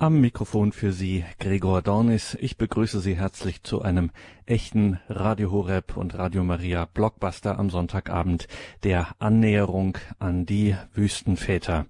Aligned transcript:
Am 0.00 0.20
Mikrofon 0.20 0.70
für 0.70 0.92
Sie 0.92 1.24
Gregor 1.40 1.82
Dornis. 1.82 2.38
Ich 2.40 2.56
begrüße 2.56 3.00
Sie 3.00 3.16
herzlich 3.16 3.64
zu 3.64 3.82
einem 3.82 4.12
echten 4.46 5.00
Radio 5.08 5.50
Horeb 5.50 5.96
und 5.96 6.16
Radio 6.16 6.44
Maria 6.44 6.84
Blockbuster 6.84 7.58
am 7.58 7.68
Sonntagabend 7.68 8.46
der 8.84 9.08
Annäherung 9.18 9.98
an 10.20 10.46
die 10.46 10.76
Wüstenväter. 10.94 11.86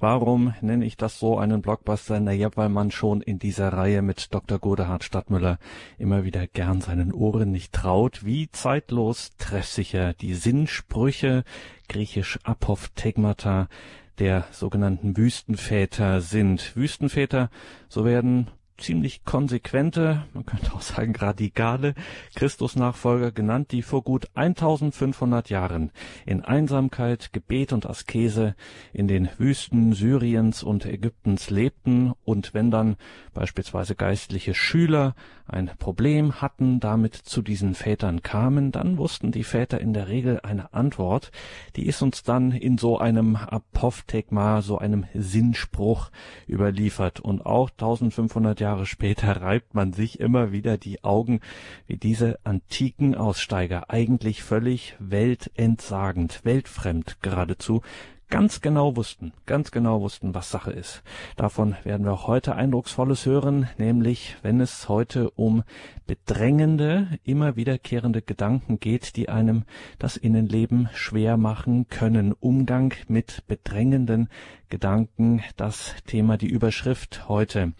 Warum 0.00 0.54
nenne 0.60 0.84
ich 0.84 0.96
das 0.96 1.20
so 1.20 1.38
einen 1.38 1.62
Blockbuster? 1.62 2.18
Naja, 2.18 2.50
weil 2.56 2.68
man 2.68 2.90
schon 2.90 3.20
in 3.20 3.38
dieser 3.38 3.72
Reihe 3.72 4.02
mit 4.02 4.34
Dr. 4.34 4.58
Godehard 4.58 5.04
Stadtmüller 5.04 5.60
immer 5.98 6.24
wieder 6.24 6.48
gern 6.48 6.80
seinen 6.80 7.12
Ohren 7.12 7.52
nicht 7.52 7.72
traut, 7.72 8.24
wie 8.24 8.50
zeitlos 8.50 9.36
treffsicher 9.38 10.14
die 10.14 10.34
Sinnsprüche, 10.34 11.44
griechisch 11.88 12.40
Apophthegmata, 12.42 13.68
der 14.18 14.44
sogenannten 14.50 15.16
Wüstenväter 15.16 16.20
sind. 16.20 16.76
Wüstenväter, 16.76 17.50
so 17.88 18.04
werden 18.04 18.48
ziemlich 18.78 19.24
konsequente, 19.24 20.24
man 20.34 20.46
könnte 20.46 20.72
auch 20.72 20.80
sagen 20.80 21.14
radikale 21.14 21.94
Christusnachfolger 22.34 23.32
genannt, 23.32 23.72
die 23.72 23.82
vor 23.82 24.02
gut 24.02 24.28
1500 24.34 25.50
Jahren 25.50 25.90
in 26.26 26.42
Einsamkeit, 26.42 27.32
Gebet 27.32 27.72
und 27.72 27.86
Askese 27.86 28.54
in 28.92 29.08
den 29.08 29.28
Wüsten 29.38 29.92
Syriens 29.92 30.62
und 30.62 30.86
Ägyptens 30.86 31.50
lebten 31.50 32.12
und 32.24 32.54
wenn 32.54 32.70
dann 32.70 32.96
beispielsweise 33.34 33.94
geistliche 33.94 34.54
Schüler 34.54 35.14
ein 35.46 35.70
Problem 35.78 36.40
hatten, 36.40 36.80
damit 36.80 37.14
zu 37.14 37.42
diesen 37.42 37.74
Vätern 37.74 38.22
kamen, 38.22 38.72
dann 38.72 38.96
wussten 38.96 39.32
die 39.32 39.44
Väter 39.44 39.80
in 39.80 39.92
der 39.92 40.08
Regel 40.08 40.40
eine 40.42 40.72
Antwort, 40.72 41.30
die 41.76 41.86
ist 41.86 42.02
uns 42.02 42.22
dann 42.22 42.52
in 42.52 42.78
so 42.78 42.98
einem 42.98 43.36
Apophthegma, 43.36 44.62
so 44.62 44.78
einem 44.78 45.04
Sinnspruch 45.14 46.10
überliefert. 46.48 47.20
Und 47.20 47.44
auch 47.44 47.70
1500 47.70 48.60
Jahre 48.62 48.86
später 48.86 49.42
reibt 49.42 49.74
man 49.74 49.92
sich 49.92 50.20
immer 50.20 50.52
wieder 50.52 50.78
die 50.78 51.02
Augen, 51.02 51.40
wie 51.88 51.96
diese 51.96 52.38
antiken 52.44 53.16
Aussteiger 53.16 53.90
eigentlich 53.90 54.44
völlig 54.44 54.94
weltentsagend, 55.00 56.44
weltfremd 56.44 57.20
geradezu 57.22 57.82
ganz 58.32 58.62
genau 58.62 58.96
wussten, 58.96 59.34
ganz 59.44 59.72
genau 59.72 60.00
wussten, 60.00 60.34
was 60.34 60.50
Sache 60.50 60.70
ist. 60.72 61.02
Davon 61.36 61.76
werden 61.84 62.06
wir 62.06 62.14
auch 62.14 62.28
heute 62.28 62.54
Eindrucksvolles 62.54 63.26
hören, 63.26 63.68
nämlich 63.76 64.36
wenn 64.40 64.58
es 64.62 64.88
heute 64.88 65.30
um 65.32 65.64
bedrängende, 66.06 67.18
immer 67.24 67.56
wiederkehrende 67.56 68.22
Gedanken 68.22 68.80
geht, 68.80 69.16
die 69.16 69.28
einem 69.28 69.64
das 69.98 70.16
Innenleben 70.16 70.88
schwer 70.94 71.36
machen 71.36 71.88
können. 71.88 72.32
Umgang 72.32 72.94
mit 73.06 73.46
bedrängenden 73.48 74.30
Gedanken, 74.72 75.42
das 75.58 75.94
Thema, 76.06 76.38
die 76.38 76.48
Überschrift 76.48 77.28
heute. 77.28 77.74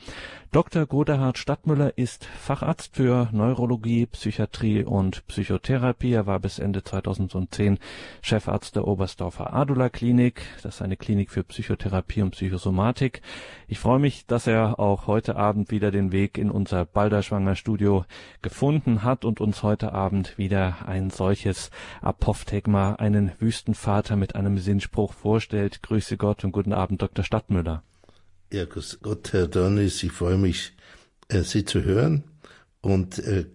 Dr. 0.52 0.84
Godehard 0.84 1.38
Stadtmüller 1.38 1.96
ist 1.96 2.26
Facharzt 2.26 2.96
für 2.96 3.30
Neurologie, 3.32 4.04
Psychiatrie 4.04 4.84
und 4.84 5.26
Psychotherapie. 5.26 6.12
Er 6.12 6.26
war 6.26 6.40
bis 6.40 6.58
Ende 6.58 6.84
2010 6.84 7.78
Chefarzt 8.20 8.76
der 8.76 8.86
Oberstdorfer 8.86 9.54
Adula 9.54 9.88
Klinik. 9.88 10.42
Das 10.62 10.74
ist 10.74 10.82
eine 10.82 10.98
Klinik 10.98 11.30
für 11.30 11.42
Psychotherapie 11.42 12.20
und 12.20 12.32
Psychosomatik. 12.32 13.22
Ich 13.66 13.78
freue 13.78 13.98
mich, 13.98 14.26
dass 14.26 14.46
er 14.46 14.78
auch 14.78 15.06
heute 15.06 15.36
Abend 15.36 15.70
wieder 15.70 15.90
den 15.90 16.12
Weg 16.12 16.36
in 16.36 16.50
unser 16.50 16.84
Balderschwanger 16.84 17.56
Studio 17.56 18.04
gefunden 18.42 19.04
hat 19.04 19.24
und 19.24 19.40
uns 19.40 19.62
heute 19.62 19.94
Abend 19.94 20.36
wieder 20.36 20.86
ein 20.86 21.08
solches 21.08 21.70
Apophthegma, 22.02 22.96
einen 22.96 23.32
Wüstenvater 23.38 24.16
mit 24.16 24.36
einem 24.36 24.58
Sinnspruch 24.58 25.14
vorstellt. 25.14 25.82
Grüße 25.82 26.18
Gott 26.18 26.44
und 26.44 26.52
guten 26.52 26.74
Abend, 26.74 26.81
Dr. 26.90 27.24
Stadtmüller. 27.24 27.82
Ja, 28.52 28.64
grüß 28.66 29.00
Gott, 29.02 29.32
Herr 29.32 29.46
Dornis, 29.46 30.02
ich 30.02 30.12
freue 30.12 30.36
mich, 30.36 30.72
äh, 31.28 31.42
Sie 31.42 31.64
zu 31.64 31.84
hören 31.84 32.24
und 32.82 33.18
äh, 33.18 33.46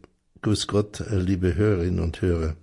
grüß 0.42 0.68
Gott, 0.68 1.02
äh, 1.02 1.20
liebe 1.20 1.56
Hörerinnen 1.56 2.00
und 2.00 2.22
Hörer. 2.22 2.56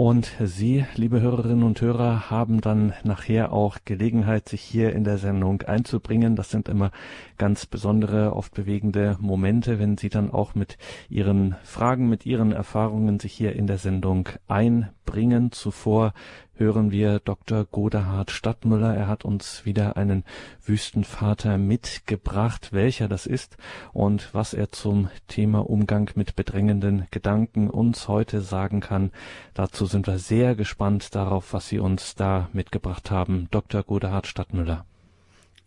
Und 0.00 0.30
Sie, 0.38 0.84
liebe 0.94 1.20
Hörerinnen 1.20 1.64
und 1.64 1.80
Hörer, 1.80 2.30
haben 2.30 2.60
dann 2.60 2.92
nachher 3.02 3.52
auch 3.52 3.78
Gelegenheit, 3.84 4.48
sich 4.48 4.60
hier 4.60 4.92
in 4.92 5.02
der 5.02 5.18
Sendung 5.18 5.62
einzubringen. 5.62 6.36
Das 6.36 6.50
sind 6.50 6.68
immer 6.68 6.92
ganz 7.36 7.66
besondere, 7.66 8.36
oft 8.36 8.54
bewegende 8.54 9.16
Momente, 9.18 9.80
wenn 9.80 9.98
Sie 9.98 10.08
dann 10.08 10.30
auch 10.30 10.54
mit 10.54 10.78
Ihren 11.08 11.56
Fragen, 11.64 12.08
mit 12.08 12.26
Ihren 12.26 12.52
Erfahrungen 12.52 13.18
sich 13.18 13.32
hier 13.32 13.56
in 13.56 13.66
der 13.66 13.78
Sendung 13.78 14.28
einbringen. 14.46 15.50
Zuvor 15.50 16.14
hören 16.58 16.90
wir 16.90 17.20
Dr. 17.20 17.64
Godehard 17.64 18.30
Stadtmüller. 18.30 18.94
Er 18.94 19.06
hat 19.06 19.24
uns 19.24 19.64
wieder 19.64 19.96
einen 19.96 20.24
Wüstenvater 20.64 21.56
mitgebracht, 21.56 22.72
welcher 22.72 23.08
das 23.08 23.26
ist 23.26 23.56
und 23.92 24.28
was 24.32 24.54
er 24.54 24.72
zum 24.72 25.08
Thema 25.28 25.60
Umgang 25.60 26.10
mit 26.16 26.36
bedrängenden 26.36 27.06
Gedanken 27.10 27.70
uns 27.70 28.08
heute 28.08 28.40
sagen 28.40 28.80
kann. 28.80 29.12
Dazu 29.54 29.86
sind 29.86 30.06
wir 30.06 30.18
sehr 30.18 30.56
gespannt 30.56 31.14
darauf, 31.14 31.52
was 31.52 31.68
Sie 31.68 31.78
uns 31.78 32.16
da 32.16 32.48
mitgebracht 32.52 33.10
haben. 33.10 33.48
Dr. 33.50 33.82
Godehard 33.84 34.26
Stadtmüller. 34.26 34.84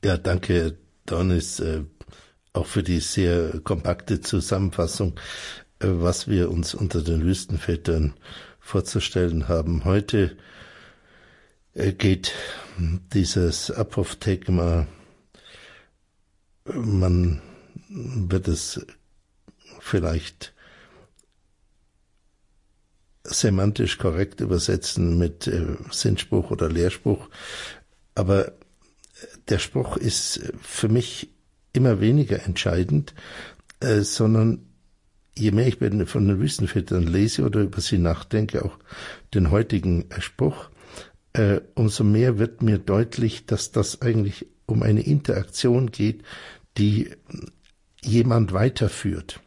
Ja, 0.04 0.18
danke, 0.18 0.78
Donis, 1.06 1.60
äh, 1.60 1.84
auch 2.54 2.66
für 2.66 2.84
die 2.84 3.00
sehr 3.00 3.62
kompakte 3.62 4.20
Zusammenfassung, 4.20 5.16
äh, 5.80 5.88
was 5.88 6.28
wir 6.28 6.52
uns 6.52 6.74
unter 6.74 7.02
den 7.02 7.24
Wüstenvätern 7.24 8.14
vorzustellen 8.60 9.48
haben. 9.48 9.86
Heute 9.86 10.38
geht 11.74 12.34
dieses 13.14 13.72
Apophthegma, 13.72 14.88
man 16.66 17.42
wird 17.90 18.48
es 18.48 18.86
vielleicht 19.80 20.54
semantisch 23.24 23.98
korrekt 23.98 24.42
übersetzen 24.42 25.18
mit 25.18 25.48
äh, 25.48 25.78
Sinnspruch 25.92 26.52
oder 26.52 26.70
Lehrspruch, 26.70 27.30
aber 28.16 28.54
der 29.50 29.60
Spruch 29.60 29.98
ist 29.98 30.52
für 30.62 30.90
mich 30.90 31.30
immer 31.74 32.02
weniger 32.02 32.44
entscheidend, 32.44 33.14
äh, 33.80 34.02
sondern 34.02 34.66
je 35.38 35.52
mehr 35.52 35.68
ich 35.68 35.78
von 35.78 36.28
den 36.28 36.40
Wüstenvätern 36.40 37.04
lese 37.04 37.44
oder 37.44 37.62
über 37.62 37.80
sie 37.80 37.98
nachdenke, 37.98 38.66
auch 38.66 38.78
den 39.34 39.52
heutigen 39.52 40.06
Spruch, 40.20 40.70
äh, 41.34 41.62
umso 41.76 42.04
mehr 42.04 42.40
wird 42.40 42.62
mir 42.62 42.78
deutlich, 42.78 43.46
dass 43.46 43.72
das 43.72 44.02
eigentlich 44.02 44.48
um 44.66 44.84
eine 44.84 45.02
Interaktion 45.02 45.92
geht, 45.92 46.24
die 46.78 47.10
jemand 48.02 48.54
weiterführt 48.54 49.40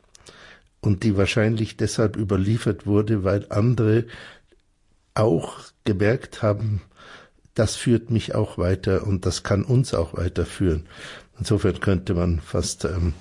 und 0.80 1.02
die 1.02 1.16
wahrscheinlich 1.16 1.76
deshalb 1.76 2.16
überliefert 2.16 2.86
wurde, 2.86 3.24
weil 3.24 3.46
andere 3.50 4.04
auch 5.14 5.60
gemerkt 5.84 6.42
haben, 6.42 6.82
das 7.54 7.76
führt 7.76 8.10
mich 8.10 8.34
auch 8.34 8.58
weiter 8.58 9.06
und 9.06 9.26
das 9.26 9.42
kann 9.42 9.64
uns 9.64 9.94
auch 9.94 10.14
weiterführen. 10.14 10.86
Insofern 11.38 11.80
könnte 11.80 12.14
man 12.14 12.40
fast 12.40 12.84
ähm, 12.84 13.14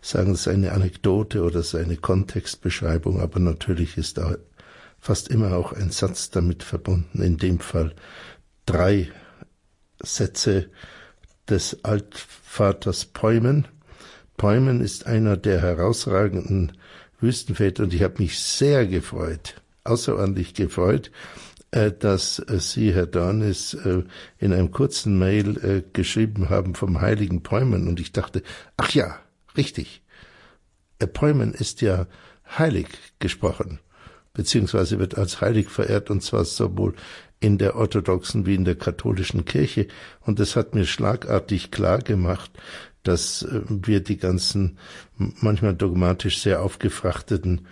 sagen, 0.00 0.32
es 0.32 0.40
ist 0.40 0.48
eine 0.48 0.72
Anekdote 0.72 1.42
oder 1.42 1.60
es 1.60 1.74
ist 1.74 1.74
eine 1.76 1.96
Kontextbeschreibung, 1.96 3.20
aber 3.20 3.40
natürlich 3.40 3.96
ist 3.96 4.18
da 4.18 4.36
fast 5.00 5.28
immer 5.28 5.56
auch 5.56 5.72
ein 5.72 5.90
Satz 5.90 6.30
damit 6.30 6.62
verbunden, 6.62 7.22
in 7.22 7.36
dem 7.36 7.60
Fall 7.60 7.94
drei 8.66 9.10
Sätze 10.00 10.70
des 11.48 11.84
Altvaters 11.84 13.06
Päumen. 13.06 13.66
Päumen 14.36 14.80
ist 14.80 15.06
einer 15.06 15.36
der 15.36 15.60
herausragenden 15.60 16.72
Wüstenväter 17.20 17.84
und 17.84 17.94
ich 17.94 18.02
habe 18.02 18.22
mich 18.22 18.38
sehr 18.38 18.86
gefreut, 18.86 19.60
außerordentlich 19.84 20.54
gefreut, 20.54 21.10
äh, 21.70 21.90
dass 21.90 22.38
äh, 22.38 22.60
Sie, 22.60 22.94
Herr 22.94 23.06
Dornis, 23.06 23.74
äh, 23.74 24.04
in 24.38 24.52
einem 24.52 24.70
kurzen 24.70 25.18
Mail 25.18 25.84
geschrieben 25.92 26.50
haben 26.50 26.74
vom 26.74 27.00
heiligen 27.00 27.42
Päumen 27.42 27.88
und 27.88 28.00
ich 28.00 28.12
dachte, 28.12 28.42
ach 28.76 28.90
ja, 28.92 29.18
richtig. 29.56 30.02
Päumen 31.12 31.54
ist 31.54 31.80
ja 31.80 32.06
heilig 32.58 32.88
gesprochen 33.20 33.80
beziehungsweise 34.38 35.00
wird 35.00 35.18
als 35.18 35.40
heilig 35.40 35.68
verehrt, 35.68 36.10
und 36.10 36.22
zwar 36.22 36.44
sowohl 36.44 36.94
in 37.40 37.58
der 37.58 37.74
orthodoxen 37.74 38.46
wie 38.46 38.54
in 38.54 38.64
der 38.64 38.76
katholischen 38.76 39.44
Kirche. 39.44 39.88
Und 40.20 40.38
das 40.38 40.54
hat 40.54 40.76
mir 40.76 40.84
schlagartig 40.84 41.72
klar 41.72 41.98
gemacht, 41.98 42.52
dass 43.02 43.42
äh, 43.42 43.62
wir 43.68 43.98
die 43.98 44.16
ganzen 44.16 44.78
manchmal 45.16 45.74
dogmatisch 45.74 46.40
sehr 46.40 46.62
aufgefrachteten 46.62 47.66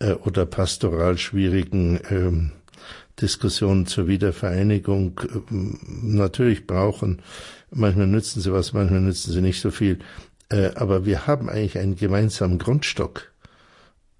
äh, 0.00 0.14
oder 0.14 0.44
pastoral 0.44 1.18
schwierigen 1.18 1.98
äh, 1.98 2.50
Diskussionen 3.20 3.86
zur 3.86 4.08
Wiedervereinigung 4.08 5.20
äh, 5.20 5.54
natürlich 6.02 6.66
brauchen. 6.66 7.22
Manchmal 7.70 8.08
nützen 8.08 8.40
sie 8.40 8.52
was, 8.52 8.72
manchmal 8.72 9.02
nützen 9.02 9.32
sie 9.32 9.40
nicht 9.40 9.60
so 9.60 9.70
viel. 9.70 10.00
Äh, 10.48 10.72
aber 10.74 11.06
wir 11.06 11.28
haben 11.28 11.48
eigentlich 11.48 11.78
einen 11.78 11.94
gemeinsamen 11.94 12.58
Grundstock 12.58 13.31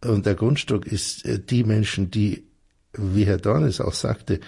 und 0.05 0.27
der 0.27 0.35
Grundstock 0.35 0.87
ist 0.87 1.25
äh, 1.25 1.39
die 1.39 1.65
Menschen, 1.65 2.11
die, 2.11 2.45
wie 2.93 3.25
Herr 3.25 3.39
Dornes 3.39 3.81
auch 3.81 3.95
sagte, 3.95 4.41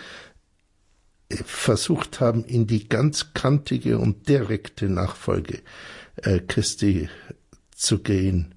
versucht 1.30 2.20
haben, 2.20 2.44
in 2.44 2.66
die 2.66 2.88
ganz 2.88 3.32
kantige 3.34 3.98
und 3.98 4.28
direkte 4.28 4.88
Nachfolge 4.88 5.60
äh, 6.16 6.40
Christi 6.40 7.08
zu 7.74 8.00
gehen. 8.00 8.54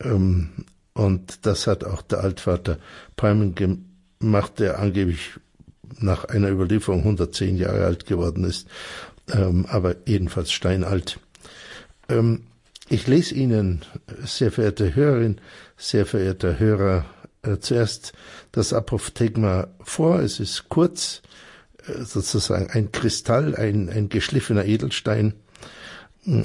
Ähm, 0.00 0.64
und 0.94 1.46
das 1.46 1.66
hat 1.66 1.84
auch 1.84 2.02
der 2.02 2.20
Altvater 2.20 2.78
Palmen 3.16 3.54
gemacht, 3.54 4.58
der 4.58 4.78
angeblich 4.78 5.38
nach 5.98 6.24
einer 6.24 6.50
Überlieferung 6.50 7.00
110 7.00 7.56
Jahre 7.56 7.84
alt 7.84 8.06
geworden 8.06 8.44
ist, 8.44 8.68
ähm, 9.32 9.66
aber 9.68 9.96
jedenfalls 10.06 10.52
steinalt. 10.52 11.18
Ich 12.90 13.06
lese 13.06 13.34
Ihnen, 13.34 13.84
sehr 14.24 14.50
verehrte 14.50 14.94
Hörerin, 14.96 15.40
sehr 15.76 16.06
verehrter 16.06 16.58
Hörer, 16.58 17.04
äh, 17.42 17.58
zuerst 17.58 18.14
das 18.50 18.72
Apophthegma 18.72 19.68
vor. 19.80 20.20
Es 20.20 20.40
ist 20.40 20.70
kurz, 20.70 21.20
äh, 21.86 22.02
sozusagen 22.02 22.70
ein 22.70 22.90
Kristall, 22.90 23.54
ein, 23.56 23.90
ein 23.90 24.08
geschliffener 24.08 24.64
Edelstein. 24.64 25.34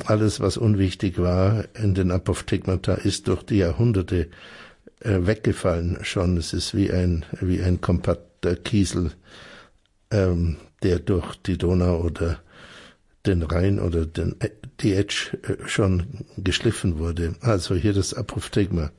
Alles, 0.06 0.42
was 0.42 0.57
unwichtig 0.57 1.18
war 1.18 1.63
in 1.75 1.94
den 1.94 2.12
Apophthegmata, 2.12 2.96
ist 2.96 3.30
durch 3.30 3.44
die 3.44 3.57
Jahrhunderte 3.57 4.30
äh, 5.00 5.19
weggefallen 5.22 6.00
schon. 6.01 6.36
Es 6.36 6.51
ist 6.51 6.75
wie 6.75 6.92
ein, 6.92 7.25
wie 7.39 7.62
ein 7.62 7.80
kompakter 7.80 8.57
Kiesel, 8.57 9.12
ähm, 10.12 10.57
der 10.84 11.00
durch 11.00 11.36
die 11.38 11.57
Donau 11.57 12.01
oder 12.01 12.39
den 13.25 13.44
Rhein 13.44 13.80
oder 13.80 14.06
den, 14.06 14.36
Etsch 14.92 15.34
äh, 15.34 15.68
schon 15.68 16.26
geschliffen 16.38 16.98
wurde. 16.98 17.36
Also 17.40 17.76
hier 17.76 17.94
das 17.94 18.14
Apophthegma. 18.14 18.92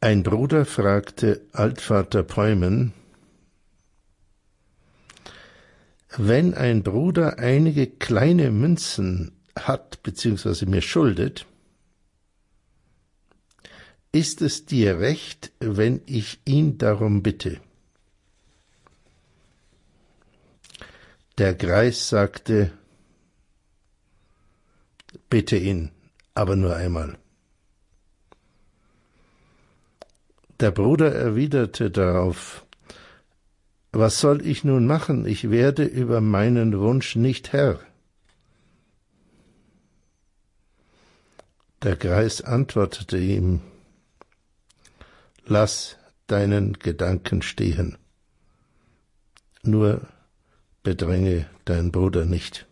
Ein 0.00 0.22
Bruder 0.22 0.66
fragte 0.66 1.40
Altvater 1.52 2.22
Päumen, 2.22 2.92
wenn 6.16 6.52
ein 6.52 6.82
Bruder 6.82 7.38
einige 7.38 7.86
kleine 7.86 8.50
Münzen 8.50 9.32
hat 9.58 10.02
bzw. 10.02 10.66
mir 10.66 10.82
schuldet, 10.82 11.46
ist 14.12 14.42
es 14.42 14.66
dir 14.66 15.00
recht, 15.00 15.52
wenn 15.58 16.02
ich 16.06 16.38
ihn 16.44 16.78
darum 16.78 17.22
bitte? 17.22 17.60
Der 21.38 21.54
Greis 21.54 22.08
sagte, 22.08 22.70
bitte 25.28 25.56
ihn, 25.56 25.90
aber 26.34 26.54
nur 26.54 26.76
einmal. 26.76 27.18
Der 30.60 30.70
Bruder 30.70 31.12
erwiderte 31.12 31.90
darauf, 31.90 32.64
was 33.90 34.20
soll 34.20 34.46
ich 34.46 34.62
nun 34.62 34.86
machen? 34.86 35.26
Ich 35.26 35.50
werde 35.50 35.84
über 35.84 36.20
meinen 36.20 36.78
Wunsch 36.78 37.16
nicht 37.16 37.52
Herr. 37.52 37.80
Der 41.82 41.96
Greis 41.96 42.42
antwortete 42.42 43.18
ihm, 43.18 43.60
Lass 45.46 45.98
deinen 46.28 46.74
Gedanken 46.74 47.42
stehen, 47.42 47.98
nur 49.62 50.08
bedränge 50.84 51.46
deinen 51.64 51.90
Bruder 51.90 52.24
nicht. 52.24 52.66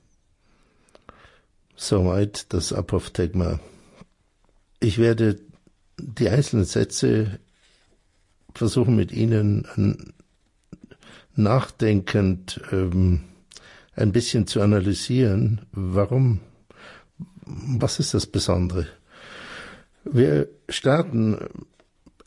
Soweit 1.74 2.52
das 2.52 2.72
Apophthegma. 2.72 3.58
Ich 4.78 4.98
werde 4.98 5.40
die 5.98 6.28
einzelnen 6.28 6.64
Sätze 6.64 7.40
versuchen 8.54 8.94
mit 8.94 9.10
Ihnen 9.10 10.12
nachdenkend 11.34 12.60
ähm, 12.70 13.24
ein 13.94 14.12
bisschen 14.12 14.46
zu 14.46 14.60
analysieren, 14.60 15.62
warum, 15.72 16.40
was 17.44 17.98
ist 17.98 18.14
das 18.14 18.26
Besondere? 18.26 18.86
Wir 20.04 20.48
starten, 20.68 21.38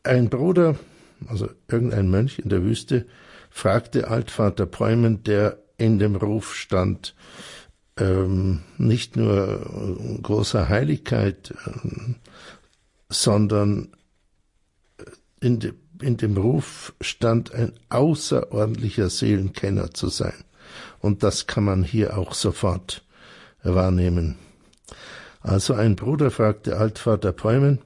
ein 0.04 0.30
Bruder, 0.30 0.78
also 1.28 1.50
irgendein 1.68 2.10
Mönch 2.10 2.40
in 2.40 2.50
der 2.50 2.64
Wüste, 2.64 3.06
fragte 3.50 4.08
Altvater 4.08 4.66
Präumen, 4.66 5.24
der 5.24 5.60
in 5.78 6.00
dem 6.00 6.16
Ruf 6.16 6.56
stand, 6.56 7.16
ähm, 7.98 8.62
nicht 8.78 9.16
nur 9.16 10.20
großer 10.22 10.70
Heiligkeit, 10.70 11.54
äh, 11.66 12.14
sondern 13.10 13.90
in, 15.40 15.60
de, 15.60 15.74
in 16.02 16.18
dem 16.18 16.38
Ruf 16.38 16.94
stand, 17.02 17.54
ein 17.54 17.74
außerordentlicher 17.90 19.10
Seelenkenner 19.10 19.94
zu 19.94 20.10
sein. 20.10 20.34
Und 21.00 21.24
das 21.24 21.48
kann 21.48 21.64
man 21.64 21.84
hier 21.84 22.18
auch 22.18 22.34
sofort 22.34 23.06
wahrnehmen. 23.64 24.36
Also 25.42 25.76
ein 25.76 25.96
Bruder 25.96 26.32
fragte 26.32 26.78
Altvater 26.78 27.32
Päumen, 27.32 27.80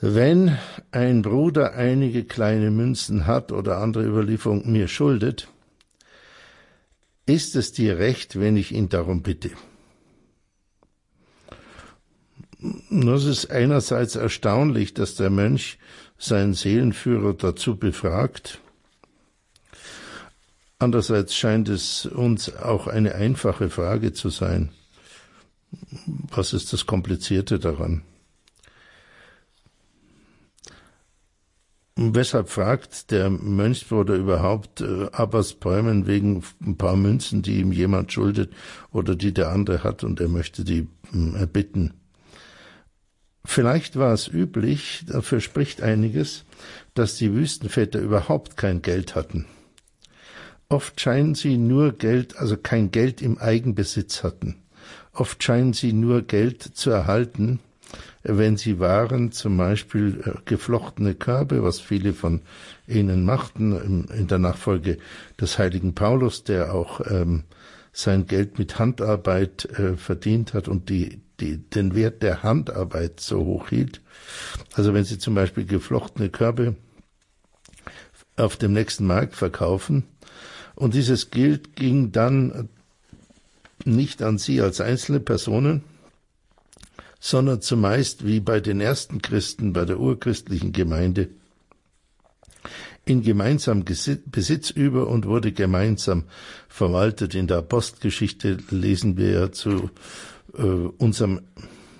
wenn 0.00 0.56
ein 0.92 1.22
Bruder 1.22 1.74
einige 1.74 2.24
kleine 2.24 2.70
Münzen 2.70 3.26
hat 3.26 3.50
oder 3.50 3.78
andere 3.78 4.04
Überlieferung 4.04 4.70
mir 4.70 4.88
schuldet, 4.88 5.48
ist 7.26 7.56
es 7.56 7.72
dir 7.72 7.98
recht, 7.98 8.38
wenn 8.38 8.56
ich 8.56 8.72
ihn 8.72 8.88
darum 8.88 9.22
bitte? 9.22 9.50
Das 12.90 13.24
ist 13.24 13.50
einerseits 13.50 14.16
erstaunlich, 14.16 14.94
dass 14.94 15.14
der 15.16 15.30
Mönch 15.30 15.78
seinen 16.18 16.54
Seelenführer 16.54 17.34
dazu 17.34 17.76
befragt. 17.76 18.60
Andererseits 20.78 21.34
scheint 21.34 21.68
es 21.68 22.06
uns 22.06 22.54
auch 22.54 22.86
eine 22.86 23.14
einfache 23.14 23.70
Frage 23.70 24.12
zu 24.12 24.30
sein. 24.30 24.70
Was 26.30 26.52
ist 26.52 26.72
das 26.72 26.86
Komplizierte 26.86 27.58
daran? 27.58 28.02
Weshalb 31.98 32.50
fragt 32.50 33.10
der 33.10 33.30
Mönchsbruder 33.30 34.16
überhaupt 34.16 34.82
äh, 34.82 35.06
Abbas 35.12 35.54
Bäumen 35.54 36.06
wegen 36.06 36.42
ein 36.60 36.76
paar 36.76 36.94
Münzen, 36.94 37.40
die 37.40 37.58
ihm 37.58 37.72
jemand 37.72 38.12
schuldet 38.12 38.52
oder 38.92 39.14
die 39.14 39.32
der 39.32 39.48
andere 39.48 39.82
hat 39.82 40.04
und 40.04 40.20
er 40.20 40.28
möchte 40.28 40.62
die 40.62 40.88
äh, 41.14 41.38
erbitten? 41.38 41.94
Vielleicht 43.46 43.96
war 43.96 44.12
es 44.12 44.28
üblich, 44.28 45.06
dafür 45.06 45.40
spricht 45.40 45.80
einiges, 45.80 46.44
dass 46.92 47.16
die 47.16 47.32
Wüstenväter 47.32 48.00
überhaupt 48.00 48.58
kein 48.58 48.82
Geld 48.82 49.14
hatten. 49.14 49.46
Oft 50.68 51.00
scheinen 51.00 51.34
sie 51.34 51.56
nur 51.56 51.92
Geld, 51.92 52.36
also 52.36 52.58
kein 52.58 52.90
Geld 52.90 53.22
im 53.22 53.38
Eigenbesitz 53.38 54.22
hatten. 54.22 54.56
Oft 55.12 55.42
scheinen 55.42 55.72
sie 55.72 55.94
nur 55.94 56.22
Geld 56.22 56.62
zu 56.62 56.90
erhalten, 56.90 57.60
wenn 58.22 58.56
sie 58.56 58.80
waren, 58.80 59.32
zum 59.32 59.56
Beispiel 59.56 60.22
äh, 60.24 60.38
geflochtene 60.44 61.14
Körbe, 61.14 61.62
was 61.62 61.80
viele 61.80 62.12
von 62.12 62.42
ihnen 62.86 63.24
machten, 63.24 64.08
in 64.08 64.26
der 64.26 64.38
Nachfolge 64.38 64.98
des 65.40 65.58
heiligen 65.58 65.94
Paulus, 65.94 66.44
der 66.44 66.74
auch 66.74 67.00
ähm, 67.08 67.44
sein 67.92 68.26
Geld 68.26 68.58
mit 68.58 68.78
Handarbeit 68.78 69.64
äh, 69.78 69.96
verdient 69.96 70.54
hat 70.54 70.68
und 70.68 70.90
die, 70.90 71.20
die, 71.40 71.58
den 71.58 71.94
Wert 71.94 72.22
der 72.22 72.42
Handarbeit 72.42 73.20
so 73.20 73.44
hoch 73.44 73.68
hielt. 73.68 74.00
Also 74.74 74.92
wenn 74.92 75.04
Sie 75.04 75.18
zum 75.18 75.34
Beispiel 75.34 75.64
geflochtene 75.64 76.28
Körbe 76.28 76.76
auf 78.36 78.56
dem 78.56 78.72
nächsten 78.72 79.06
Markt 79.06 79.34
verkaufen 79.34 80.04
und 80.74 80.94
dieses 80.94 81.30
Geld 81.30 81.74
ging 81.74 82.12
dann 82.12 82.68
nicht 83.84 84.22
an 84.22 84.36
Sie 84.36 84.60
als 84.60 84.80
einzelne 84.80 85.20
Personen, 85.20 85.82
sondern 87.20 87.60
zumeist 87.60 88.26
wie 88.26 88.40
bei 88.40 88.60
den 88.60 88.80
ersten 88.80 89.22
Christen, 89.22 89.72
bei 89.72 89.84
der 89.84 89.98
urchristlichen 89.98 90.72
Gemeinde, 90.72 91.28
in 93.04 93.22
gemeinsam 93.22 93.84
Besitz 93.84 94.70
über 94.70 95.06
und 95.06 95.26
wurde 95.26 95.52
gemeinsam 95.52 96.24
verwaltet. 96.68 97.34
In 97.34 97.46
der 97.46 97.58
Apostelgeschichte 97.58 98.58
lesen 98.70 99.16
wir 99.16 99.30
ja 99.30 99.52
zu 99.52 99.90
äh, 100.58 100.62
unserem 100.62 101.42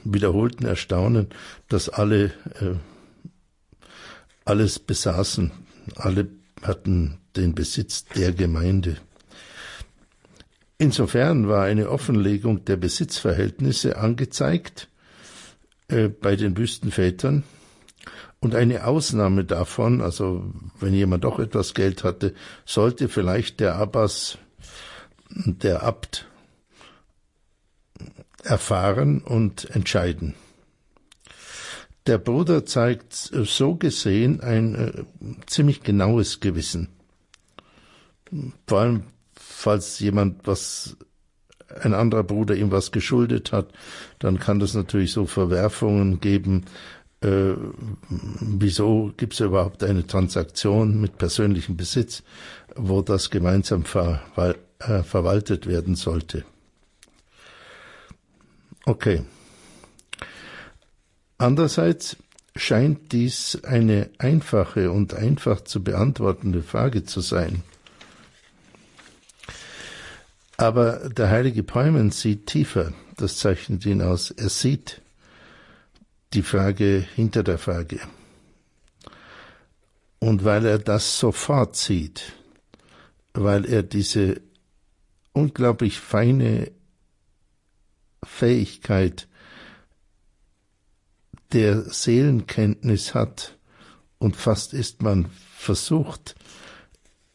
wiederholten 0.05 0.67
Erstaunen, 0.67 1.29
dass 1.69 1.89
alle 1.89 2.27
äh, 2.61 2.75
alles 4.45 4.79
besaßen, 4.79 5.51
alle 5.97 6.29
hatten 6.63 7.19
den 7.37 7.55
Besitz 7.55 8.05
der 8.05 8.33
Gemeinde. 8.33 8.97
Insofern 10.79 11.49
war 11.49 11.65
eine 11.65 11.91
Offenlegung 11.91 12.65
der 12.65 12.77
Besitzverhältnisse 12.77 13.97
angezeigt, 13.97 14.89
äh, 15.89 16.09
bei 16.09 16.37
den 16.37 16.57
Wüstenvätern. 16.57 17.45
Und 18.41 18.55
eine 18.55 18.87
Ausnahme 18.87 19.45
davon, 19.45 20.01
also 20.01 20.53
wenn 20.79 20.95
jemand 20.95 21.25
doch 21.25 21.39
etwas 21.39 21.75
Geld 21.75 22.05
hatte, 22.05 22.35
sollte 22.65 23.09
vielleicht 23.09 23.61
der 23.61 23.77
Abbas, 23.77 24.39
der 25.31 25.83
Abt, 25.83 26.27
erfahren 28.45 29.21
und 29.23 29.71
entscheiden. 29.71 30.35
Der 32.07 32.19
Bruder 32.19 32.65
zeigt 32.65 33.13
so 33.15 33.75
gesehen 33.75 34.41
ein 34.41 34.75
äh, 34.77 35.05
ziemlich 35.47 35.83
genaues 35.83 36.39
Gewissen. 36.39 36.89
Vor 38.67 38.81
allem, 38.81 39.03
falls 39.35 39.99
jemand 39.99 40.47
was, 40.47 40.97
ein 41.81 41.95
anderer 41.95 42.25
Bruder 42.25 42.55
ihm 42.55 42.71
was 42.71 42.93
geschuldet 42.93 43.53
hat, 43.53 43.69
dann 44.19 44.39
kann 44.39 44.59
das 44.59 44.75
natürlich 44.75 45.13
so 45.13 45.27
Verwerfungen 45.27 46.21
geben. 46.21 46.65
Äh, 47.21 47.55
wieso 48.09 49.13
gibt 49.17 49.35
es 49.35 49.41
überhaupt 49.41 49.83
eine 49.83 50.07
Transaktion 50.07 51.01
mit 51.01 51.19
persönlichem 51.19 51.77
Besitz, 51.77 52.23
wo 52.75 53.03
das 53.03 53.31
gemeinsam 53.31 53.85
ver, 53.85 54.21
äh, 54.79 55.03
verwaltet 55.03 55.67
werden 55.67 55.95
sollte? 55.95 56.45
Okay. 58.85 59.23
Andererseits 61.39 62.17
scheint 62.55 63.13
dies 63.13 63.61
eine 63.65 64.11
einfache 64.19 64.91
und 64.91 65.15
einfach 65.15 65.63
zu 65.63 65.83
beantwortende 65.83 66.63
Frage 66.63 67.05
zu 67.05 67.21
sein. 67.21 67.63
Aber 70.57 71.11
der 71.11 71.29
heilige 71.29 71.63
Päumen 71.63 72.11
sieht 72.11 72.47
tiefer, 72.47 72.93
das 73.17 73.37
zeichnet 73.37 73.85
ihn 73.85 74.01
aus. 74.01 74.31
Er 74.31 74.49
sieht 74.49 75.03
die 76.33 76.43
Frage 76.43 77.07
hinter 77.15 77.43
der 77.43 77.59
Frage. 77.59 78.01
Und 80.19 80.45
weil 80.45 80.65
er 80.65 80.79
das 80.79 81.19
sofort 81.19 81.77
sieht, 81.77 82.33
weil 83.35 83.67
er 83.67 83.83
diese 83.83 84.41
unglaublich 85.33 86.01
feine 86.01 86.73
Fähigkeit 88.25 89.29
der 91.53 91.83
Seelenkenntnis 91.83 93.15
hat 93.15 93.57
und 94.19 94.37
fast 94.37 94.73
ist 94.73 95.03
man 95.03 95.31
versucht 95.57 96.35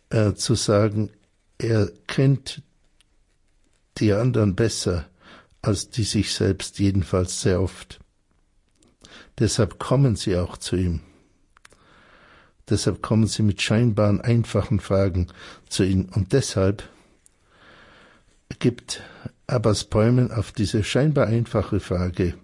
äh, 0.09 0.33
zu 0.33 0.55
sagen, 0.55 1.11
er 1.57 1.91
kennt 2.07 2.63
die 3.97 4.13
anderen 4.13 4.55
besser 4.55 5.07
als 5.61 5.89
die 5.89 6.03
sich 6.03 6.33
selbst, 6.33 6.79
jedenfalls 6.79 7.41
sehr 7.41 7.61
oft. 7.61 7.99
Deshalb 9.39 9.79
kommen 9.79 10.15
sie 10.15 10.37
auch 10.37 10.57
zu 10.57 10.75
ihm. 10.75 11.01
Deshalb 12.69 13.01
kommen 13.01 13.27
sie 13.27 13.43
mit 13.43 13.61
scheinbaren 13.61 14.21
einfachen 14.21 14.79
Fragen 14.79 15.27
zu 15.67 15.83
ihm. 15.83 16.07
Und 16.13 16.33
deshalb 16.33 16.87
gibt 18.59 19.01
Abbas 19.47 19.85
Bäumen 19.85 20.31
auf 20.31 20.51
diese 20.51 20.83
scheinbar 20.83 21.27
einfache 21.27 21.79
Frage 21.79 22.35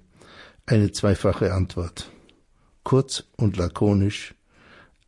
eine 0.65 0.91
zweifache 0.91 1.53
Antwort. 1.53 2.11
Kurz 2.83 3.23
und 3.37 3.57
lakonisch, 3.57 4.35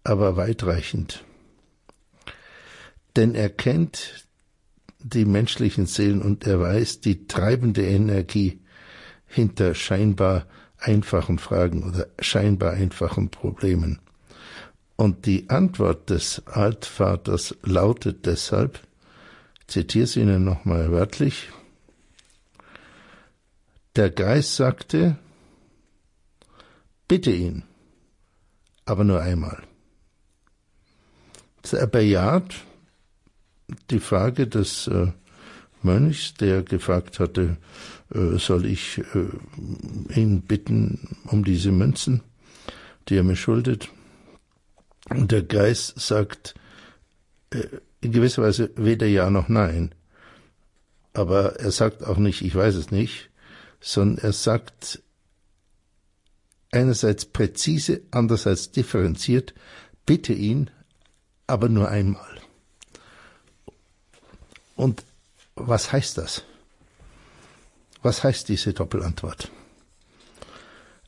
aber 0.03 0.38
weitreichend. 0.38 1.25
Denn 3.15 3.36
er 3.36 3.50
kennt 3.50 4.28
die 5.00 5.25
menschlichen 5.25 5.86
Seelen 5.86 6.22
und 6.22 6.46
er 6.46 6.60
weiß 6.60 7.01
die 7.01 7.25
treibende 7.27 7.86
Energie 7.86 8.60
hinter 9.25 9.74
scheinbar 9.74 10.46
einfachen 10.77 11.39
Fragen 11.39 11.84
oder 11.84 12.08
scheinbar 12.20 12.74
einfachen 12.74 13.29
Problemen. 13.29 14.00
Und 14.96 15.25
die 15.25 15.50
Antwort 15.50 16.10
des 16.10 16.46
Altvaters 16.48 17.56
lautet 17.63 18.25
deshalb, 18.25 18.79
zitiere 19.68 20.03
es 20.03 20.18
Ihnen 20.18 20.44
nochmal 20.44 20.91
wörtlich, 20.91 21.50
der 23.96 24.10
Geist 24.10 24.56
sagte, 24.56 25.18
bitte 27.08 27.32
ihn, 27.32 27.63
aber 28.86 29.03
nur 29.03 29.22
einmal. 29.22 29.63
Er 31.72 31.88
bejaht 31.88 32.56
die 33.90 34.00
Frage 34.00 34.48
des 34.48 34.88
äh, 34.88 35.08
Mönchs, 35.82 36.34
der 36.34 36.64
gefragt 36.64 37.20
hatte, 37.20 37.58
äh, 38.14 38.38
soll 38.38 38.66
ich 38.66 39.00
äh, 39.14 40.20
ihn 40.20 40.42
bitten 40.42 41.18
um 41.26 41.44
diese 41.44 41.72
Münzen, 41.72 42.22
die 43.08 43.16
er 43.16 43.24
mir 43.24 43.36
schuldet. 43.36 43.90
Und 45.10 45.32
der 45.32 45.44
Geist 45.44 46.00
sagt 46.00 46.56
äh, 47.52 47.68
in 48.02 48.12
gewisser 48.12 48.44
Weise 48.44 48.72
weder 48.76 49.08
ja 49.08 49.30
noch 49.30 49.50
nein. 49.50 49.94
Aber 51.14 51.60
er 51.60 51.72
sagt 51.72 52.04
auch 52.04 52.18
nicht, 52.18 52.42
ich 52.42 52.56
weiß 52.56 52.76
es 52.76 52.92
nicht, 52.92 53.30
sondern 53.82 54.24
er 54.24 54.34
sagt 54.34 55.02
einerseits 56.72 57.26
präzise, 57.26 58.02
andererseits 58.12 58.72
differenziert, 58.72 59.54
bitte 60.06 60.34
ihn, 60.34 60.70
aber 61.48 61.68
nur 61.68 61.90
einmal. 61.90 62.38
Und 64.79 65.03
was 65.55 65.91
heißt 65.91 66.17
das? 66.17 66.45
Was 68.01 68.24
heißt 68.24 68.48
diese 68.48 68.71
Doppelantwort? 68.71 69.51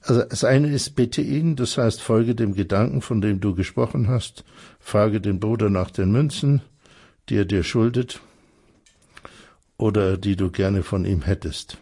Also 0.01 0.23
das 0.23 0.43
eine 0.43 0.73
ist 0.73 0.97
bitte 0.97 1.21
ihn, 1.21 1.55
das 1.55 1.77
heißt 1.77 2.01
folge 2.01 2.35
dem 2.35 2.53
Gedanken, 2.53 3.01
von 3.01 3.21
dem 3.21 3.39
du 3.39 3.55
gesprochen 3.55 4.09
hast, 4.09 4.43
frage 4.81 5.21
den 5.21 5.39
Bruder 5.39 5.69
nach 5.69 5.89
den 5.89 6.11
Münzen, 6.11 6.61
die 7.29 7.37
er 7.37 7.45
dir 7.45 7.63
schuldet 7.63 8.19
oder 9.77 10.17
die 10.17 10.35
du 10.35 10.51
gerne 10.51 10.83
von 10.83 11.05
ihm 11.05 11.21
hättest. 11.21 11.77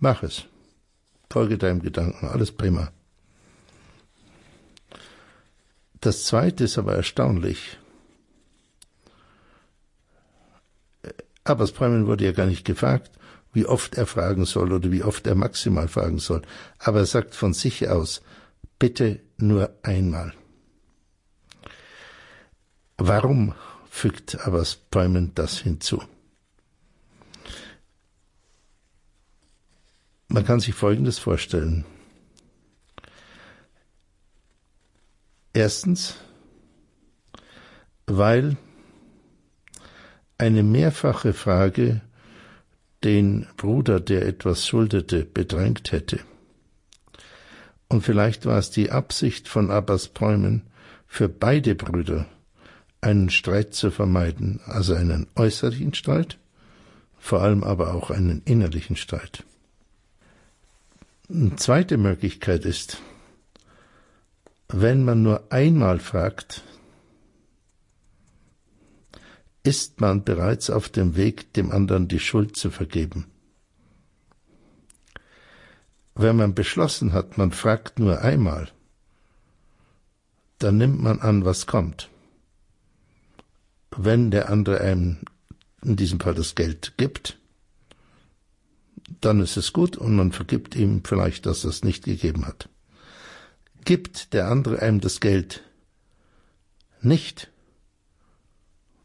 Mach 0.00 0.24
es. 0.24 0.46
Folge 1.30 1.58
deinem 1.58 1.80
Gedanken, 1.80 2.26
alles 2.26 2.50
prima. 2.50 2.90
Das 6.00 6.24
zweite 6.24 6.64
ist 6.64 6.76
aber 6.76 6.96
erstaunlich. 6.96 7.78
Abbas 11.44 11.72
Bräumen 11.72 12.06
wurde 12.06 12.24
ja 12.24 12.32
gar 12.32 12.46
nicht 12.46 12.64
gefragt, 12.64 13.10
wie 13.52 13.66
oft 13.66 13.96
er 13.96 14.06
fragen 14.06 14.44
soll 14.44 14.72
oder 14.72 14.92
wie 14.92 15.02
oft 15.02 15.26
er 15.26 15.34
maximal 15.34 15.88
fragen 15.88 16.18
soll. 16.18 16.42
Aber 16.78 17.00
er 17.00 17.06
sagt 17.06 17.34
von 17.34 17.52
sich 17.52 17.88
aus, 17.88 18.22
bitte 18.78 19.20
nur 19.36 19.74
einmal. 19.82 20.32
Warum 22.96 23.54
fügt 23.88 24.46
Abbas 24.46 24.76
Bäumen 24.76 25.32
das 25.34 25.58
hinzu? 25.58 26.02
Man 30.28 30.44
kann 30.44 30.60
sich 30.60 30.74
Folgendes 30.74 31.18
vorstellen. 31.18 31.84
Erstens, 35.52 36.14
weil 38.06 38.56
eine 40.40 40.62
mehrfache 40.62 41.34
Frage 41.34 42.00
den 43.04 43.46
Bruder, 43.58 44.00
der 44.00 44.26
etwas 44.26 44.66
schuldete, 44.66 45.24
bedrängt 45.24 45.92
hätte. 45.92 46.20
Und 47.88 48.02
vielleicht 48.02 48.46
war 48.46 48.58
es 48.58 48.70
die 48.70 48.90
Absicht 48.90 49.48
von 49.48 49.70
Abbas 49.70 50.08
Bäumen, 50.08 50.62
für 51.06 51.28
beide 51.28 51.74
Brüder 51.74 52.26
einen 53.02 53.28
Streit 53.30 53.74
zu 53.74 53.90
vermeiden, 53.90 54.60
also 54.64 54.94
einen 54.94 55.26
äußerlichen 55.36 55.92
Streit, 55.92 56.38
vor 57.18 57.42
allem 57.42 57.62
aber 57.62 57.94
auch 57.94 58.10
einen 58.10 58.40
innerlichen 58.44 58.96
Streit. 58.96 59.44
Eine 61.28 61.56
zweite 61.56 61.98
Möglichkeit 61.98 62.64
ist, 62.64 63.02
wenn 64.68 65.04
man 65.04 65.22
nur 65.22 65.52
einmal 65.52 65.98
fragt, 65.98 66.62
ist 69.62 70.00
man 70.00 70.24
bereits 70.24 70.70
auf 70.70 70.88
dem 70.88 71.16
Weg, 71.16 71.52
dem 71.52 71.70
anderen 71.70 72.08
die 72.08 72.20
Schuld 72.20 72.56
zu 72.56 72.70
vergeben. 72.70 73.26
Wenn 76.14 76.36
man 76.36 76.54
beschlossen 76.54 77.12
hat, 77.12 77.38
man 77.38 77.52
fragt 77.52 77.98
nur 77.98 78.20
einmal, 78.20 78.70
dann 80.58 80.76
nimmt 80.76 81.00
man 81.00 81.20
an, 81.20 81.44
was 81.44 81.66
kommt. 81.66 82.10
Wenn 83.96 84.30
der 84.30 84.50
andere 84.50 84.80
einem 84.80 85.18
in 85.82 85.96
diesem 85.96 86.20
Fall 86.20 86.34
das 86.34 86.54
Geld 86.54 86.94
gibt, 86.96 87.38
dann 89.20 89.40
ist 89.40 89.56
es 89.56 89.72
gut 89.72 89.96
und 89.96 90.14
man 90.14 90.32
vergibt 90.32 90.76
ihm 90.76 91.02
vielleicht, 91.04 91.46
dass 91.46 91.64
er 91.64 91.70
es 91.70 91.82
nicht 91.82 92.04
gegeben 92.04 92.46
hat. 92.46 92.68
Gibt 93.84 94.32
der 94.34 94.48
andere 94.48 94.80
einem 94.80 95.00
das 95.00 95.20
Geld 95.20 95.64
nicht, 97.00 97.49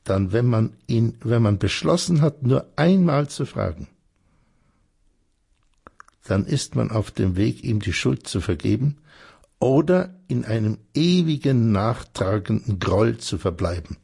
dann, 0.05 0.31
wenn 0.31 0.45
man 0.45 0.73
ihn, 0.87 1.17
wenn 1.21 1.41
man 1.41 1.57
beschlossen 1.57 2.21
hat, 2.21 2.43
nur 2.43 2.65
einmal 2.77 3.27
zu 3.27 3.45
fragen, 3.45 3.87
dann 6.23 6.45
ist 6.45 6.75
man 6.75 6.91
auf 6.91 7.11
dem 7.11 7.35
Weg, 7.35 7.63
ihm 7.63 7.81
die 7.81 7.93
Schuld 7.93 8.27
zu 8.27 8.39
vergeben 8.39 8.97
oder 9.59 10.15
in 10.27 10.45
einem 10.45 10.77
ewigen 10.93 11.71
nachtragenden 11.71 12.79
Groll 12.79 13.17
zu 13.17 13.37
verbleiben, 13.37 13.97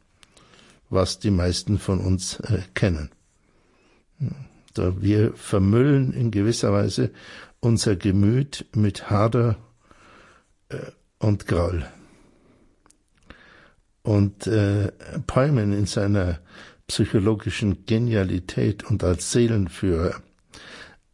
was 0.90 1.20
die 1.20 1.32
meisten 1.32 1.80
von 1.80 2.00
uns 2.00 2.40
äh, 2.42 2.62
kennen. 2.74 3.12
Wir 4.76 5.34
vermüllen 5.34 6.14
in 6.14 6.32
gewisser 6.32 6.72
Weise 6.72 7.12
unser 7.60 7.96
Gemüt 7.96 8.66
mit 8.74 9.10
Hader 9.10 9.58
äh, 10.70 10.78
und 11.20 11.48
Groll. 11.48 11.86
Und 14.04 14.48
äh, 14.48 14.92
Peumann 15.28 15.74
in 15.74 15.86
seiner 15.86 16.40
psychologischen 16.88 17.86
Genialität 17.86 18.84
und 18.84 19.04
als 19.04 19.32
Seelenführer 19.32 20.22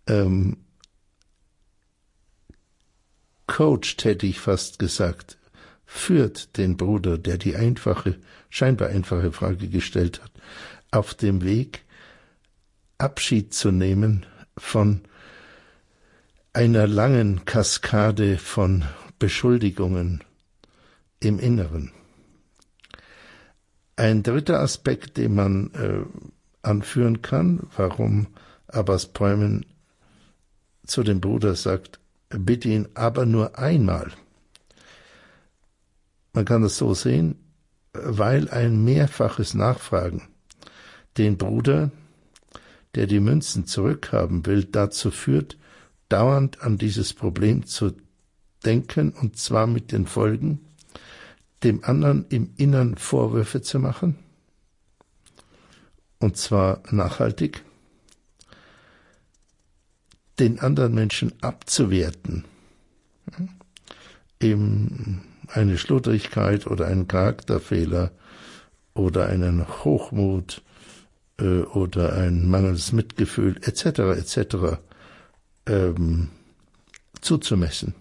ähm, 0.08 0.58
coacht, 3.46 4.04
hätte 4.04 4.26
ich 4.26 4.40
fast 4.40 4.80
gesagt, 4.80 5.38
führt 5.86 6.58
den 6.58 6.78
Bruder, 6.78 7.18
der 7.18 7.38
die 7.38 7.56
einfache, 7.56 8.18
scheinbar 8.50 8.90
einfache 8.90 9.32
Frage 9.32 9.68
gestellt 9.68 10.22
hat, 10.22 10.32
auf 10.92 11.14
dem 11.14 11.44
Weg, 11.44 11.84
Abschied 12.98 13.54
zu 13.54 13.72
nehmen 13.72 14.26
von 14.58 15.02
einer 16.54 16.88
langen 16.88 17.46
Kaskade 17.46 18.38
von 18.38 18.84
Beschuldigungen 19.20 20.24
im 21.20 21.40
Inneren. 21.40 21.92
Ein 23.98 24.22
dritter 24.22 24.60
Aspekt, 24.60 25.18
den 25.18 25.34
man 25.34 25.74
äh, 25.74 26.06
anführen 26.62 27.24
kann, 27.24 27.68
warum 27.76 28.28
Abbas 28.68 29.08
Bäumen 29.08 29.66
zu 30.86 31.04
dem 31.04 31.20
Bruder 31.20 31.56
sagt, 31.56 32.00
bitte 32.30 32.70
ihn 32.70 32.88
aber 32.94 33.26
nur 33.26 33.58
einmal. 33.58 34.12
Man 36.32 36.46
kann 36.46 36.62
das 36.62 36.78
so 36.78 36.94
sehen, 36.94 37.40
weil 37.92 38.50
ein 38.50 38.84
mehrfaches 38.84 39.56
Nachfragen 39.56 40.28
den 41.18 41.38
Bruder, 41.38 41.90
der 42.94 43.08
die 43.08 43.20
Münzen 43.20 43.66
zurückhaben 43.66 44.46
will, 44.46 44.64
dazu 44.66 45.10
führt, 45.10 45.58
dauernd 46.10 46.62
an 46.62 46.78
dieses 46.78 47.16
Problem 47.16 47.66
zu 47.66 47.94
denken, 48.64 49.12
und 49.12 49.38
zwar 49.38 49.66
mit 49.66 49.92
den 49.92 50.06
Folgen, 50.06 50.67
dem 51.64 51.84
anderen 51.84 52.26
im 52.30 52.54
Innern 52.58 52.98
Vorwürfe 52.98 53.62
zu 53.62 53.80
machen, 53.80 54.18
und 56.20 56.38
zwar 56.38 56.82
nachhaltig, 56.92 57.64
den 60.40 60.60
anderen 60.60 60.94
Menschen 60.94 61.34
abzuwerten, 61.42 62.46
eben 64.40 65.24
eine 65.48 65.78
Schludrigkeit 65.78 66.68
oder 66.68 66.88
einen 66.88 67.08
Charakterfehler 67.08 68.12
oder 68.94 69.28
einen 69.28 69.68
Hochmut 69.84 70.62
äh, 71.40 71.62
oder 71.62 72.14
ein 72.14 72.48
mangelndes 72.48 72.92
Mitgefühl 72.92 73.58
etc. 73.64 74.00
etc. 74.20 74.80
Ähm, 75.66 76.30
zuzumessen 77.22 77.96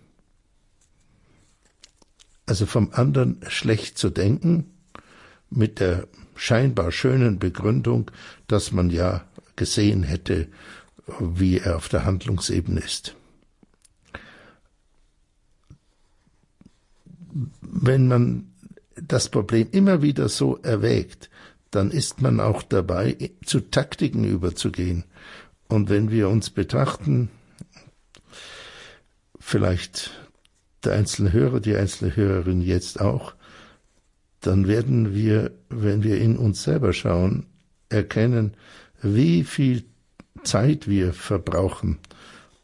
also 2.46 2.64
vom 2.66 2.90
anderen 2.92 3.40
schlecht 3.48 3.98
zu 3.98 4.10
denken, 4.10 4.72
mit 5.50 5.80
der 5.80 6.06
scheinbar 6.36 6.92
schönen 6.92 7.38
Begründung, 7.38 8.10
dass 8.46 8.72
man 8.72 8.90
ja 8.90 9.24
gesehen 9.56 10.02
hätte, 10.02 10.48
wie 11.18 11.58
er 11.58 11.76
auf 11.76 11.88
der 11.88 12.04
Handlungsebene 12.04 12.80
ist. 12.80 13.14
Wenn 17.60 18.08
man 18.08 18.52
das 18.94 19.28
Problem 19.28 19.68
immer 19.72 20.02
wieder 20.02 20.28
so 20.28 20.56
erwägt, 20.58 21.30
dann 21.70 21.90
ist 21.90 22.22
man 22.22 22.40
auch 22.40 22.62
dabei, 22.62 23.30
zu 23.44 23.60
Taktiken 23.60 24.24
überzugehen. 24.24 25.04
Und 25.68 25.90
wenn 25.90 26.10
wir 26.10 26.28
uns 26.28 26.50
betrachten, 26.50 27.28
vielleicht 29.38 30.25
der 30.84 30.94
einzelne 30.94 31.32
Hörer, 31.32 31.60
die 31.60 31.76
einzelne 31.76 32.14
Hörerin 32.14 32.60
jetzt 32.60 33.00
auch, 33.00 33.34
dann 34.40 34.68
werden 34.68 35.14
wir, 35.14 35.50
wenn 35.68 36.02
wir 36.02 36.18
in 36.18 36.36
uns 36.36 36.62
selber 36.62 36.92
schauen, 36.92 37.46
erkennen, 37.88 38.54
wie 39.02 39.44
viel 39.44 39.84
Zeit 40.44 40.88
wir 40.88 41.12
verbrauchen, 41.12 41.98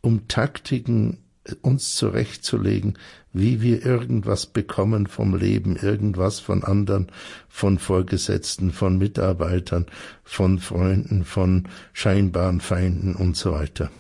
um 0.01 0.29
Taktiken 0.29 1.19
uns 1.61 1.97
zurechtzulegen, 1.97 2.99
wie 3.33 3.63
wir 3.63 3.85
irgendwas 3.85 4.47
bekommen 4.47 5.07
vom 5.07 5.35
Leben, 5.35 5.77
irgendwas 5.77 6.39
von 6.39 6.63
anderen, 6.63 7.11
von 7.49 7.79
Vorgesetzten, 7.79 8.71
von 8.71 8.99
Mitarbeitern, 8.99 9.87
von 10.23 10.59
Freunden, 10.59 11.25
von 11.25 11.69
scheinbaren 11.93 12.61
Feinden 12.61 13.17
und 13.17 13.37
so 13.37 13.53
weiter. 13.53 13.91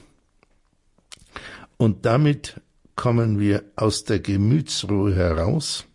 Und 1.78 2.06
damit 2.06 2.60
kommen 3.02 3.40
wir 3.40 3.64
aus 3.74 4.04
der 4.04 4.20
Gemütsruhe 4.20 5.12
heraus, 5.12 5.86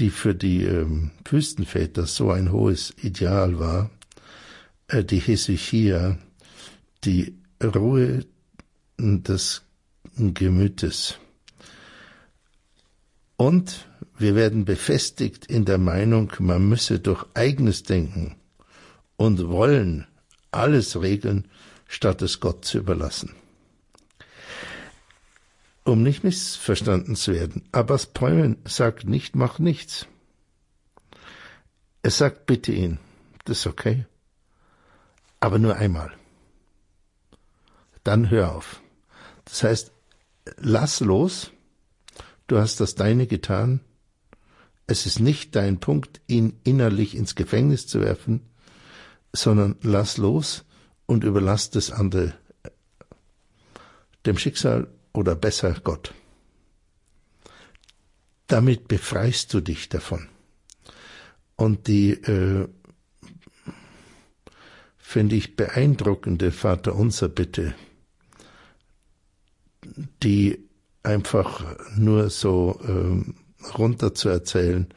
die 0.00 0.10
für 0.10 0.34
die 0.34 0.64
ähm, 0.64 1.12
Wüstenväter 1.24 2.06
so 2.06 2.32
ein 2.32 2.50
hohes 2.50 2.92
Ideal 3.00 3.60
war, 3.60 3.88
äh, 4.88 5.04
die 5.04 5.20
Hesychia, 5.20 6.18
die 7.04 7.36
Ruhe 7.62 8.26
des 8.98 9.62
Gemütes. 10.16 11.20
Und 13.36 13.86
wir 14.18 14.34
werden 14.34 14.64
befestigt 14.64 15.46
in 15.46 15.64
der 15.64 15.78
Meinung, 15.78 16.32
man 16.40 16.68
müsse 16.68 16.98
durch 16.98 17.24
eigenes 17.34 17.84
Denken 17.84 18.34
und 19.14 19.46
Wollen 19.50 20.04
alles 20.50 21.00
regeln, 21.00 21.46
statt 21.86 22.22
es 22.22 22.40
Gott 22.40 22.64
zu 22.64 22.78
überlassen 22.78 23.36
um 25.84 26.02
nicht 26.02 26.24
missverstanden 26.24 27.16
zu 27.16 27.32
werden. 27.32 27.62
Abbas 27.72 28.06
Päumen 28.06 28.56
sagt 28.64 29.04
nicht, 29.04 29.36
mach 29.36 29.58
nichts. 29.58 30.06
Er 32.02 32.10
sagt, 32.10 32.46
bitte 32.46 32.72
ihn. 32.72 32.98
Das 33.44 33.60
ist 33.60 33.66
okay. 33.66 34.06
Aber 35.40 35.58
nur 35.58 35.76
einmal. 35.76 36.12
Dann 38.02 38.30
hör 38.30 38.54
auf. 38.54 38.80
Das 39.44 39.62
heißt, 39.62 39.92
lass 40.56 41.00
los. 41.00 41.50
Du 42.46 42.58
hast 42.58 42.80
das 42.80 42.94
Deine 42.94 43.26
getan. 43.26 43.80
Es 44.86 45.06
ist 45.06 45.20
nicht 45.20 45.56
dein 45.56 45.80
Punkt, 45.80 46.20
ihn 46.26 46.60
innerlich 46.64 47.14
ins 47.14 47.34
Gefängnis 47.34 47.86
zu 47.86 48.00
werfen, 48.00 48.42
sondern 49.32 49.76
lass 49.82 50.18
los 50.18 50.64
und 51.06 51.24
überlass 51.24 51.70
das 51.70 51.90
andere 51.90 52.34
dem 54.26 54.38
Schicksal 54.38 54.88
oder 55.14 55.34
besser 55.34 55.72
Gott. 55.82 56.12
Damit 58.46 58.88
befreist 58.88 59.54
du 59.54 59.60
dich 59.62 59.88
davon. 59.88 60.28
Und 61.56 61.86
die, 61.86 62.10
äh, 62.10 62.68
finde 64.98 65.36
ich, 65.36 65.56
beeindruckende 65.56 66.52
Vaterunser 66.52 67.28
Bitte, 67.28 67.74
die 70.22 70.68
einfach 71.02 71.76
nur 71.96 72.28
so 72.28 72.80
äh, 72.82 73.68
runter 73.78 74.14
zu 74.14 74.28
erzählen, 74.28 74.88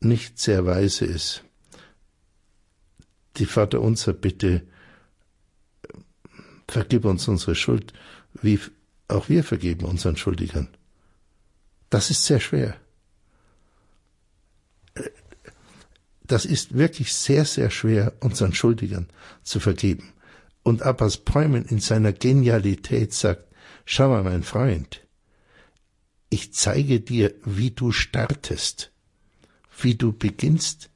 nicht 0.00 0.38
sehr 0.38 0.64
weise 0.64 1.04
ist. 1.04 1.44
Die 3.36 3.46
Vaterunser 3.46 4.14
Bitte, 4.14 4.66
vergib 6.66 7.04
uns 7.04 7.28
unsere 7.28 7.54
Schuld, 7.54 7.92
wie 8.40 8.58
auch 9.10 9.28
wir 9.28 9.44
vergeben 9.44 9.84
unseren 9.84 10.16
Schuldigern. 10.16 10.68
Das 11.90 12.10
ist 12.10 12.24
sehr 12.24 12.40
schwer. 12.40 12.76
Das 16.22 16.44
ist 16.44 16.76
wirklich 16.76 17.12
sehr, 17.12 17.44
sehr 17.44 17.70
schwer, 17.70 18.12
unseren 18.20 18.54
Schuldigern 18.54 19.08
zu 19.42 19.58
vergeben. 19.58 20.12
Und 20.62 20.82
Abbas 20.82 21.16
Päumen 21.16 21.64
in 21.64 21.80
seiner 21.80 22.12
Genialität 22.12 23.12
sagt, 23.12 23.44
schau 23.84 24.08
mal, 24.10 24.22
mein 24.22 24.44
Freund, 24.44 25.04
ich 26.28 26.52
zeige 26.54 27.00
dir, 27.00 27.34
wie 27.44 27.72
du 27.72 27.90
startest, 27.90 28.92
wie 29.80 29.96
du 29.96 30.12
beginnst, 30.12 30.90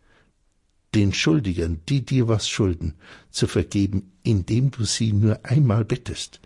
den 0.95 1.13
Schuldigern, 1.13 1.81
die 1.89 2.05
dir 2.05 2.29
was 2.29 2.49
schulden, 2.49 2.95
zu 3.31 3.49
vergeben, 3.49 4.13
indem 4.23 4.71
du 4.71 4.85
sie 4.85 5.13
nur 5.13 5.45
einmal 5.45 5.85
bittest 5.85 6.41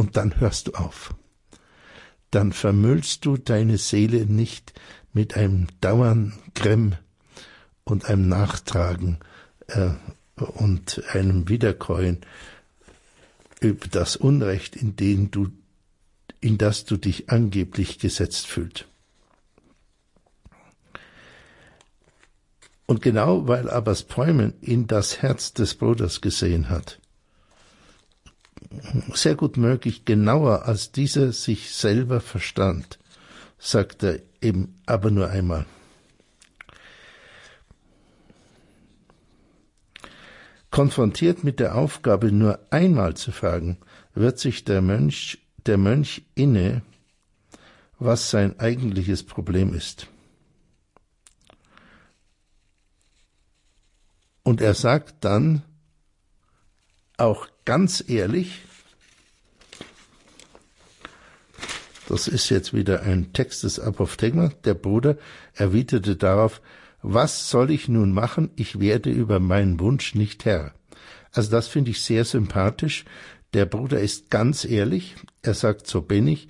und 0.00 0.16
dann 0.16 0.40
hörst 0.40 0.68
du 0.68 0.72
auf. 0.72 1.14
Dann 2.30 2.54
vermüllst 2.54 3.26
du 3.26 3.36
deine 3.36 3.76
Seele 3.76 4.24
nicht 4.24 4.72
mit 5.12 5.36
einem 5.36 5.66
Dauerngrimm 5.82 6.94
und 7.84 8.06
einem 8.06 8.26
Nachtragen 8.26 9.18
äh, 9.66 9.90
und 10.36 11.02
einem 11.12 11.50
Wiederkäuen 11.50 12.20
über 13.60 13.88
das 13.88 14.16
Unrecht, 14.16 14.74
in 14.74 14.96
dem 14.96 15.30
du, 15.30 15.48
in 16.40 16.56
das 16.56 16.86
du 16.86 16.96
dich 16.96 17.28
angeblich 17.28 17.98
gesetzt 17.98 18.46
fühlst. 18.46 18.86
Und 22.86 23.02
genau 23.02 23.48
weil 23.48 23.68
Abbas 23.68 24.04
Päumen 24.04 24.54
in 24.62 24.86
das 24.86 25.20
Herz 25.20 25.52
des 25.52 25.74
Bruders 25.74 26.22
gesehen 26.22 26.70
hat, 26.70 26.99
sehr 29.14 29.34
gut 29.34 29.56
möglich, 29.56 30.04
genauer 30.04 30.66
als 30.66 30.92
dieser 30.92 31.32
sich 31.32 31.74
selber 31.74 32.20
verstand, 32.20 32.98
sagt 33.58 34.02
er 34.02 34.20
eben 34.40 34.80
aber 34.86 35.10
nur 35.10 35.28
einmal. 35.28 35.66
Konfrontiert 40.70 41.42
mit 41.42 41.58
der 41.58 41.74
Aufgabe, 41.74 42.30
nur 42.30 42.60
einmal 42.70 43.14
zu 43.14 43.32
fragen, 43.32 43.78
wird 44.14 44.38
sich 44.38 44.64
der 44.64 44.80
Mönch, 44.80 45.38
der 45.66 45.78
Mönch 45.78 46.22
inne, 46.36 46.82
was 47.98 48.30
sein 48.30 48.58
eigentliches 48.60 49.24
Problem 49.24 49.74
ist. 49.74 50.06
Und 54.44 54.60
er 54.60 54.74
sagt 54.74 55.24
dann 55.24 55.62
auch 57.20 57.48
ganz 57.64 58.02
ehrlich, 58.06 58.62
das 62.08 62.26
ist 62.26 62.48
jetzt 62.48 62.74
wieder 62.74 63.02
ein 63.02 63.32
Text 63.32 63.62
des 63.62 63.78
Apophthegma, 63.78 64.48
der 64.64 64.74
Bruder 64.74 65.16
erwiderte 65.54 66.16
darauf, 66.16 66.60
was 67.02 67.48
soll 67.48 67.70
ich 67.70 67.88
nun 67.88 68.12
machen? 68.12 68.50
Ich 68.56 68.80
werde 68.80 69.10
über 69.10 69.38
meinen 69.38 69.80
Wunsch 69.80 70.14
nicht 70.14 70.44
Herr. 70.44 70.74
Also 71.32 71.50
das 71.50 71.68
finde 71.68 71.92
ich 71.92 72.02
sehr 72.02 72.24
sympathisch. 72.24 73.04
Der 73.54 73.64
Bruder 73.64 74.00
ist 74.00 74.30
ganz 74.30 74.64
ehrlich. 74.64 75.14
Er 75.42 75.54
sagt, 75.54 75.86
so 75.86 76.02
bin 76.02 76.26
ich. 76.26 76.48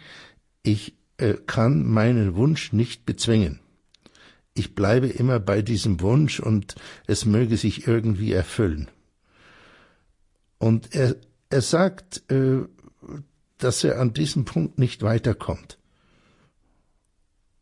Ich 0.63 0.95
äh, 1.19 1.35
kann 1.47 1.87
meinen 1.87 2.35
Wunsch 2.35 2.73
nicht 2.73 3.07
bezwingen. 3.07 3.61
Ich 4.55 4.75
bleibe 4.75 5.07
immer 5.07 5.39
bei 5.39 5.63
diesem 5.63 6.01
Wunsch 6.01 6.41
und 6.41 6.75
es 7.07 7.25
möge 7.25 7.57
sich 7.57 7.87
irgendwie 7.87 8.33
erfüllen. 8.33 8.89
Und 10.61 10.95
er, 10.95 11.17
er 11.49 11.63
sagt, 11.63 12.31
äh, 12.31 12.61
dass 13.59 13.83
er 13.83 13.99
an 13.99 14.13
diesem 14.13 14.45
Punkt 14.45 14.79
nicht 14.79 15.03
weiterkommt. 15.03 15.79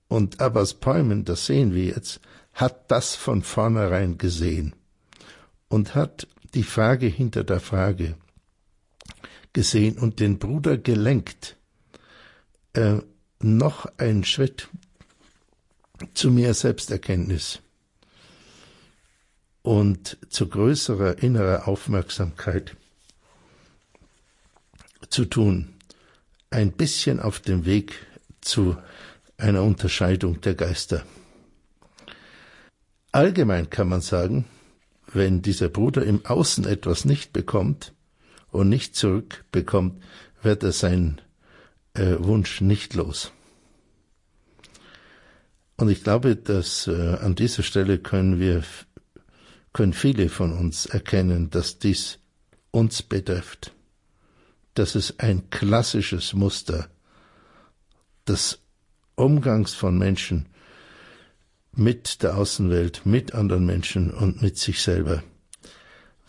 Und 0.08 0.40
Abbas 0.40 0.74
Päumen, 0.74 1.24
das 1.24 1.46
sehen 1.46 1.74
wir 1.74 1.84
jetzt, 1.84 2.20
hat 2.52 2.90
das 2.90 3.14
von 3.14 3.42
vornherein 3.42 4.18
gesehen 4.18 4.74
und 5.68 5.94
hat 5.94 6.26
die 6.54 6.64
Frage 6.64 7.06
hinter 7.06 7.44
der 7.44 7.60
Frage 7.60 8.16
gesehen 9.52 9.96
und 9.96 10.18
den 10.18 10.38
Bruder 10.38 10.76
gelenkt, 10.76 11.56
äh, 12.72 12.96
noch 13.40 13.86
einen 13.98 14.24
Schritt 14.24 14.68
zu 16.14 16.30
mehr 16.30 16.54
Selbsterkenntnis 16.54 17.60
und 19.62 20.18
zu 20.30 20.48
größerer 20.48 21.22
innerer 21.22 21.68
Aufmerksamkeit 21.68 22.76
zu 25.10 25.24
tun, 25.24 25.74
ein 26.50 26.72
bisschen 26.72 27.20
auf 27.20 27.40
dem 27.40 27.64
Weg 27.64 28.06
zu 28.40 28.76
einer 29.36 29.62
Unterscheidung 29.62 30.40
der 30.40 30.54
Geister. 30.54 31.04
Allgemein 33.12 33.70
kann 33.70 33.88
man 33.88 34.00
sagen, 34.00 34.44
wenn 35.12 35.42
dieser 35.42 35.68
Bruder 35.68 36.04
im 36.04 36.24
Außen 36.26 36.64
etwas 36.66 37.04
nicht 37.04 37.32
bekommt 37.32 37.94
und 38.50 38.68
nicht 38.68 38.94
zurückbekommt, 38.94 40.02
wird 40.42 40.62
er 40.62 40.72
seinen 40.72 41.20
äh, 41.94 42.16
Wunsch 42.18 42.60
nicht 42.60 42.94
los. 42.94 43.32
Und 45.76 45.88
ich 45.88 46.02
glaube, 46.02 46.36
dass 46.36 46.86
äh, 46.86 47.16
an 47.20 47.34
dieser 47.34 47.62
Stelle 47.62 47.98
können 47.98 48.40
wir, 48.40 48.62
können 49.72 49.92
viele 49.92 50.28
von 50.28 50.52
uns 50.52 50.86
erkennen, 50.86 51.50
dass 51.50 51.78
dies 51.78 52.18
uns 52.70 53.02
betrifft. 53.02 53.72
Das 54.78 54.94
ist 54.94 55.18
ein 55.18 55.50
klassisches 55.50 56.34
Muster 56.34 56.86
des 58.28 58.60
Umgangs 59.16 59.74
von 59.74 59.98
Menschen 59.98 60.46
mit 61.74 62.22
der 62.22 62.36
Außenwelt, 62.36 63.04
mit 63.04 63.34
anderen 63.34 63.66
Menschen 63.66 64.12
und 64.12 64.40
mit 64.40 64.56
sich 64.56 64.80
selber. 64.80 65.24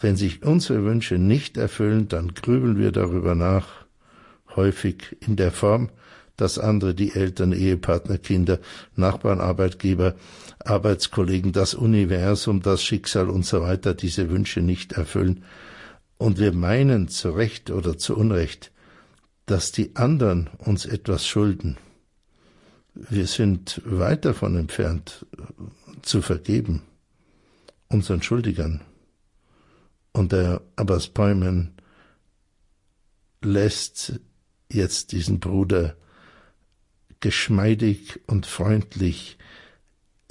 Wenn 0.01 0.15
sich 0.15 0.41
unsere 0.41 0.83
Wünsche 0.83 1.19
nicht 1.19 1.57
erfüllen, 1.57 2.07
dann 2.07 2.33
grübeln 2.33 2.79
wir 2.79 2.91
darüber 2.91 3.35
nach, 3.35 3.85
häufig 4.55 5.15
in 5.19 5.35
der 5.35 5.51
Form, 5.51 5.91
dass 6.35 6.57
andere, 6.57 6.95
die 6.95 7.13
Eltern, 7.13 7.51
Ehepartner, 7.51 8.17
Kinder, 8.17 8.57
Nachbarn, 8.95 9.41
Arbeitgeber, 9.41 10.15
Arbeitskollegen, 10.57 11.51
das 11.51 11.75
Universum, 11.75 12.63
das 12.63 12.81
Schicksal 12.83 13.29
und 13.29 13.45
so 13.45 13.61
weiter 13.61 13.93
diese 13.93 14.31
Wünsche 14.31 14.61
nicht 14.61 14.93
erfüllen. 14.93 15.43
Und 16.19 16.37
wir 16.37 16.53
meinen 16.53 17.07
zu 17.07 17.31
Recht 17.31 17.71
oder 17.71 17.97
zu 17.97 18.15
Unrecht, 18.15 18.71
dass 19.47 19.71
die 19.71 19.95
anderen 19.95 20.51
uns 20.59 20.85
etwas 20.85 21.25
schulden 21.25 21.77
wir 22.93 23.27
sind 23.27 23.81
weit 23.85 24.25
davon 24.25 24.55
entfernt 24.55 25.25
zu 26.01 26.21
vergeben, 26.21 26.81
unseren 27.87 28.21
Schuldigern. 28.21 28.81
Und 30.11 30.31
der 30.31 30.61
Abbas 30.75 31.07
Päumen 31.07 31.75
lässt 33.41 34.19
jetzt 34.71 35.11
diesen 35.11 35.39
Bruder 35.39 35.95
geschmeidig 37.19 38.19
und 38.27 38.45
freundlich 38.45 39.37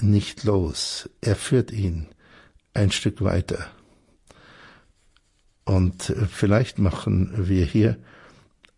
nicht 0.01 0.45
los. 0.45 1.09
Er 1.21 1.37
führt 1.37 1.71
ihn 1.71 2.09
ein 2.75 2.91
Stück 2.91 3.23
weiter. 3.23 3.71
Und 5.69 6.15
vielleicht 6.31 6.79
machen 6.79 7.31
wir 7.37 7.63
hier 7.67 7.99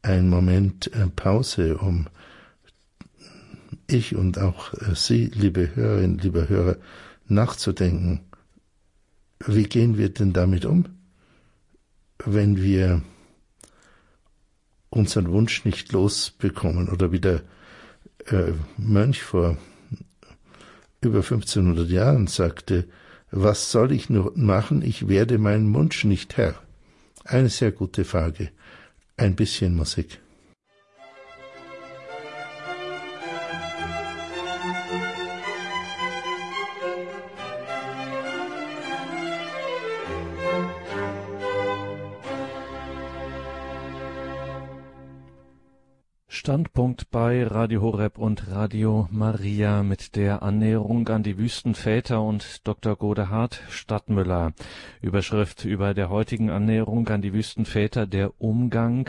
einen 0.03 0.29
Moment 0.29 0.92
äh, 0.92 1.07
Pause, 1.07 1.79
um 1.79 2.09
ich 3.87 4.16
und 4.16 4.40
auch 4.40 4.74
äh, 4.74 4.96
Sie, 4.96 5.26
liebe 5.26 5.76
Hörerinnen, 5.76 6.18
liebe 6.18 6.48
Hörer, 6.48 6.79
nachzudenken, 7.29 8.22
wie 9.46 9.62
gehen 9.62 9.98
wir 9.98 10.09
denn 10.09 10.33
damit 10.33 10.64
um, 10.64 10.85
wenn 12.24 12.61
wir 12.61 13.03
unseren 14.88 15.31
Wunsch 15.31 15.64
nicht 15.64 15.92
losbekommen 15.92 16.88
oder 16.88 17.12
wie 17.12 17.20
der 17.20 17.42
äh, 18.26 18.50
Mönch 18.76 19.22
vor 19.22 19.57
über 21.03 21.18
1500 21.18 21.88
Jahren 21.88 22.26
sagte, 22.26 22.88
was 23.31 23.70
soll 23.70 23.92
ich 23.92 24.11
nur 24.11 24.33
machen, 24.35 24.83
ich 24.83 25.07
werde 25.07 25.38
meinen 25.38 25.72
Wunsch 25.72 26.03
nicht 26.03 26.37
Herr. 26.37 26.61
Eine 27.24 27.48
sehr 27.48 27.72
gute 27.72 28.04
Frage. 28.04 28.50
Ein 29.16 29.37
bisschen 29.37 29.74
Musik. 29.76 30.18
Standpunkt 46.90 47.11
bei 47.12 47.46
Radio 47.46 47.83
Horeb 47.83 48.18
und 48.18 48.50
Radio 48.50 49.07
Maria 49.12 49.85
mit 49.85 50.16
der 50.16 50.42
Annäherung 50.42 51.07
an 51.09 51.22
die 51.22 51.38
Wüstenväter 51.38 52.20
und 52.20 52.66
Dr. 52.66 52.96
Godehard 52.96 53.62
Stadtmüller. 53.68 54.55
Überschrift 55.00 55.64
über 55.64 55.94
der 55.94 56.11
heutigen 56.11 56.50
Annäherung 56.50 57.09
an 57.09 57.22
die 57.22 57.33
Wüstenväter 57.33 58.09
der 58.09 58.40
Umgang 58.40 59.09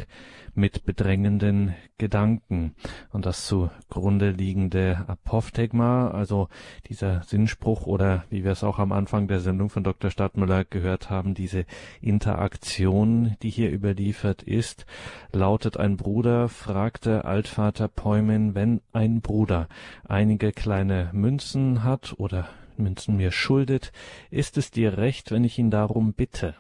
mit 0.54 0.86
bedrängenden 0.86 1.76
Gedanken. 1.98 2.76
Und 3.12 3.26
das 3.26 3.46
zugrunde 3.46 4.32
liegende 4.32 5.06
Apophthegma, 5.08 6.10
also 6.12 6.50
dieser 6.88 7.24
Sinnspruch 7.24 7.86
oder 7.86 8.26
wie 8.30 8.44
wir 8.44 8.52
es 8.52 8.64
auch 8.64 8.80
am 8.80 8.92
Anfang 8.92 9.28
der 9.28 9.40
Sendung 9.40 9.70
von 9.70 9.84
Dr. 9.84 10.12
Stadtmüller 10.12 10.66
gehört 10.66 11.10
haben, 11.10 11.34
diese 11.34 11.66
Interaktion, 12.02 13.36
die 13.42 13.50
hier 13.50 13.72
überliefert 13.72 14.44
ist, 14.44 14.86
lautet 15.32 15.78
ein 15.78 15.98
Bruder 15.98 16.50
fragte 16.50 17.26
Altvater 17.26 17.88
Päumen, 17.88 18.56
wenn 18.56 18.82
ein 18.94 19.22
Bruder 19.22 19.68
einige 20.08 20.52
kleine 20.52 21.10
Münzen 21.14 21.84
hat 21.84 22.16
oder 22.18 22.48
Münzen 22.78 23.18
mir 23.18 23.32
schuldet, 23.32 23.92
ist 24.30 24.58
es 24.58 24.72
dir 24.72 24.98
recht, 24.98 25.32
wenn 25.32 25.44
ich 25.44 25.58
ihn 25.60 25.72
darum 25.72 26.14
bitte? 26.14 26.56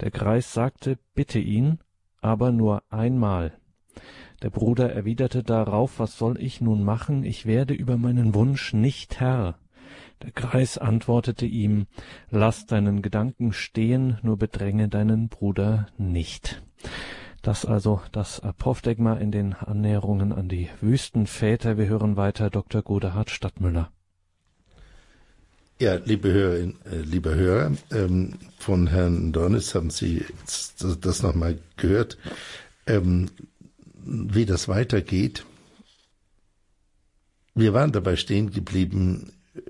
Der 0.00 0.10
Greis 0.10 0.52
sagte, 0.52 0.98
bitte 1.14 1.38
ihn, 1.38 1.78
aber 2.28 2.52
nur 2.52 2.82
einmal. 2.90 3.58
Der 4.42 4.50
Bruder 4.50 4.92
erwiderte 4.92 5.42
darauf, 5.42 5.98
was 5.98 6.18
soll 6.18 6.38
ich 6.38 6.60
nun 6.60 6.84
machen, 6.84 7.24
ich 7.24 7.46
werde 7.46 7.72
über 7.72 7.96
meinen 7.96 8.34
Wunsch 8.34 8.74
nicht 8.74 9.18
Herr. 9.18 9.58
Der 10.22 10.32
Greis 10.32 10.76
antwortete 10.76 11.46
ihm, 11.46 11.86
lass 12.28 12.66
deinen 12.66 13.00
Gedanken 13.00 13.54
stehen, 13.54 14.18
nur 14.22 14.36
bedränge 14.36 14.90
deinen 14.90 15.30
Bruder 15.30 15.86
nicht. 15.96 16.62
Das 17.40 17.64
also 17.64 18.02
das 18.12 18.40
Apophthegma 18.40 19.14
in 19.14 19.32
den 19.32 19.54
Annäherungen 19.54 20.32
an 20.32 20.50
die 20.50 20.68
Wüstenväter. 20.82 21.78
Wir 21.78 21.86
hören 21.86 22.18
weiter 22.18 22.50
Dr. 22.50 22.82
Godehard 22.82 23.30
Stadtmüller. 23.30 23.90
Ja, 25.80 25.94
liebe 25.94 26.32
Hörerinnen, 26.32 26.76
äh, 26.86 26.96
liebe 27.02 27.36
Hörer, 27.36 27.70
ähm, 27.92 28.34
von 28.58 28.88
Herrn 28.88 29.30
Dornis 29.30 29.76
haben 29.76 29.90
Sie 29.90 30.24
das 31.00 31.22
nochmal 31.22 31.60
gehört, 31.76 32.18
ähm, 32.88 33.30
wie 34.04 34.44
das 34.44 34.66
weitergeht. 34.66 35.44
Wir 37.54 37.74
waren 37.74 37.92
dabei 37.92 38.16
stehen 38.16 38.50
geblieben 38.50 39.32
äh, 39.54 39.60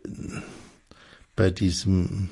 bei 1.36 1.50
diesem 1.50 2.30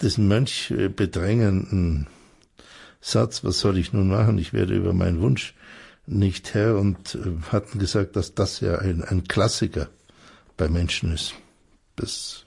diesen 0.00 0.28
Mönch 0.28 0.70
äh, 0.70 0.88
bedrängenden 0.88 2.06
Satz, 3.00 3.42
was 3.42 3.58
soll 3.58 3.78
ich 3.78 3.92
nun 3.92 4.08
machen? 4.08 4.38
Ich 4.38 4.52
werde 4.52 4.76
über 4.76 4.92
meinen 4.92 5.20
Wunsch 5.20 5.54
nicht 6.06 6.54
Herr 6.54 6.78
und 6.78 7.16
äh, 7.16 7.42
hatten 7.50 7.80
gesagt, 7.80 8.14
dass 8.14 8.34
das 8.36 8.60
ja 8.60 8.78
ein, 8.78 9.02
ein 9.02 9.24
Klassiker 9.26 9.88
bei 10.56 10.68
Menschen 10.68 11.12
ist. 11.12 11.34
Das, 11.96 12.44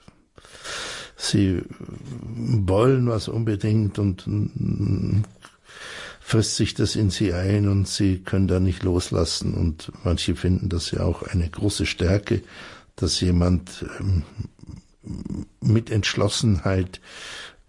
sie 1.16 1.62
wollen 1.96 3.08
was 3.08 3.28
unbedingt 3.28 3.98
und 3.98 4.26
frisst 6.20 6.56
sich 6.56 6.74
das 6.74 6.96
in 6.96 7.10
sie 7.10 7.32
ein 7.32 7.68
und 7.68 7.86
sie 7.86 8.18
können 8.18 8.48
da 8.48 8.58
nicht 8.58 8.82
loslassen 8.82 9.54
und 9.54 9.92
manche 10.04 10.34
finden 10.34 10.68
das 10.68 10.90
ja 10.90 11.00
auch 11.00 11.22
eine 11.22 11.48
große 11.48 11.86
Stärke, 11.86 12.42
dass 12.96 13.20
jemand 13.20 13.84
ähm, 14.00 14.22
mit 15.60 15.90
Entschlossenheit 15.90 17.00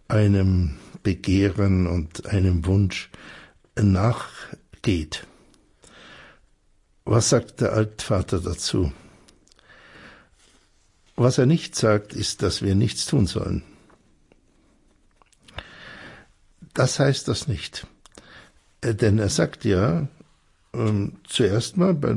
einem 0.07 0.75
Begehren 1.03 1.87
und 1.87 2.27
einem 2.27 2.65
Wunsch 2.65 3.09
nachgeht. 3.79 5.27
Was 7.03 7.29
sagt 7.29 7.61
der 7.61 7.73
Altvater 7.73 8.39
dazu? 8.39 8.91
Was 11.15 11.37
er 11.37 11.45
nicht 11.45 11.75
sagt, 11.75 12.13
ist, 12.13 12.41
dass 12.41 12.61
wir 12.61 12.75
nichts 12.75 13.05
tun 13.05 13.25
sollen. 13.25 13.63
Das 16.73 16.99
heißt 16.99 17.27
das 17.27 17.47
nicht. 17.47 17.87
Äh, 18.81 18.95
denn 18.95 19.17
er 19.17 19.29
sagt 19.29 19.63
ja, 19.63 20.07
ähm, 20.73 21.13
zuerst 21.23 21.77
mal 21.77 21.93
bei, 21.93 22.15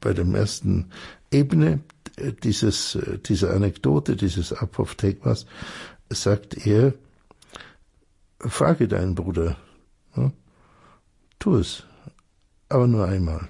bei 0.00 0.14
dem 0.14 0.34
ersten 0.34 0.90
Ebene 1.30 1.80
äh, 2.16 2.32
dieses, 2.32 2.94
äh, 2.94 3.18
dieser 3.18 3.52
Anekdote, 3.52 4.16
dieses 4.16 4.52
Apophthegmas, 4.52 5.46
sagt 6.08 6.66
er, 6.66 6.94
frage 8.38 8.88
deinen 8.88 9.14
Bruder, 9.14 9.56
ja, 10.16 10.32
tu 11.38 11.56
es, 11.56 11.84
aber 12.68 12.86
nur 12.86 13.06
einmal. 13.06 13.48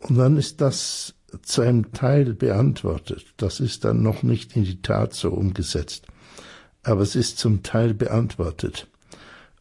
Und 0.00 0.16
dann 0.16 0.36
ist 0.36 0.60
das 0.60 1.15
zu 1.42 1.62
einem 1.62 1.92
Teil 1.92 2.34
beantwortet. 2.34 3.26
Das 3.36 3.60
ist 3.60 3.84
dann 3.84 4.02
noch 4.02 4.22
nicht 4.22 4.56
in 4.56 4.64
die 4.64 4.82
Tat 4.82 5.14
so 5.14 5.30
umgesetzt. 5.30 6.06
Aber 6.82 7.02
es 7.02 7.16
ist 7.16 7.38
zum 7.38 7.62
Teil 7.62 7.94
beantwortet. 7.94 8.88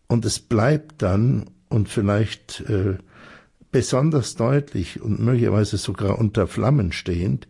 Und 0.07 0.25
es 0.25 0.39
bleibt 0.39 1.01
dann 1.01 1.49
und 1.69 1.89
vielleicht 1.89 2.61
äh, 2.61 2.97
besonders 3.71 4.35
deutlich 4.35 5.01
und 5.01 5.19
möglicherweise 5.19 5.77
sogar 5.77 6.19
unter 6.19 6.47
Flammen 6.47 6.91
stehend 6.91 7.47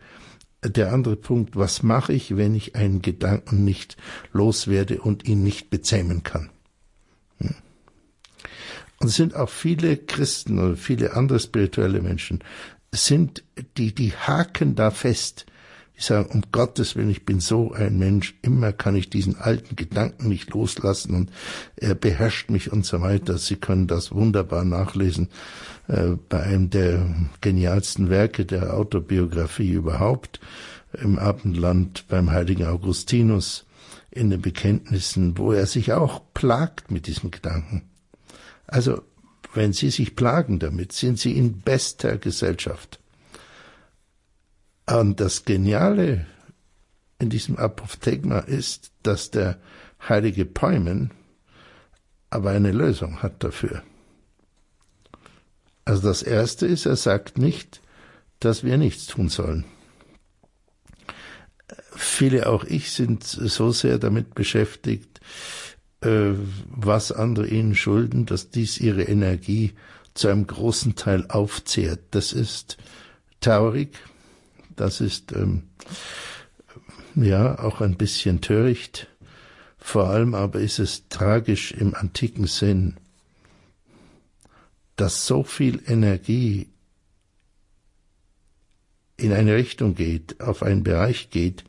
der 0.69 0.91
andere 0.91 1.15
Punkt, 1.15 1.55
was 1.55 1.83
mache 1.83 2.13
ich, 2.13 2.37
wenn 2.37 2.55
ich 2.55 2.75
einen 2.75 3.01
Gedanken 3.01 3.63
nicht 3.63 3.97
loswerde 4.31 5.01
und 5.01 5.27
ihn 5.27 5.43
nicht 5.43 5.69
bezähmen 5.69 6.23
kann? 6.23 6.49
Hm. 7.39 7.55
Und 8.99 9.07
es 9.07 9.15
sind 9.15 9.35
auch 9.35 9.49
viele 9.49 9.97
Christen 9.97 10.59
oder 10.59 10.75
viele 10.75 11.13
andere 11.13 11.39
spirituelle 11.39 12.01
Menschen, 12.01 12.43
sind, 12.95 13.43
die, 13.77 13.93
die 13.93 14.13
haken 14.13 14.75
da 14.75 14.91
fest. 14.91 15.45
Die 15.97 16.01
sagen, 16.01 16.29
um 16.31 16.41
Gottes 16.51 16.95
Willen, 16.95 17.09
ich 17.09 17.25
bin 17.25 17.39
so 17.39 17.71
ein 17.71 17.97
Mensch, 17.97 18.35
immer 18.41 18.73
kann 18.73 18.95
ich 18.95 19.09
diesen 19.09 19.37
alten 19.37 19.77
Gedanken 19.77 20.27
nicht 20.27 20.53
loslassen 20.53 21.15
und 21.15 21.31
er 21.77 21.95
beherrscht 21.95 22.49
mich 22.49 22.71
und 22.71 22.85
so 22.85 22.99
weiter. 23.01 23.37
Sie 23.37 23.55
können 23.55 23.87
das 23.87 24.11
wunderbar 24.11 24.65
nachlesen 24.65 25.29
äh, 25.87 26.17
bei 26.27 26.43
einem 26.43 26.69
der 26.69 27.15
genialsten 27.39 28.09
Werke 28.09 28.45
der 28.45 28.73
Autobiografie 28.73 29.71
überhaupt, 29.71 30.41
im 31.01 31.17
Abendland 31.17 32.05
beim 32.07 32.31
heiligen 32.31 32.65
Augustinus 32.65 33.65
in 34.11 34.29
den 34.29 34.41
Bekenntnissen, 34.41 35.37
wo 35.37 35.51
er 35.51 35.65
sich 35.65 35.93
auch 35.93 36.21
plagt 36.33 36.91
mit 36.91 37.07
diesem 37.07 37.31
Gedanken. 37.31 37.83
Also 38.67 39.01
wenn 39.55 39.73
Sie 39.73 39.89
sich 39.89 40.15
plagen 40.15 40.59
damit, 40.59 40.91
sind 40.91 41.19
Sie 41.19 41.37
in 41.37 41.61
bester 41.61 42.17
Gesellschaft. 42.17 42.99
Und 44.85 45.19
das 45.19 45.45
Geniale 45.45 46.25
in 47.19 47.29
diesem 47.29 47.57
Apophthegma 47.57 48.39
ist, 48.39 48.91
dass 49.03 49.31
der 49.31 49.57
heilige 50.07 50.45
Päumen 50.45 51.11
aber 52.29 52.51
eine 52.51 52.71
Lösung 52.71 53.23
hat 53.23 53.43
dafür. 53.43 53.83
Also 55.85 56.01
das 56.01 56.23
Erste 56.23 56.65
ist, 56.65 56.85
er 56.85 56.95
sagt 56.95 57.37
nicht, 57.37 57.81
dass 58.39 58.63
wir 58.63 58.77
nichts 58.77 59.07
tun 59.07 59.29
sollen. 59.29 59.65
Viele, 61.95 62.47
auch 62.47 62.63
ich, 62.65 62.91
sind 62.91 63.23
so 63.23 63.71
sehr 63.71 63.97
damit 63.97 64.35
beschäftigt, 64.35 65.21
äh, 66.05 66.35
was 66.67 67.11
andere 67.11 67.47
ihnen 67.47 67.75
schulden, 67.75 68.25
dass 68.25 68.49
dies 68.49 68.79
ihre 68.79 69.03
Energie 69.03 69.73
zu 70.13 70.29
einem 70.29 70.47
großen 70.47 70.95
Teil 70.95 71.25
aufzehrt. 71.27 71.99
Das 72.11 72.31
ist 72.33 72.77
traurig, 73.41 73.97
das 74.75 75.01
ist 75.01 75.33
ähm, 75.33 75.63
ja 77.15 77.59
auch 77.59 77.81
ein 77.81 77.97
bisschen 77.97 78.41
töricht, 78.41 79.07
vor 79.77 80.09
allem 80.09 80.33
aber 80.33 80.59
ist 80.59 80.79
es 80.79 81.07
tragisch 81.09 81.71
im 81.71 81.93
antiken 81.93 82.47
Sinn, 82.47 82.95
dass 84.95 85.27
so 85.27 85.43
viel 85.43 85.81
Energie 85.85 86.69
in 89.17 89.31
eine 89.31 89.55
Richtung 89.55 89.95
geht, 89.95 90.41
auf 90.41 90.63
einen 90.63 90.83
Bereich 90.83 91.29
geht, 91.29 91.63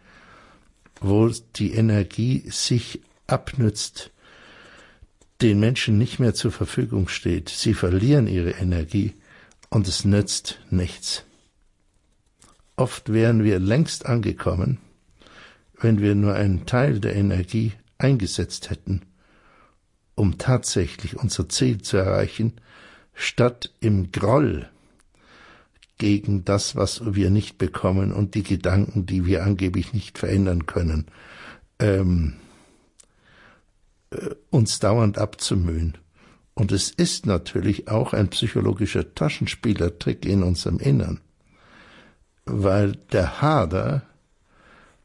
wo 1.01 1.29
die 1.57 1.72
Energie 1.72 2.44
sich 2.49 3.03
abnützt, 3.27 4.12
den 5.42 5.61
Menschen 5.61 5.99
nicht 5.99 6.18
mehr 6.18 6.35
zur 6.35 6.51
Verfügung 6.51 7.09
steht. 7.09 7.49
Sie 7.49 7.75
verlieren 7.75 8.27
ihre 8.27 8.53
Energie 8.53 9.14
und 9.68 9.88
es 9.88 10.05
nützt 10.05 10.61
nichts. 10.70 11.25
Oft 12.77 13.12
wären 13.12 13.44
wir 13.44 13.59
längst 13.59 14.07
angekommen, 14.07 14.79
wenn 15.81 16.01
wir 16.01 16.14
nur 16.14 16.35
einen 16.35 16.66
Teil 16.66 17.01
der 17.01 17.16
Energie 17.16 17.72
eingesetzt 17.99 18.70
hätten, 18.70 19.03
um 20.14 20.38
tatsächlich 20.38 21.16
unser 21.16 21.49
Ziel 21.49 21.83
zu 21.83 21.96
erreichen, 21.96 22.55
statt 23.14 23.72
im 23.81 24.12
Groll 24.12 24.68
gegen 25.99 26.44
das, 26.44 26.77
was 26.77 27.14
wir 27.14 27.31
nicht 27.31 27.57
bekommen 27.57 28.12
und 28.12 28.35
die 28.35 28.42
Gedanken, 28.42 29.07
die 29.07 29.25
wir 29.25 29.44
angeblich 29.44 29.94
nicht 29.94 30.18
verändern 30.18 30.66
können, 30.66 31.07
ähm, 31.79 32.35
äh, 32.35 32.46
uns 34.51 34.79
dauernd 34.79 35.19
abzumühen. 35.19 35.99
Und 36.55 36.73
es 36.73 36.90
ist 36.90 37.27
natürlich 37.27 37.88
auch 37.88 38.12
ein 38.12 38.29
psychologischer 38.29 39.14
Taschenspielertrick 39.14 40.25
in 40.25 40.42
unserem 40.42 40.79
Innern, 40.79 41.21
weil 42.47 42.92
der 43.12 43.42
Hader, 43.42 44.03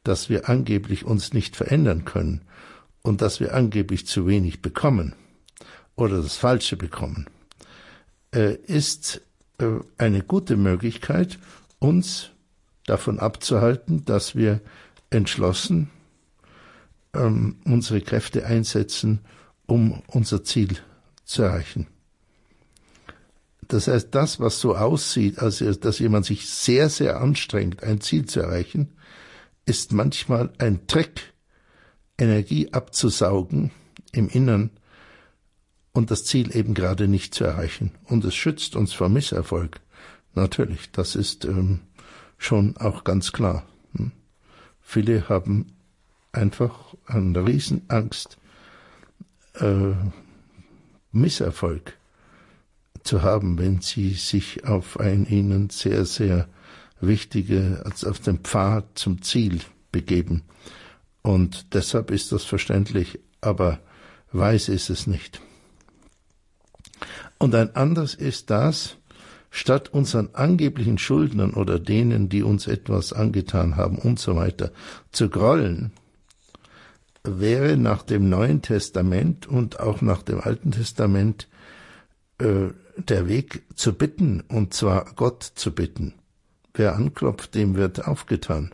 dass 0.04 0.30
wir 0.30 0.48
angeblich 0.48 1.04
uns 1.06 1.34
nicht 1.34 1.56
verändern 1.56 2.06
können 2.06 2.42
und 3.02 3.22
dass 3.22 3.40
wir 3.40 3.54
angeblich 3.54 4.08
zu 4.08 4.28
wenig 4.28 4.62
bekommen 4.62 5.14
oder 5.96 6.22
das 6.22 6.38
Falsche 6.38 6.78
bekommen, 6.78 7.28
äh, 8.34 8.56
ist 8.56 9.22
äh, 9.58 9.66
eine 9.98 10.22
gute 10.22 10.56
Möglichkeit, 10.56 11.38
uns 11.80 12.30
davon 12.86 13.20
abzuhalten, 13.20 14.06
dass 14.06 14.36
wir 14.36 14.62
entschlossen 15.10 15.90
ähm, 17.14 17.58
unsere 17.66 18.02
Kräfte 18.02 18.46
einsetzen, 18.46 19.22
um 19.66 20.02
unser 20.08 20.44
Ziel 20.44 20.78
zu 21.24 21.44
erreichen. 21.44 21.88
Das 23.68 23.88
heißt, 23.88 24.10
das, 24.12 24.40
was 24.40 24.60
so 24.60 24.76
aussieht, 24.76 25.40
als 25.40 25.64
dass 25.80 26.00
jemand 26.00 26.26
sich 26.26 26.50
sehr, 26.50 26.90
sehr 26.90 27.22
anstrengt, 27.22 27.84
ein 27.84 28.02
Ziel 28.02 28.26
zu 28.26 28.42
erreichen, 28.42 28.90
ist 29.66 29.94
manchmal 29.94 30.52
ein 30.58 30.88
Trick, 30.88 31.34
Energie 32.18 32.74
abzusaugen 32.74 33.72
im 34.12 34.28
Innern 34.28 34.72
und 35.94 36.12
das 36.12 36.26
Ziel 36.26 36.56
eben 36.56 36.74
gerade 36.74 37.08
nicht 37.08 37.34
zu 37.34 37.46
erreichen. 37.46 37.92
Und 38.04 38.26
es 38.26 38.36
schützt 38.36 38.76
uns 38.76 38.94
vor 38.94 39.10
Misserfolg. 39.10 39.80
Natürlich, 40.34 40.92
das 40.92 41.16
ist 41.16 41.46
ähm, 41.46 41.80
schon 42.38 42.78
auch 42.78 43.04
ganz 43.04 43.32
klar. 43.32 43.66
Hm? 43.96 44.12
Viele 44.82 45.30
haben 45.30 45.68
einfach 46.32 46.96
eine 47.06 47.46
Riesenangst, 47.46 48.38
äh, 49.56 49.94
Misserfolg 51.12 51.98
zu 53.04 53.22
haben, 53.22 53.58
wenn 53.58 53.82
sie 53.82 54.12
sich 54.12 54.66
auf 54.66 55.00
ein 55.00 55.26
ihnen 55.26 55.70
sehr, 55.70 56.06
sehr 56.06 56.48
wichtige, 57.00 57.82
als 57.86 58.06
auf 58.06 58.20
den 58.20 58.40
Pfad 58.40 58.86
zum 58.98 59.22
Ziel 59.22 59.60
begeben. 59.92 60.44
Und 61.22 61.74
deshalb 61.74 62.12
ist 62.12 62.32
das 62.32 62.44
verständlich, 62.44 63.20
aber 63.42 63.80
weiß 64.32 64.70
ist 64.70 64.90
es 64.90 65.08
nicht. 65.08 65.42
Und 67.38 67.56
ein 67.56 67.76
anderes 67.76 68.14
ist 68.14 68.50
das, 68.50 68.98
statt 69.50 69.90
unseren 69.90 70.30
angeblichen 70.34 70.98
Schuldnern 70.98 71.54
oder 71.54 71.80
denen, 71.80 72.30
die 72.30 72.44
uns 72.44 72.68
etwas 72.68 73.14
angetan 73.14 73.76
haben 73.76 73.98
und 73.98 74.20
so 74.20 74.36
weiter, 74.36 74.72
zu 75.12 75.30
grollen, 75.30 75.92
wäre 77.24 77.78
nach 77.78 78.04
dem 78.04 78.30
Neuen 78.30 78.62
Testament 78.62 79.48
und 79.48 79.80
auch 79.80 80.02
nach 80.02 80.24
dem 80.24 80.42
Alten 80.42 80.72
Testament 80.72 81.48
äh, 82.40 82.70
der 82.98 83.28
Weg 83.28 83.64
zu 83.76 83.94
bitten, 83.94 84.42
und 84.42 84.74
zwar 84.74 85.14
Gott 85.16 85.44
zu 85.44 85.74
bitten. 85.74 86.14
Wer 86.74 86.96
anklopft, 86.96 87.56
dem 87.56 87.76
wird 87.76 88.08
aufgetan. 88.08 88.74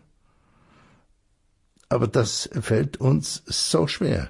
Aber 1.90 2.08
das 2.08 2.50
fällt 2.60 2.98
uns 2.98 3.44
so 3.46 3.88
schwer. 3.88 4.30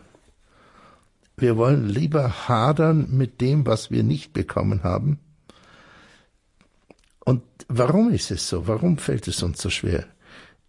Wir 1.36 1.58
wollen 1.58 1.88
lieber 1.88 2.48
hadern 2.48 3.10
mit 3.12 3.42
dem, 3.42 3.66
was 3.66 3.92
wir 3.92 4.04
nicht 4.04 4.34
bekommen 4.34 4.84
haben. 4.84 5.20
Und 7.20 7.44
warum 7.68 8.10
ist 8.10 8.32
es 8.32 8.48
so? 8.48 8.68
Warum 8.68 8.98
fällt 8.98 9.28
es 9.28 9.44
uns 9.44 9.62
so 9.62 9.70
schwer? 9.70 10.06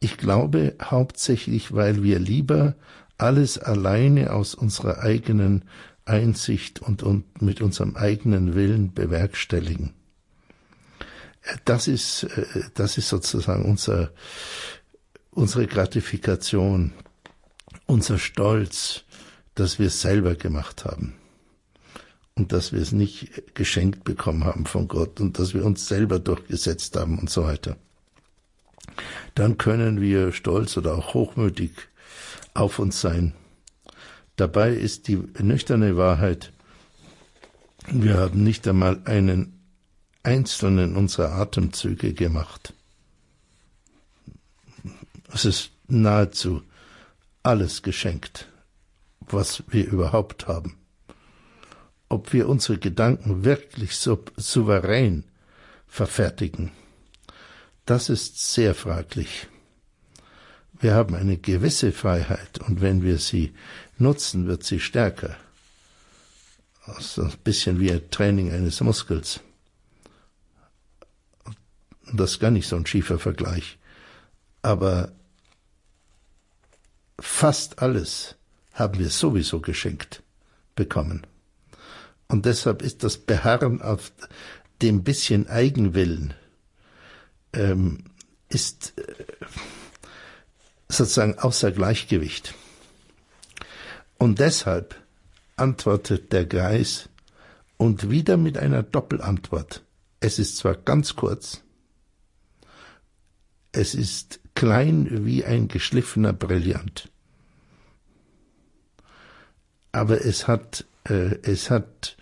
Ich 0.01 0.19
glaube 0.19 0.75
hauptsächlich, 0.83 1.73
weil 1.73 2.03
wir 2.03 2.19
lieber 2.19 2.75
alles 3.19 3.59
alleine 3.59 4.33
aus 4.33 4.55
unserer 4.55 5.01
eigenen 5.01 5.65
Einsicht 6.05 6.81
und, 6.81 7.03
und 7.03 7.43
mit 7.43 7.61
unserem 7.61 7.97
eigenen 7.97 8.55
Willen 8.55 8.95
bewerkstelligen. 8.95 9.93
Das 11.65 11.89
ist, 11.89 12.25
äh, 12.25 12.63
das 12.75 12.99
ist 12.99 13.09
sozusagen 13.09 13.65
unser, 13.65 14.11
unsere 15.31 15.67
Gratifikation, 15.67 16.93
unser 17.87 18.19
Stolz, 18.19 19.05
dass 19.55 19.79
wir 19.79 19.89
es 19.89 20.01
selber 20.01 20.35
gemacht 20.35 20.85
haben 20.85 21.15
und 22.37 22.53
dass 22.53 22.73
wir 22.73 22.81
es 22.81 22.93
nicht 22.93 23.55
geschenkt 23.55 24.05
bekommen 24.05 24.45
haben 24.45 24.67
von 24.67 24.89
Gott 24.89 25.21
und 25.21 25.39
dass 25.39 25.53
wir 25.53 25.65
uns 25.65 25.89
selber 25.89 26.19
durchgesetzt 26.19 26.97
haben 26.97 27.19
und 27.19 27.29
so 27.29 27.45
weiter 27.45 27.77
dann 29.35 29.59
können 29.59 30.01
wir 30.01 30.33
stolz 30.33 30.77
oder 30.77 30.97
auch 30.97 31.15
hochmütig 31.15 31.73
auf 32.55 32.79
uns 32.79 33.01
sein. 33.01 33.35
Dabei 34.37 34.73
ist 34.73 35.09
die 35.09 35.17
nüchterne 35.39 35.97
Wahrheit, 35.97 36.53
wir 37.89 38.19
haben 38.19 38.45
nicht 38.45 38.69
einmal 38.69 39.01
einen 39.05 39.59
einzelnen 40.23 40.97
unserer 40.97 41.33
Atemzüge 41.33 42.13
gemacht. 42.13 42.75
Es 45.33 45.45
ist 45.45 45.71
nahezu 45.89 46.63
alles 47.43 47.83
geschenkt, 47.83 48.49
was 49.21 49.63
wir 49.69 49.87
überhaupt 49.87 50.47
haben. 50.47 50.77
Ob 52.09 52.33
wir 52.33 52.49
unsere 52.49 52.79
Gedanken 52.79 53.45
wirklich 53.45 53.97
so 53.97 54.23
souverän 54.37 55.25
verfertigen, 55.87 56.71
das 57.87 58.09
ist 58.09 58.53
sehr 58.53 58.75
fraglich. 58.75 59.49
Wir 60.81 60.95
haben 60.95 61.15
eine 61.15 61.37
gewisse 61.37 61.93
Freiheit 61.93 62.59
und 62.61 62.81
wenn 62.81 63.03
wir 63.03 63.19
sie 63.19 63.53
nutzen, 63.99 64.47
wird 64.47 64.65
sie 64.65 64.79
stärker. 64.79 65.37
Das 66.87 66.99
ist 66.99 67.19
ein 67.19 67.33
bisschen 67.45 67.81
wie 67.81 67.91
ein 67.91 68.11
Training 68.11 68.53
eines 68.53 68.81
Muskels. 68.81 69.41
Das 72.13 72.33
ist 72.33 72.41
gar 72.41 72.51
nicht 72.51 72.69
so 72.69 72.77
ein 72.77 72.87
schiefer 72.87 73.19
Vergleich. 73.19 73.79
Aber 74.63 75.13
fast 77.21 77.81
alles 77.81 78.37
haben 78.73 78.99
wir 78.99 79.11
sowieso 79.11 79.61
geschenkt 79.61 80.23
bekommen. 80.77 81.27
Und 82.29 82.47
deshalb 82.47 82.83
ist 82.83 83.03
das 83.03 83.19
Beharren 83.19 83.83
auf 83.83 84.13
dem 84.81 85.03
bisschen 85.03 85.49
Eigenwillen, 85.49 86.35
ähm, 87.53 88.05
ist 88.49 88.95
äh, 88.97 89.25
sozusagen 90.89 91.39
außer 91.39 91.71
Gleichgewicht. 91.73 92.55
Und 94.19 94.39
deshalb 94.39 94.97
antwortet 95.57 96.33
der 96.33 96.47
Geist 96.47 97.09
und 97.77 98.11
wieder 98.11 98.37
mit 98.37 98.59
einer 98.59 98.83
Doppelantwort. 98.83 99.85
Es 100.21 100.39
ist 100.39 100.57
zwar 100.57 100.75
ganz 100.75 101.15
kurz, 101.15 101.63
es 103.73 103.95
ist 103.95 104.41
klein 104.55 105.25
wie 105.25 105.45
ein 105.45 105.69
geschliffener 105.69 106.33
Brillant, 106.33 107.09
aber 109.93 110.25
es 110.25 110.49
hat, 110.49 110.85
äh, 111.05 111.37
es 111.43 111.71
hat 111.71 112.17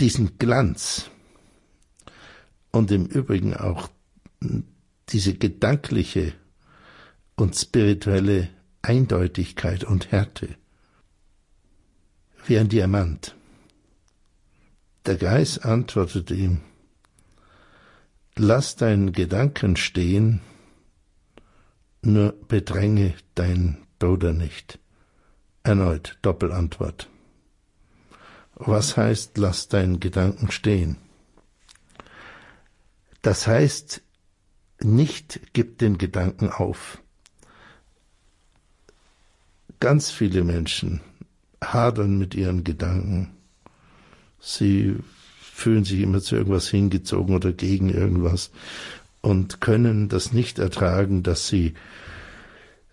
diesen 0.00 0.38
Glanz, 0.38 1.10
und 2.76 2.90
im 2.90 3.06
Übrigen 3.06 3.54
auch 3.54 3.88
diese 5.10 5.34
gedankliche 5.34 6.32
und 7.36 7.54
spirituelle 7.54 8.48
Eindeutigkeit 8.82 9.84
und 9.84 10.10
Härte 10.12 10.56
wie 12.46 12.58
ein 12.58 12.68
Diamant. 12.68 13.34
Der 15.04 15.16
Geist 15.16 15.64
antwortete 15.64 16.34
ihm, 16.34 16.60
Lass 18.36 18.76
deinen 18.76 19.12
Gedanken 19.12 19.76
stehen, 19.76 20.40
nur 22.02 22.32
bedränge 22.48 23.14
deinen 23.34 23.86
Bruder 23.98 24.32
nicht. 24.32 24.78
Erneut 25.62 26.18
Doppelantwort. 26.22 27.08
Was 28.54 28.96
heißt, 28.96 29.38
lass 29.38 29.68
deinen 29.68 30.00
Gedanken 30.00 30.50
stehen? 30.50 30.98
Das 33.22 33.46
heißt, 33.46 34.02
nicht 34.82 35.40
gib 35.52 35.78
den 35.78 35.98
Gedanken 35.98 36.50
auf. 36.50 36.98
Ganz 39.80 40.10
viele 40.10 40.44
Menschen 40.44 41.00
hadern 41.62 42.18
mit 42.18 42.34
ihren 42.34 42.64
Gedanken. 42.64 43.30
Sie 44.40 44.96
fühlen 45.40 45.84
sich 45.84 46.00
immer 46.00 46.20
zu 46.20 46.36
irgendwas 46.36 46.68
hingezogen 46.68 47.34
oder 47.34 47.52
gegen 47.52 47.88
irgendwas 47.88 48.50
und 49.22 49.60
können 49.60 50.08
das 50.08 50.32
nicht 50.32 50.58
ertragen, 50.58 51.22
dass 51.22 51.48
sie 51.48 51.74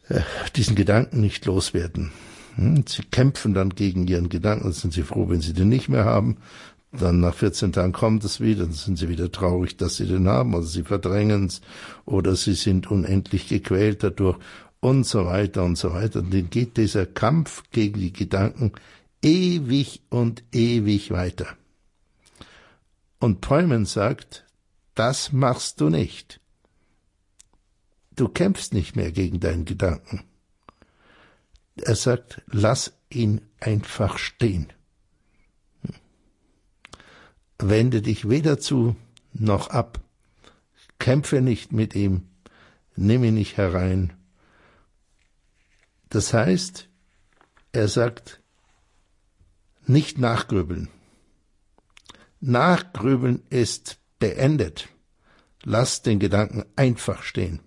äh, 0.09 0.21
diesen 0.55 0.75
Gedanken 0.75 1.21
nicht 1.21 1.45
loswerden. 1.45 2.11
Hm, 2.55 2.85
sie 2.87 3.03
kämpfen 3.03 3.53
dann 3.53 3.69
gegen 3.69 4.07
ihren 4.07 4.29
Gedanken, 4.29 4.71
sind 4.71 4.93
sie 4.93 5.03
froh, 5.03 5.29
wenn 5.29 5.41
sie 5.41 5.53
den 5.53 5.69
nicht 5.69 5.89
mehr 5.89 6.05
haben, 6.05 6.37
dann 6.93 7.19
nach 7.19 7.33
14 7.33 7.73
Tagen 7.73 7.91
kommt 7.91 8.23
es 8.23 8.39
wieder, 8.39 8.65
dann 8.65 8.73
sind 8.73 8.97
sie 8.97 9.09
wieder 9.09 9.31
traurig, 9.31 9.77
dass 9.77 9.95
sie 9.97 10.05
den 10.05 10.27
haben, 10.27 10.53
oder 10.53 10.65
sie 10.65 10.83
verdrängen 10.83 11.47
es, 11.47 11.61
oder 12.05 12.35
sie 12.35 12.53
sind 12.53 12.89
unendlich 12.89 13.49
gequält 13.49 14.03
dadurch, 14.03 14.37
und 14.79 15.05
so 15.05 15.25
weiter 15.25 15.63
und 15.63 15.77
so 15.77 15.93
weiter. 15.93 16.19
Und 16.19 16.33
dann 16.33 16.49
geht 16.49 16.77
dieser 16.77 17.05
Kampf 17.05 17.63
gegen 17.71 17.99
die 17.99 18.13
Gedanken 18.13 18.73
ewig 19.21 20.01
und 20.09 20.43
ewig 20.51 21.11
weiter. 21.11 21.47
Und 23.19 23.41
Pullman 23.41 23.85
sagt, 23.85 24.45
das 24.95 25.31
machst 25.31 25.79
du 25.79 25.89
nicht. 25.89 26.41
Du 28.15 28.27
kämpfst 28.27 28.73
nicht 28.73 28.95
mehr 28.95 29.11
gegen 29.11 29.39
deinen 29.39 29.65
Gedanken. 29.65 30.23
Er 31.77 31.95
sagt, 31.95 32.41
lass 32.51 32.93
ihn 33.09 33.41
einfach 33.59 34.17
stehen. 34.17 34.67
Wende 37.59 38.01
dich 38.01 38.29
weder 38.29 38.59
zu 38.59 38.95
noch 39.33 39.69
ab. 39.69 39.99
Kämpfe 40.99 41.41
nicht 41.41 41.71
mit 41.71 41.95
ihm. 41.95 42.27
Nimm 42.95 43.23
ihn 43.23 43.33
nicht 43.33 43.57
herein. 43.57 44.13
Das 46.09 46.33
heißt, 46.33 46.89
er 47.71 47.87
sagt, 47.87 48.41
nicht 49.85 50.17
nachgrübeln. 50.17 50.89
Nachgrübeln 52.39 53.41
ist 53.49 53.97
beendet. 54.19 54.89
Lass 55.63 56.01
den 56.01 56.19
Gedanken 56.19 56.65
einfach 56.75 57.23
stehen. 57.23 57.61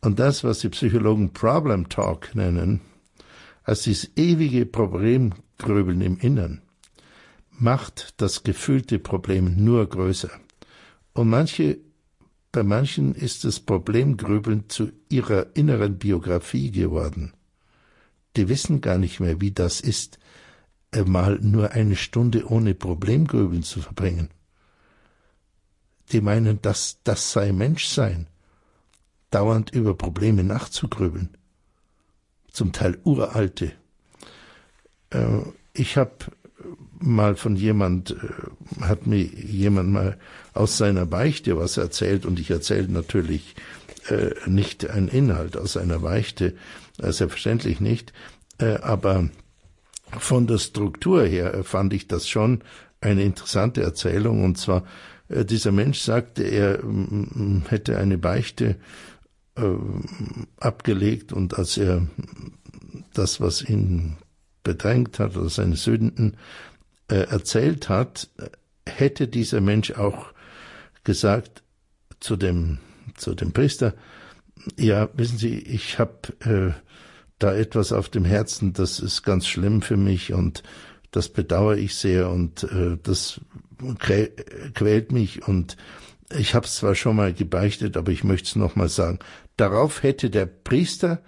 Und 0.00 0.18
das, 0.18 0.44
was 0.44 0.60
die 0.60 0.68
Psychologen 0.68 1.32
Problem 1.32 1.88
Talk 1.88 2.34
nennen, 2.34 2.80
als 3.64 3.82
dieses 3.82 4.16
ewige 4.16 4.64
Problemgrübeln 4.64 6.00
im 6.00 6.18
Innern, 6.18 6.62
macht 7.58 8.14
das 8.20 8.42
gefühlte 8.42 8.98
Problem 8.98 9.64
nur 9.64 9.88
größer. 9.88 10.30
Und 11.12 11.28
manche, 11.28 11.78
bei 12.52 12.62
manchen 12.62 13.14
ist 13.14 13.44
das 13.44 13.60
Problemgrübeln 13.60 14.68
zu 14.68 14.92
ihrer 15.08 15.54
inneren 15.54 15.98
Biografie 15.98 16.70
geworden. 16.70 17.32
Die 18.36 18.48
wissen 18.48 18.80
gar 18.80 18.98
nicht 18.98 19.20
mehr, 19.20 19.40
wie 19.40 19.52
das 19.52 19.80
ist, 19.80 20.18
mal 21.04 21.38
nur 21.40 21.72
eine 21.72 21.96
Stunde 21.96 22.46
ohne 22.50 22.74
Problemgrübeln 22.74 23.62
zu 23.62 23.80
verbringen. 23.80 24.30
Die 26.12 26.20
meinen, 26.20 26.62
dass 26.62 26.98
das 27.02 27.32
sei 27.32 27.52
Menschsein, 27.52 28.28
dauernd 29.30 29.70
über 29.70 29.94
Probleme 29.94 30.44
nachzugrübeln. 30.44 31.36
Zum 32.50 32.72
Teil 32.72 32.98
uralte. 33.04 33.72
Äh, 35.10 35.40
ich 35.74 35.96
habe 35.96 36.14
mal 37.00 37.36
von 37.36 37.56
jemand, 37.56 38.12
äh, 38.12 38.84
hat 38.84 39.06
mir 39.06 39.22
jemand 39.22 39.90
mal 39.90 40.18
aus 40.54 40.78
seiner 40.78 41.06
Beichte 41.06 41.56
was 41.56 41.76
erzählt 41.76 42.26
und 42.26 42.38
ich 42.40 42.50
erzähle 42.50 42.88
natürlich 42.88 43.54
äh, 44.08 44.30
nicht 44.46 44.88
einen 44.88 45.08
Inhalt 45.08 45.56
aus 45.56 45.76
einer 45.76 46.00
Beichte, 46.00 46.54
äh, 46.98 47.12
selbstverständlich 47.12 47.80
nicht, 47.80 48.12
äh, 48.58 48.76
aber 48.76 49.28
von 50.18 50.46
der 50.46 50.58
Struktur 50.58 51.24
her 51.24 51.64
fand 51.64 51.92
ich 51.92 52.08
das 52.08 52.28
schon 52.28 52.62
eine 53.00 53.22
interessante 53.22 53.82
Erzählung. 53.82 54.44
Und 54.44 54.56
zwar 54.56 54.84
äh, 55.28 55.44
dieser 55.44 55.72
Mensch 55.72 56.00
sagte, 56.00 56.44
er 56.44 56.82
hätte 57.68 57.98
eine 57.98 58.18
Beichte 58.18 58.76
äh, 59.56 59.62
abgelegt 60.58 61.32
und 61.32 61.58
als 61.58 61.76
er 61.76 62.06
das, 63.14 63.40
was 63.40 63.62
ihn 63.62 64.16
bedrängt 64.62 65.18
hat 65.18 65.36
oder 65.36 65.48
seine 65.48 65.76
Sünden 65.76 66.36
äh, 67.08 67.28
erzählt 67.28 67.88
hat, 67.88 68.28
hätte 68.86 69.28
dieser 69.28 69.60
Mensch 69.60 69.92
auch 69.92 70.32
gesagt 71.04 71.62
zu 72.20 72.36
dem 72.36 72.78
zu 73.16 73.34
dem 73.34 73.52
Priester, 73.52 73.94
ja, 74.76 75.08
wissen 75.14 75.38
Sie, 75.38 75.58
ich 75.58 75.98
habe 75.98 76.28
äh, 76.40 76.72
da 77.38 77.54
etwas 77.54 77.92
auf 77.92 78.08
dem 78.08 78.24
Herzen, 78.24 78.72
das 78.72 79.00
ist 79.00 79.22
ganz 79.22 79.46
schlimm 79.46 79.82
für 79.82 79.96
mich 79.96 80.32
und 80.32 80.62
das 81.10 81.28
bedauere 81.28 81.76
ich 81.76 81.94
sehr 81.94 82.30
und 82.30 82.64
äh, 82.64 82.98
das 83.02 83.40
quält 83.98 85.12
mich 85.12 85.46
und 85.46 85.76
ich 86.34 86.54
habe 86.54 86.66
es 86.66 86.76
zwar 86.76 86.94
schon 86.94 87.16
mal 87.16 87.32
gebeichtet, 87.32 87.96
aber 87.96 88.10
ich 88.10 88.24
möchte 88.24 88.48
es 88.48 88.56
nochmal 88.56 88.88
sagen. 88.88 89.20
Darauf 89.56 90.02
hätte 90.02 90.30
der 90.30 90.46
Priester 90.46 91.22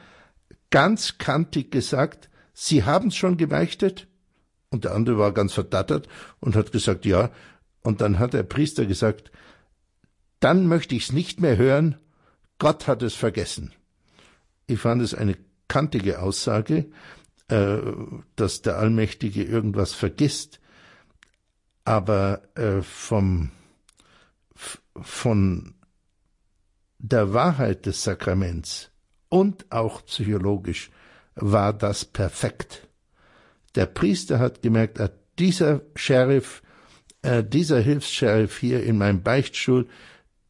ganz 0.70 1.18
kantig 1.18 1.70
gesagt, 1.70 2.28
Sie 2.52 2.82
haben 2.82 3.08
es 3.08 3.16
schon 3.16 3.36
gebeichtet? 3.36 4.08
Und 4.70 4.84
der 4.84 4.94
andere 4.94 5.18
war 5.18 5.32
ganz 5.32 5.54
verdattert 5.54 6.08
und 6.40 6.56
hat 6.56 6.72
gesagt, 6.72 7.06
ja. 7.06 7.30
Und 7.82 8.00
dann 8.00 8.18
hat 8.18 8.34
der 8.34 8.42
Priester 8.42 8.86
gesagt, 8.86 9.30
dann 10.40 10.66
möchte 10.66 10.94
ich 10.94 11.04
es 11.04 11.12
nicht 11.12 11.40
mehr 11.40 11.56
hören, 11.56 11.96
Gott 12.58 12.86
hat 12.86 13.02
es 13.02 13.14
vergessen. 13.14 13.72
Ich 14.66 14.80
fand 14.80 15.00
es 15.00 15.14
eine 15.14 15.36
kantige 15.68 16.20
Aussage, 16.20 16.90
äh, 17.48 17.78
dass 18.36 18.62
der 18.62 18.78
Allmächtige 18.78 19.44
irgendwas 19.44 19.94
vergisst, 19.94 20.60
aber 21.84 22.42
äh, 22.56 22.82
vom, 22.82 23.50
von 25.00 25.74
der 26.98 27.32
Wahrheit 27.32 27.86
des 27.86 28.02
Sakraments 28.02 28.90
und 29.28 29.70
auch 29.70 30.04
psychologisch 30.04 30.90
war 31.34 31.72
das 31.72 32.04
perfekt. 32.04 32.87
Der 33.78 33.86
Priester 33.86 34.40
hat 34.40 34.60
gemerkt, 34.60 34.98
äh, 34.98 35.08
dieser 35.38 35.82
Sheriff, 35.94 36.62
äh, 37.22 37.44
dieser 37.44 37.78
Hilfs-Sheriff 37.78 38.58
hier 38.58 38.82
in 38.82 38.98
meinem 38.98 39.22
Beichtstuhl, 39.22 39.86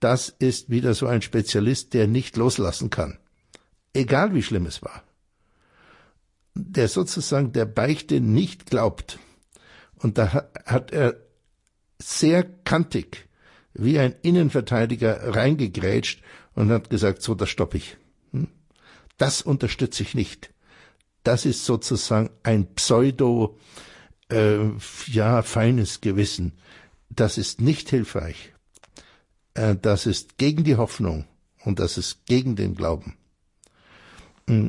das 0.00 0.30
ist 0.30 0.70
wieder 0.70 0.94
so 0.94 1.06
ein 1.06 1.20
Spezialist, 1.20 1.92
der 1.92 2.06
nicht 2.06 2.38
loslassen 2.38 2.88
kann. 2.88 3.18
Egal 3.92 4.32
wie 4.32 4.42
schlimm 4.42 4.64
es 4.64 4.80
war. 4.80 5.02
Der 6.54 6.88
sozusagen 6.88 7.52
der 7.52 7.66
Beichte 7.66 8.22
nicht 8.22 8.64
glaubt. 8.64 9.18
Und 9.96 10.16
da 10.16 10.48
hat 10.64 10.90
er 10.92 11.20
sehr 11.98 12.44
kantig, 12.64 13.28
wie 13.74 13.98
ein 13.98 14.14
Innenverteidiger 14.22 15.34
reingegrätscht 15.34 16.22
und 16.54 16.70
hat 16.70 16.88
gesagt, 16.88 17.20
so, 17.20 17.34
das 17.34 17.50
stoppe 17.50 17.76
ich. 17.76 17.98
Hm? 18.32 18.48
Das 19.18 19.42
unterstütze 19.42 20.02
ich 20.02 20.14
nicht. 20.14 20.48
Das 21.28 21.44
ist 21.44 21.66
sozusagen 21.66 22.30
ein 22.42 22.74
Pseudo, 22.74 23.58
äh, 24.30 24.60
ja, 25.08 25.42
feines 25.42 26.00
Gewissen. 26.00 26.54
Das 27.10 27.36
ist 27.36 27.60
nicht 27.60 27.90
hilfreich. 27.90 28.54
Äh, 29.52 29.76
das 29.76 30.06
ist 30.06 30.38
gegen 30.38 30.64
die 30.64 30.76
Hoffnung 30.76 31.26
und 31.66 31.80
das 31.80 31.98
ist 31.98 32.24
gegen 32.24 32.56
den 32.56 32.74
Glauben. 32.74 33.18
Mm. 34.46 34.68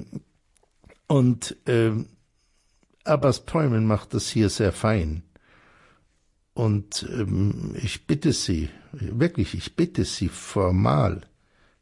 Und 1.08 1.56
äh, 1.66 1.94
Abbas 3.06 3.46
Träumen 3.46 3.86
macht 3.86 4.14
das 4.14 4.30
hier 4.30 4.50
sehr 4.50 4.74
fein. 4.74 5.24
Und 6.54 7.08
ähm, 7.10 7.74
ich 7.82 8.06
bitte 8.06 8.34
Sie, 8.34 8.70
wirklich, 8.92 9.54
ich 9.54 9.78
bitte 9.78 10.04
Sie 10.04 10.28
formal, 10.28 11.22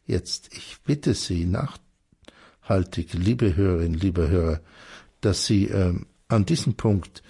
jetzt, 0.05 0.55
ich 0.55 0.78
bitte 0.84 1.15
Sie 1.15 1.45
nachhaltig, 2.68 3.13
liebe 3.13 3.55
Hörerinnen, 3.55 3.97
liebe 3.97 4.28
Hörer, 4.30 4.59
dass 5.22 5.45
Sie 5.45 5.65
ähm, 5.65 6.05
an 6.28 6.45
diesem 6.45 6.76
Punkt 6.76 7.24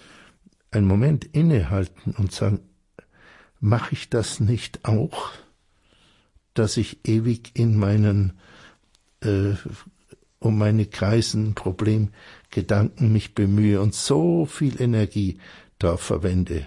einen 0.72 0.88
Moment 0.88 1.26
innehalten 1.26 2.16
und 2.18 2.32
sagen, 2.32 2.60
mache 3.60 3.94
ich 3.94 4.10
das 4.10 4.40
nicht 4.40 4.86
auch? 4.86 5.32
dass 6.58 6.76
ich 6.78 7.06
ewig 7.08 7.52
in 7.54 7.78
meinen 7.78 8.34
äh, 9.22 9.54
um 10.40 10.58
meine 10.58 10.88
Kreisen, 10.88 11.54
Problemgedanken 11.54 13.12
mich 13.12 13.36
bemühe 13.36 13.80
und 13.80 13.94
so 13.94 14.48
viel 14.48 14.82
Energie 14.82 15.38
darauf 15.78 16.02
verwende. 16.02 16.66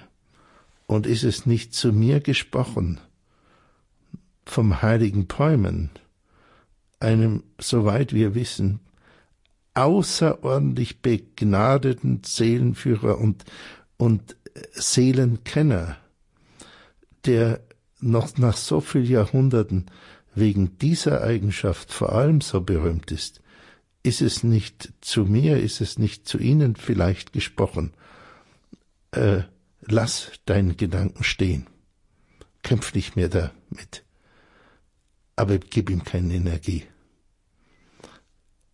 Und 0.87 1.07
ist 1.07 1.25
es 1.25 1.45
nicht 1.45 1.75
zu 1.75 1.93
mir 1.93 2.21
gesprochen 2.21 3.01
vom 4.45 4.81
heiligen 4.81 5.27
Päumen, 5.27 5.91
einem, 7.01 7.43
soweit 7.59 8.13
wir 8.15 8.35
wissen, 8.35 8.81
außerordentlich 9.75 11.01
begnadeten 11.01 12.23
Seelenführer 12.25 13.19
und, 13.19 13.45
und 13.97 14.37
Seelenkenner, 14.73 15.97
der 17.25 17.61
noch 18.01 18.37
nach 18.39 18.57
so 18.57 18.81
vielen 18.81 19.07
Jahrhunderten 19.07 19.87
wegen 20.35 20.79
dieser 20.79 21.23
Eigenschaft 21.23 21.93
vor 21.93 22.13
allem 22.13 22.41
so 22.41 22.61
berühmt 22.61 23.11
ist, 23.11 23.41
ist 24.03 24.23
es 24.23 24.43
nicht 24.43 24.93
zu 25.01 25.25
mir, 25.25 25.59
ist 25.61 25.81
es 25.81 25.99
nicht 25.99 26.27
zu 26.27 26.39
Ihnen 26.39 26.77
vielleicht 26.77 27.33
gesprochen, 27.33 27.93
äh, 29.13 29.43
lass 29.83 30.33
deinen 30.47 30.77
Gedanken 30.77 31.25
stehen, 31.25 31.67
kämpf 32.63 32.95
nicht 32.95 33.17
mehr 33.17 33.29
damit, 33.29 34.05
aber 35.41 35.57
gib 35.59 35.88
ihm 35.88 36.05
keine 36.05 36.34
Energie. 36.34 36.84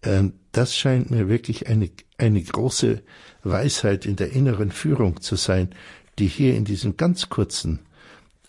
Äh, 0.00 0.30
das 0.50 0.74
scheint 0.74 1.12
mir 1.12 1.28
wirklich 1.28 1.68
eine, 1.68 1.90
eine 2.18 2.42
große 2.42 3.04
Weisheit 3.44 4.04
in 4.04 4.16
der 4.16 4.32
inneren 4.32 4.72
Führung 4.72 5.20
zu 5.20 5.36
sein, 5.36 5.70
die 6.18 6.26
hier 6.26 6.56
in 6.56 6.64
diesem 6.64 6.96
ganz 6.96 7.28
kurzen 7.28 7.86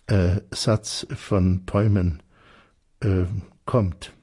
äh, 0.07 0.41
Satz 0.49 1.05
von 1.15 1.63
Bäumen 1.65 2.23
äh, 3.01 3.25
kommt. 3.65 4.13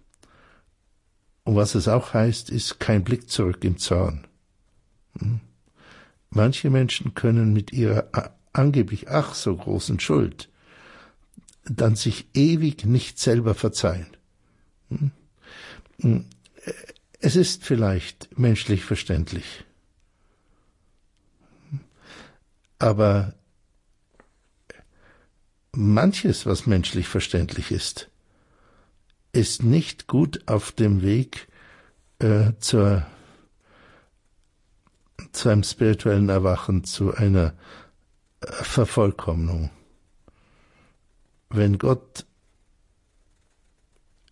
Und 1.45 1.55
was 1.55 1.77
es 1.77 1.87
auch 1.87 2.15
heißt, 2.15 2.51
ist 2.51 2.81
kein 2.81 3.05
Blick 3.05 3.31
zurück 3.31 3.63
im 3.63 3.79
Zorn. 3.79 4.27
Hm? 5.21 5.39
Manche 6.31 6.69
Menschen 6.69 7.15
können 7.15 7.53
mit 7.53 7.73
ihrer 7.73 8.09
angeblich 8.53 9.09
ach 9.09 9.35
so 9.35 9.55
großen 9.55 10.01
Schuld 10.01 10.49
dann 11.65 11.97
sich 11.97 12.27
ewig 12.35 12.85
nicht 12.85 13.19
selber 13.19 13.55
verzeihen. 13.55 14.07
Hm? 14.91 15.11
Hm? 16.01 16.25
Es 17.21 17.37
ist 17.37 17.65
vielleicht 17.65 18.39
menschlich 18.39 18.85
verständlich. 18.85 19.65
Aber 22.79 23.35
manches, 25.73 26.45
was 26.45 26.67
menschlich 26.67 27.09
verständlich 27.09 27.71
ist, 27.71 28.11
ist 29.33 29.63
nicht 29.63 30.07
gut 30.07 30.47
auf 30.49 30.73
dem 30.73 31.03
Weg 31.03 31.49
äh, 32.19 32.53
zur, 32.59 33.07
zu 35.33 35.49
einem 35.49 35.65
spirituellen 35.65 36.29
Erwachen, 36.29 36.85
zu 36.85 37.15
einer 37.15 37.55
äh, 38.41 38.47
Vervollkommnung. 38.53 39.71
Wenn 41.55 41.79
Gott 41.79 42.27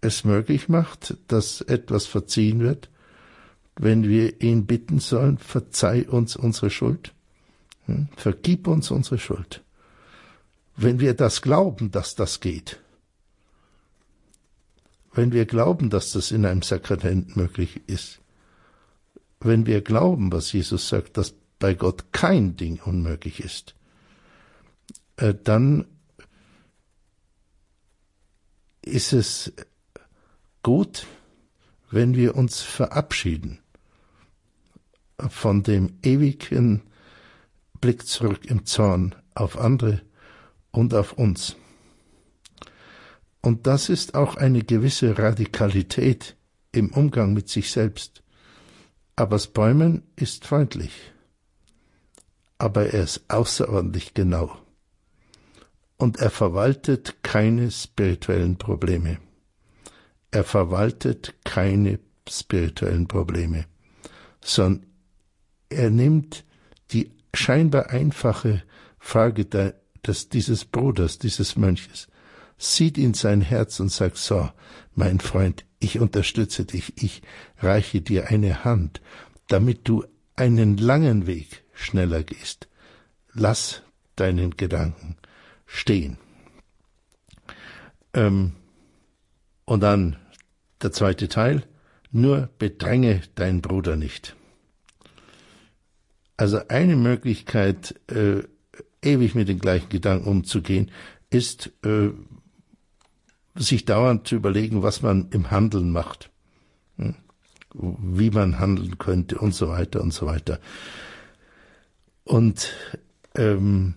es 0.01 0.25
möglich 0.25 0.69
macht, 0.69 1.17
dass 1.29 1.61
etwas 1.61 2.07
verziehen 2.07 2.59
wird, 2.59 2.91
wenn 3.77 4.03
wir 4.03 4.43
ihn 4.43 4.67
bitten 4.67 4.99
sollen, 4.99 5.39
verzeih 5.39 6.09
uns 6.09 6.35
unsere 6.35 6.69
Schuld, 6.69 7.15
hm, 7.87 8.09
vergib 8.17 8.67
uns 8.67 8.91
unsere 8.91 9.19
Schuld. 9.19 9.63
Wenn 10.77 10.99
wir 10.99 11.15
das 11.15 11.43
glauben, 11.43 11.93
dass 11.93 12.17
das 12.17 12.41
geht, 12.41 12.81
wenn 15.15 15.31
wir 15.31 15.47
glauben, 15.47 15.91
dass 15.91 16.11
das 16.11 16.33
in 16.33 16.45
einem 16.45 16.63
Sakrament 16.63 17.37
möglich 17.37 17.83
ist, 17.87 18.19
wenn 19.39 19.67
wir 19.67 19.81
glauben, 19.81 20.33
was 20.33 20.53
Jesus 20.53 20.89
sagt, 20.89 21.17
dass 21.17 21.35
bei 21.61 21.75
Gott 21.75 22.13
kein 22.13 22.57
Ding 22.57 22.81
unmöglich 22.85 23.39
ist, 23.39 23.77
äh, 25.19 25.35
dann 25.35 25.85
ist 28.85 29.13
es 29.13 29.53
gut, 30.63 31.07
wenn 31.91 32.15
wir 32.15 32.37
uns 32.37 32.61
verabschieden 32.61 33.63
von 35.29 35.63
dem 35.63 35.99
ewigen 36.03 36.83
blickt 37.81 38.07
zurück 38.07 38.47
im 38.47 38.65
Zorn 38.65 39.15
auf 39.35 39.59
andere 39.59 40.03
und 40.71 40.95
auf 40.95 41.13
uns. 41.15 41.57
Und 43.41 43.67
das 43.67 43.89
ist 43.89 44.15
auch 44.15 44.37
eine 44.37 44.63
gewisse 44.63 45.19
Radikalität 45.19 46.37
im 46.71 46.91
Umgang 46.91 47.33
mit 47.33 47.49
sich 47.49 47.71
selbst. 47.71 48.23
Abbas 49.17 49.49
Bäumen 49.49 50.03
ist 50.17 50.47
freundlich, 50.47 50.93
aber 52.59 52.87
er 52.93 53.03
ist 53.03 53.25
außerordentlich 53.29 54.15
genau. 54.15 54.62
Und 56.03 56.17
er 56.17 56.31
verwaltet 56.31 57.23
keine 57.23 57.71
spirituellen 57.71 58.59
Probleme. 58.59 59.19
Er 60.33 60.43
verwaltet 60.43 61.33
keine 61.45 62.01
spirituellen 62.29 63.07
Probleme, 63.07 63.67
sondern 64.41 64.85
er 65.69 65.91
nimmt 65.91 66.45
die 66.91 67.13
scheinbar 67.33 67.91
einfache 67.91 68.65
Frage 68.99 69.45
des, 69.45 70.29
dieses 70.29 70.65
Bruders, 70.65 71.21
dieses 71.21 71.55
Mönches, 71.55 72.09
sieht 72.59 72.99
in 72.99 73.15
sein 73.15 73.41
Herz 73.41 73.79
und 73.79 73.93
sagt, 73.93 74.17
so, 74.17 74.51
mein 74.97 75.21
Freund, 75.21 75.65
ich 75.79 76.01
unterstütze 76.01 76.65
dich, 76.65 77.01
ich 77.01 77.23
reiche 77.59 78.01
dir 78.01 78.27
eine 78.27 78.65
Hand, 78.65 79.01
damit 79.47 79.87
du 79.87 80.05
einen 80.35 80.79
langen 80.79 81.29
Weg 81.29 81.63
schneller 81.75 82.25
gehst. 82.25 82.67
Lass 83.35 83.83
deinen 84.17 84.57
Gedanken 84.57 85.17
stehen. 85.73 86.19
Ähm, 88.15 88.53
und 89.65 89.81
dann 89.81 90.17
der 90.83 90.93
zweite 90.93 91.29
Teil, 91.29 91.65
nur 92.11 92.51
bedränge 92.59 93.23
deinen 93.35 93.63
Bruder 93.63 93.97
nicht. 93.97 94.37
Also 96.37 96.61
eine 96.69 96.97
Möglichkeit, 96.97 97.99
äh, 98.09 98.43
ewig 99.03 99.35
mit 99.35 99.49
den 99.49 99.59
gleichen 99.59 99.89
Gedanken 99.89 100.29
umzugehen, 100.29 100.91
ist, 101.31 101.73
äh, 101.85 102.11
sich 103.55 103.85
dauernd 103.85 104.29
zu 104.29 104.35
überlegen, 104.35 104.83
was 104.83 105.03
man 105.03 105.29
im 105.31 105.51
Handeln 105.51 105.91
macht, 105.91 106.31
hm? 106.97 107.15
wie 107.73 108.31
man 108.31 108.59
handeln 108.59 108.99
könnte 108.99 109.39
und 109.39 109.55
so 109.55 109.69
weiter 109.69 110.03
und 110.03 110.13
so 110.13 110.27
weiter. 110.27 110.59
Und 112.25 112.75
ähm, 113.35 113.95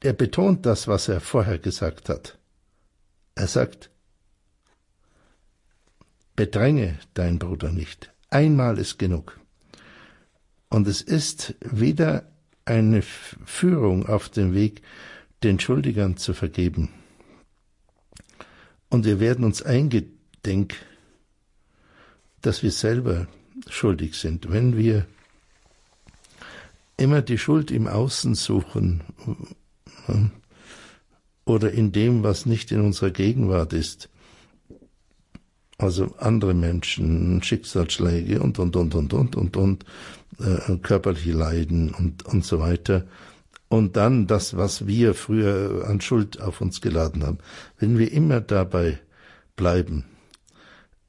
er 0.00 0.12
betont 0.12 0.64
das, 0.66 0.88
was 0.88 1.08
er 1.08 1.20
vorher 1.20 1.58
gesagt 1.58 2.08
hat. 2.08 2.38
Er 3.34 3.46
sagt, 3.46 3.90
bedränge 6.36 6.98
deinen 7.14 7.38
Bruder 7.38 7.72
nicht. 7.72 8.12
Einmal 8.30 8.78
ist 8.78 8.98
genug. 8.98 9.40
Und 10.68 10.86
es 10.86 11.00
ist 11.00 11.54
wieder 11.60 12.30
eine 12.64 13.02
Führung 13.02 14.06
auf 14.06 14.28
dem 14.28 14.54
Weg, 14.54 14.82
den 15.42 15.58
Schuldigern 15.58 16.16
zu 16.16 16.34
vergeben. 16.34 16.90
Und 18.90 19.04
wir 19.04 19.20
werden 19.20 19.44
uns 19.44 19.62
eingedenk, 19.62 20.74
dass 22.42 22.62
wir 22.62 22.72
selber 22.72 23.26
schuldig 23.68 24.16
sind. 24.16 24.50
Wenn 24.50 24.76
wir 24.76 25.06
immer 26.96 27.22
die 27.22 27.38
Schuld 27.38 27.70
im 27.70 27.86
Außen 27.86 28.34
suchen 28.34 29.02
oder 31.44 31.72
in 31.72 31.92
dem, 31.92 32.22
was 32.22 32.46
nicht 32.46 32.72
in 32.72 32.80
unserer 32.80 33.10
Gegenwart 33.10 33.72
ist, 33.72 34.08
also 35.78 36.14
andere 36.18 36.54
Menschen, 36.54 37.42
Schicksalsschläge 37.42 38.40
und, 38.40 38.58
und, 38.58 38.74
und, 38.76 38.94
und, 38.94 39.14
und, 39.14 39.36
und, 39.36 39.56
und, 39.56 39.84
äh, 40.40 40.76
körperliche 40.78 41.32
Leiden 41.32 41.94
und, 41.94 42.26
und 42.26 42.44
so 42.44 42.58
weiter. 42.58 43.06
Und 43.68 43.96
dann 43.96 44.26
das, 44.26 44.56
was 44.56 44.86
wir 44.86 45.14
früher 45.14 45.86
an 45.86 46.00
Schuld 46.00 46.40
auf 46.40 46.60
uns 46.60 46.80
geladen 46.80 47.24
haben. 47.24 47.38
Wenn 47.78 47.98
wir 47.98 48.10
immer 48.12 48.40
dabei 48.40 48.98
bleiben, 49.56 50.04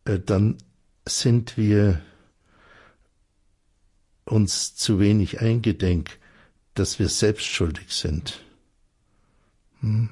äh, 0.05 0.19
dann 0.19 0.57
sind 1.07 1.57
wir 1.57 2.01
uns 4.25 4.75
zu 4.75 4.99
wenig 4.99 5.41
eingedenk, 5.41 6.19
dass 6.75 6.99
wir 6.99 7.09
selbst 7.09 7.45
schuldig 7.45 7.87
sind. 7.89 8.41
Hm? 9.81 10.09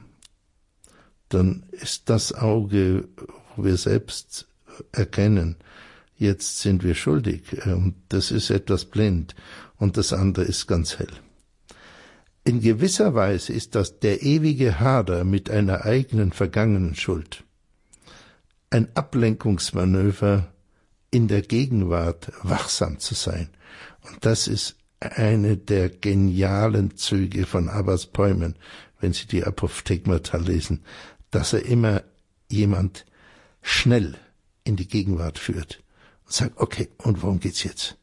Dann 1.29 1.65
ist 1.71 2.09
das 2.09 2.33
Auge, 2.33 3.07
wo 3.55 3.65
wir 3.65 3.77
selbst 3.77 4.47
erkennen, 4.91 5.57
jetzt 6.17 6.59
sind 6.59 6.83
wir 6.83 6.95
schuldig. 6.95 7.65
Und 7.65 7.95
das 8.09 8.31
ist 8.31 8.49
etwas 8.49 8.85
blind 8.85 9.35
und 9.77 9.97
das 9.97 10.13
andere 10.13 10.45
ist 10.45 10.67
ganz 10.67 10.99
hell. 10.99 11.11
In 12.43 12.61
gewisser 12.61 13.13
Weise 13.13 13.51
ist 13.51 13.75
das 13.75 13.99
der 13.99 14.23
ewige 14.23 14.79
Hader 14.79 15.25
mit 15.25 15.49
einer 15.49 15.83
eigenen 15.83 16.31
vergangenen 16.31 16.95
Schuld. 16.95 17.43
Ein 18.69 18.87
Ablenkungsmanöver 18.95 20.53
in 21.11 21.27
der 21.27 21.41
Gegenwart 21.41 22.31
wachsam 22.43 22.99
zu 22.99 23.15
sein. 23.15 23.49
Und 24.01 24.25
das 24.25 24.47
ist 24.47 24.77
eine 24.99 25.57
der 25.57 25.89
genialen 25.89 26.95
Züge 26.95 27.45
von 27.45 27.69
Abbas 27.69 28.07
Päumen, 28.07 28.55
wenn 28.99 29.13
Sie 29.13 29.27
die 29.27 29.43
Apophthegmata 29.43 30.37
lesen, 30.37 30.83
dass 31.31 31.53
er 31.53 31.65
immer 31.65 32.03
jemand 32.49 33.05
schnell 33.61 34.17
in 34.63 34.75
die 34.75 34.87
Gegenwart 34.87 35.39
führt 35.39 35.83
und 36.25 36.33
sagt, 36.33 36.57
okay, 36.57 36.89
und 36.97 37.21
worum 37.21 37.39
geht's 37.39 37.63
jetzt? 37.63 37.97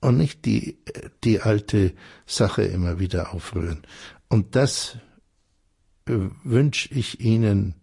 Und 0.00 0.16
nicht 0.16 0.44
die, 0.44 0.78
die 1.22 1.40
alte 1.40 1.94
Sache 2.26 2.62
immer 2.62 2.98
wieder 2.98 3.32
aufrühren. 3.32 3.82
Und 4.28 4.56
das 4.56 4.96
äh, 6.06 6.14
wünsche 6.42 6.92
ich 6.92 7.20
Ihnen, 7.20 7.74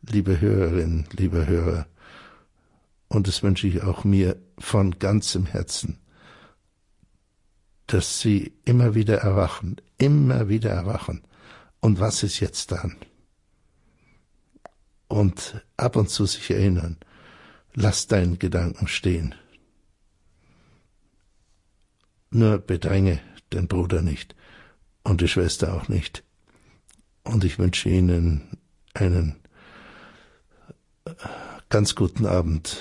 liebe 0.00 0.40
Hörerinnen, 0.40 1.06
liebe 1.12 1.46
Hörer, 1.46 1.86
und 3.08 3.28
das 3.28 3.42
wünsche 3.42 3.66
ich 3.66 3.82
auch 3.82 4.04
mir 4.04 4.36
von 4.58 4.98
ganzem 4.98 5.46
Herzen, 5.46 5.98
dass 7.86 8.20
Sie 8.20 8.52
immer 8.64 8.94
wieder 8.94 9.18
erwachen, 9.18 9.76
immer 9.98 10.48
wieder 10.48 10.70
erwachen. 10.70 11.22
Und 11.80 12.00
was 12.00 12.22
ist 12.22 12.40
jetzt 12.40 12.72
dann? 12.72 12.96
Und 15.08 15.62
ab 15.76 15.96
und 15.96 16.10
zu 16.10 16.26
sich 16.26 16.50
erinnern, 16.50 16.98
Lass 17.78 18.06
deinen 18.06 18.38
Gedanken 18.38 18.88
stehen. 18.88 19.34
Nur 22.30 22.56
bedränge 22.56 23.20
den 23.52 23.68
Bruder 23.68 24.00
nicht 24.00 24.34
und 25.04 25.20
die 25.20 25.28
Schwester 25.28 25.74
auch 25.74 25.88
nicht. 25.88 26.24
Und 27.22 27.44
ich 27.44 27.58
wünsche 27.58 27.90
Ihnen 27.90 28.56
einen 28.94 29.36
ganz 31.68 31.94
guten 31.94 32.24
Abend, 32.24 32.78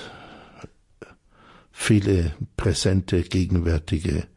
viele 1.73 2.33
präsente, 2.55 3.21
gegenwärtige, 3.23 4.27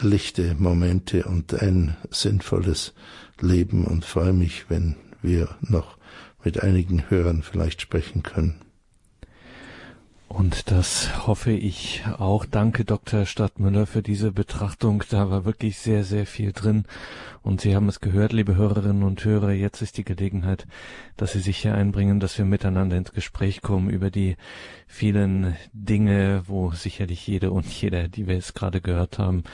lichte 0.00 0.54
Momente 0.58 1.24
und 1.24 1.54
ein 1.54 1.96
sinnvolles 2.10 2.94
Leben 3.40 3.84
und 3.84 4.04
freue 4.04 4.32
mich, 4.32 4.66
wenn 4.68 4.96
wir 5.22 5.56
noch 5.60 5.98
mit 6.44 6.62
einigen 6.62 7.10
Hörern 7.10 7.42
vielleicht 7.42 7.80
sprechen 7.80 8.22
können. 8.22 8.65
Und 10.28 10.70
das 10.70 11.26
hoffe 11.26 11.52
ich 11.52 12.04
auch. 12.18 12.44
Danke, 12.44 12.84
Dr. 12.84 13.26
Stadtmüller, 13.26 13.86
für 13.86 14.02
diese 14.02 14.32
Betrachtung. 14.32 15.04
Da 15.08 15.30
war 15.30 15.44
wirklich 15.44 15.78
sehr, 15.78 16.04
sehr 16.04 16.26
viel 16.26 16.52
drin. 16.52 16.84
Und 17.42 17.60
Sie 17.60 17.76
haben 17.76 17.88
es 17.88 18.00
gehört, 18.00 18.32
liebe 18.32 18.56
Hörerinnen 18.56 19.04
und 19.04 19.24
Hörer. 19.24 19.52
Jetzt 19.52 19.82
ist 19.82 19.98
die 19.98 20.04
Gelegenheit, 20.04 20.66
dass 21.16 21.32
Sie 21.32 21.40
sich 21.40 21.58
hier 21.58 21.74
einbringen, 21.74 22.18
dass 22.18 22.36
wir 22.38 22.44
miteinander 22.44 22.96
ins 22.96 23.12
Gespräch 23.12 23.62
kommen 23.62 23.88
über 23.88 24.10
die 24.10 24.36
vielen 24.88 25.56
Dinge, 25.72 26.42
wo 26.46 26.72
sicherlich 26.72 27.24
jede 27.26 27.52
und 27.52 27.66
jeder, 27.66 28.08
die 28.08 28.26
wir 28.26 28.34
jetzt 28.34 28.54
gerade 28.54 28.80
gehört 28.80 29.20
haben, 29.20 29.44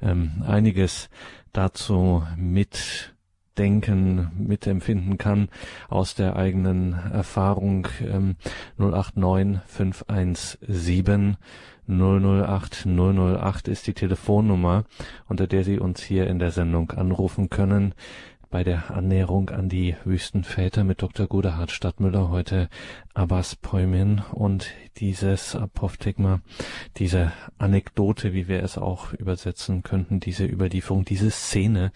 ähm, 0.00 0.42
einiges 0.46 1.10
dazu 1.52 2.26
mit 2.36 3.11
denken, 3.58 4.30
mitempfinden 4.36 5.18
kann 5.18 5.48
aus 5.88 6.14
der 6.14 6.36
eigenen 6.36 6.94
Erfahrung. 7.12 7.88
Ähm, 8.00 8.36
089 8.78 9.60
517 9.66 11.36
008 11.88 12.86
008 12.86 13.68
ist 13.68 13.86
die 13.86 13.94
Telefonnummer, 13.94 14.84
unter 15.28 15.46
der 15.46 15.64
Sie 15.64 15.78
uns 15.78 16.02
hier 16.02 16.26
in 16.28 16.38
der 16.38 16.50
Sendung 16.50 16.90
anrufen 16.92 17.50
können. 17.50 17.94
bei 18.52 18.62
der 18.62 18.90
Annäherung 18.90 19.48
an 19.48 19.70
die 19.70 19.96
Wüstenväter 20.04 20.84
mit 20.84 21.00
Dr. 21.00 21.26
Godehard 21.26 21.70
Stadtmüller 21.70 22.28
heute 22.28 22.68
Abbas 23.14 23.56
Päumin 23.56 24.20
und 24.30 24.70
dieses 24.98 25.56
Apophthegma, 25.56 26.42
diese 26.98 27.32
Anekdote, 27.56 28.34
wie 28.34 28.48
wir 28.48 28.62
es 28.62 28.76
auch 28.76 29.14
übersetzen 29.14 29.82
könnten, 29.82 30.20
diese 30.20 30.44
Überlieferung, 30.44 31.06
diese 31.06 31.30
Szene 31.30 31.92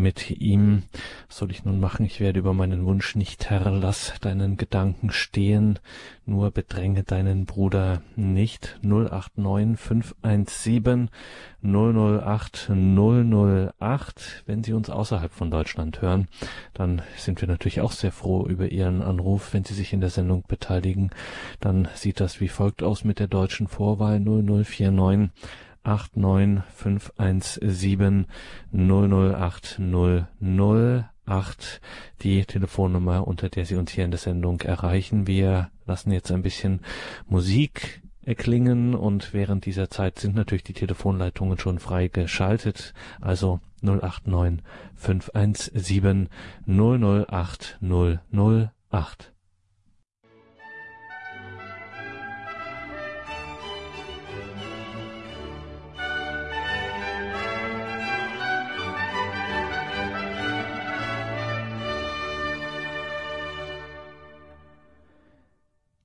mit 0.00 0.30
ihm, 0.30 0.82
soll 1.28 1.50
ich 1.50 1.64
nun 1.64 1.80
machen, 1.80 2.04
ich 2.06 2.20
werde 2.20 2.38
über 2.38 2.54
meinen 2.54 2.84
Wunsch 2.84 3.14
nicht 3.14 3.50
Herr, 3.50 3.70
lass 3.70 4.14
deinen 4.20 4.56
Gedanken 4.56 5.10
stehen, 5.10 5.78
nur 6.26 6.50
bedränge 6.50 7.02
deinen 7.02 7.44
Bruder 7.44 8.02
nicht. 8.16 8.78
089 8.82 9.78
517 9.78 11.10
008 11.62 12.70
008. 12.70 14.42
Wenn 14.46 14.64
Sie 14.64 14.72
uns 14.72 14.90
außerhalb 14.90 15.32
von 15.32 15.50
Deutschland 15.50 16.00
hören, 16.00 16.28
dann 16.72 17.02
sind 17.16 17.40
wir 17.40 17.48
natürlich 17.48 17.80
auch 17.80 17.92
sehr 17.92 18.12
froh 18.12 18.46
über 18.46 18.68
Ihren 18.68 19.02
Anruf. 19.02 19.52
Wenn 19.52 19.64
Sie 19.64 19.74
sich 19.74 19.92
in 19.92 20.00
der 20.00 20.10
Sendung 20.10 20.44
beteiligen, 20.46 21.10
dann 21.58 21.88
sieht 21.94 22.20
das 22.20 22.40
wie 22.40 22.48
folgt 22.48 22.82
aus 22.82 23.04
mit 23.04 23.18
der 23.18 23.28
deutschen 23.28 23.66
Vorwahl 23.66 24.20
0049 24.20 25.30
89517 25.82 28.26
008 28.72 29.80
008 29.80 31.80
die 32.22 32.44
Telefonnummer, 32.44 33.26
unter 33.26 33.48
der 33.48 33.64
Sie 33.64 33.76
uns 33.76 33.92
hier 33.92 34.04
in 34.04 34.10
der 34.10 34.18
Sendung 34.18 34.60
erreichen. 34.60 35.26
Wir 35.26 35.70
lassen 35.86 36.12
jetzt 36.12 36.30
ein 36.30 36.42
bisschen 36.42 36.80
Musik 37.26 38.02
erklingen 38.24 38.94
und 38.94 39.32
während 39.32 39.64
dieser 39.64 39.88
Zeit 39.90 40.18
sind 40.18 40.34
natürlich 40.34 40.64
die 40.64 40.74
Telefonleitungen 40.74 41.58
schon 41.58 41.78
frei 41.78 42.08
geschaltet. 42.08 42.92
Also 43.20 43.60
089 43.82 44.62
517 44.94 46.28
008 46.66 47.78
008. 47.80 49.32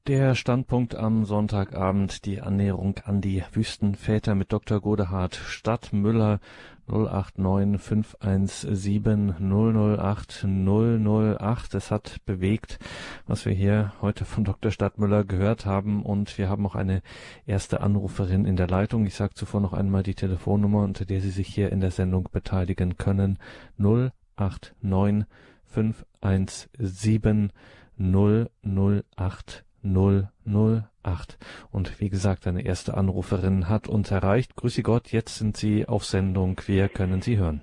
Der 0.08 0.36
Standpunkt 0.36 0.94
am 0.94 1.26
Sonntagabend, 1.26 2.26
die 2.26 2.40
Annäherung 2.40 3.00
an 3.06 3.22
die 3.22 3.44
Wüstenväter 3.54 4.36
mit 4.36 4.54
Dr. 4.54 4.80
Godehard 4.80 5.34
Stadtmüller 5.34 6.40
089 6.86 7.82
517 7.82 9.34
008 9.40 10.46
008. 10.46 11.74
Es 11.74 11.90
hat 11.90 12.18
bewegt, 12.28 12.78
was 13.26 13.48
wir 13.48 13.54
hier 13.54 13.94
heute 14.00 14.26
von 14.26 14.44
Dr. 14.44 14.70
Stadtmüller 14.70 15.24
gehört 15.24 15.66
haben 15.66 16.06
und 16.06 16.38
wir 16.38 16.50
haben 16.50 16.68
auch 16.68 16.76
eine 16.76 17.02
erste 17.48 17.82
Anruferin 17.82 18.46
in 18.46 18.58
der 18.58 18.68
Leitung. 18.68 19.08
Ich 19.08 19.16
sage 19.16 19.34
zuvor 19.34 19.60
noch 19.60 19.74
einmal 19.74 20.04
die 20.04 20.14
Telefonnummer, 20.14 20.84
unter 20.84 21.06
der 21.06 21.20
Sie 21.20 21.32
sich 21.32 21.48
hier 21.48 21.72
in 21.72 21.80
der 21.80 21.90
Sendung 21.90 22.30
beteiligen 22.32 22.98
können. 22.98 23.40
089 23.80 25.26
517 25.66 27.52
008 27.98 29.66
008. 29.86 31.38
Und 31.72 32.00
wie 32.02 32.10
gesagt, 32.10 32.48
eine 32.48 32.66
erste 32.66 32.96
Anruferin 32.96 33.70
hat 33.70 33.88
uns 33.88 34.12
erreicht. 34.12 34.56
Grüße 34.56 34.84
Gott, 34.84 35.12
jetzt 35.12 35.38
sind 35.38 35.56
Sie 35.56 35.86
auf 35.88 36.04
Sendung. 36.04 36.60
Wir 36.66 36.90
können 36.90 37.22
Sie 37.22 37.38
hören. 37.38 37.62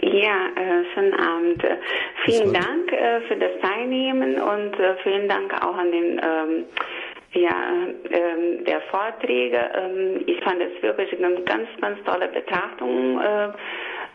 Ja, 0.00 0.46
äh, 0.56 0.84
schönen 0.94 1.14
Abend. 1.14 1.62
Vielen 2.24 2.52
Dank 2.52 2.92
äh, 2.92 3.20
für 3.28 3.36
das 3.36 3.52
Teilnehmen 3.60 4.40
und 4.40 4.78
äh, 4.78 4.96
vielen 5.02 5.28
Dank 5.28 5.52
auch 5.62 5.76
an 5.76 5.90
den 5.90 6.20
ähm, 6.22 6.64
ja, 7.32 7.86
ähm, 8.10 8.64
der 8.64 8.80
Vorträge. 8.90 9.58
Ähm, 9.74 10.24
ich 10.26 10.42
fand 10.42 10.60
es 10.60 10.82
wirklich 10.82 11.12
eine 11.12 11.42
ganz, 11.42 11.68
ganz 11.80 12.02
tolle 12.04 12.28
Betrachtung. 12.28 13.20
Äh, 13.20 13.52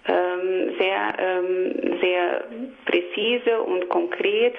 sehr, 0.08 1.14
ähm, 1.18 2.00
sehr 2.02 2.44
präzise 2.86 3.62
und 3.62 3.90
konkret. 3.90 4.56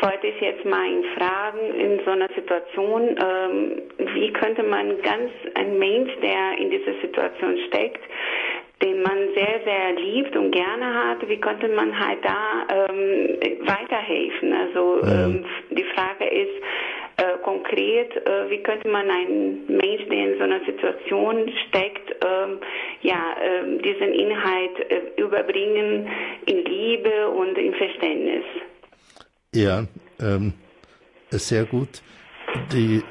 Wollte 0.00 0.26
ich 0.26 0.40
jetzt 0.40 0.64
mal 0.64 0.86
ihn 0.86 1.04
fragen, 1.16 1.74
in 1.74 2.00
so 2.04 2.10
einer 2.10 2.28
Situation, 2.34 3.16
ähm, 3.18 3.82
wie 4.14 4.32
könnte 4.32 4.62
man 4.62 5.00
ganz 5.02 5.30
ein 5.54 5.78
Mensch, 5.78 6.12
der 6.22 6.58
in 6.58 6.70
dieser 6.70 6.94
Situation 7.00 7.58
steckt, 7.68 8.00
den 8.82 9.02
man 9.02 9.16
sehr, 9.34 9.60
sehr 9.64 9.92
liebt 9.94 10.36
und 10.36 10.50
gerne 10.50 10.94
hat, 10.94 11.28
wie 11.28 11.40
könnte 11.40 11.68
man 11.68 11.98
halt 11.98 12.18
da 12.22 12.86
ähm, 12.88 13.38
weiterhelfen? 13.66 14.52
Also 14.52 15.00
ähm, 15.02 15.44
die 15.70 15.84
Frage 15.94 16.26
ist, 16.26 16.62
äh, 17.18 17.38
konkret, 17.42 18.14
äh, 18.26 18.50
wie 18.50 18.62
könnte 18.62 18.88
man 18.88 19.08
einen 19.10 19.66
Mensch, 19.68 20.06
der 20.10 20.32
in 20.32 20.38
so 20.38 20.44
einer 20.44 20.64
Situation 20.64 21.50
steckt, 21.68 22.10
ähm, 22.24 22.58
ja, 23.02 23.36
äh, 23.40 23.78
diesen 23.78 24.12
Inhalt 24.12 24.90
äh, 24.90 25.20
überbringen 25.20 26.08
in 26.46 26.64
Liebe 26.64 27.28
und 27.30 27.56
in 27.56 27.74
Verständnis? 27.74 28.44
Ja, 29.54 29.86
ähm, 30.20 30.52
sehr 31.30 31.64
gut. 31.64 32.02
Die, 32.72 33.02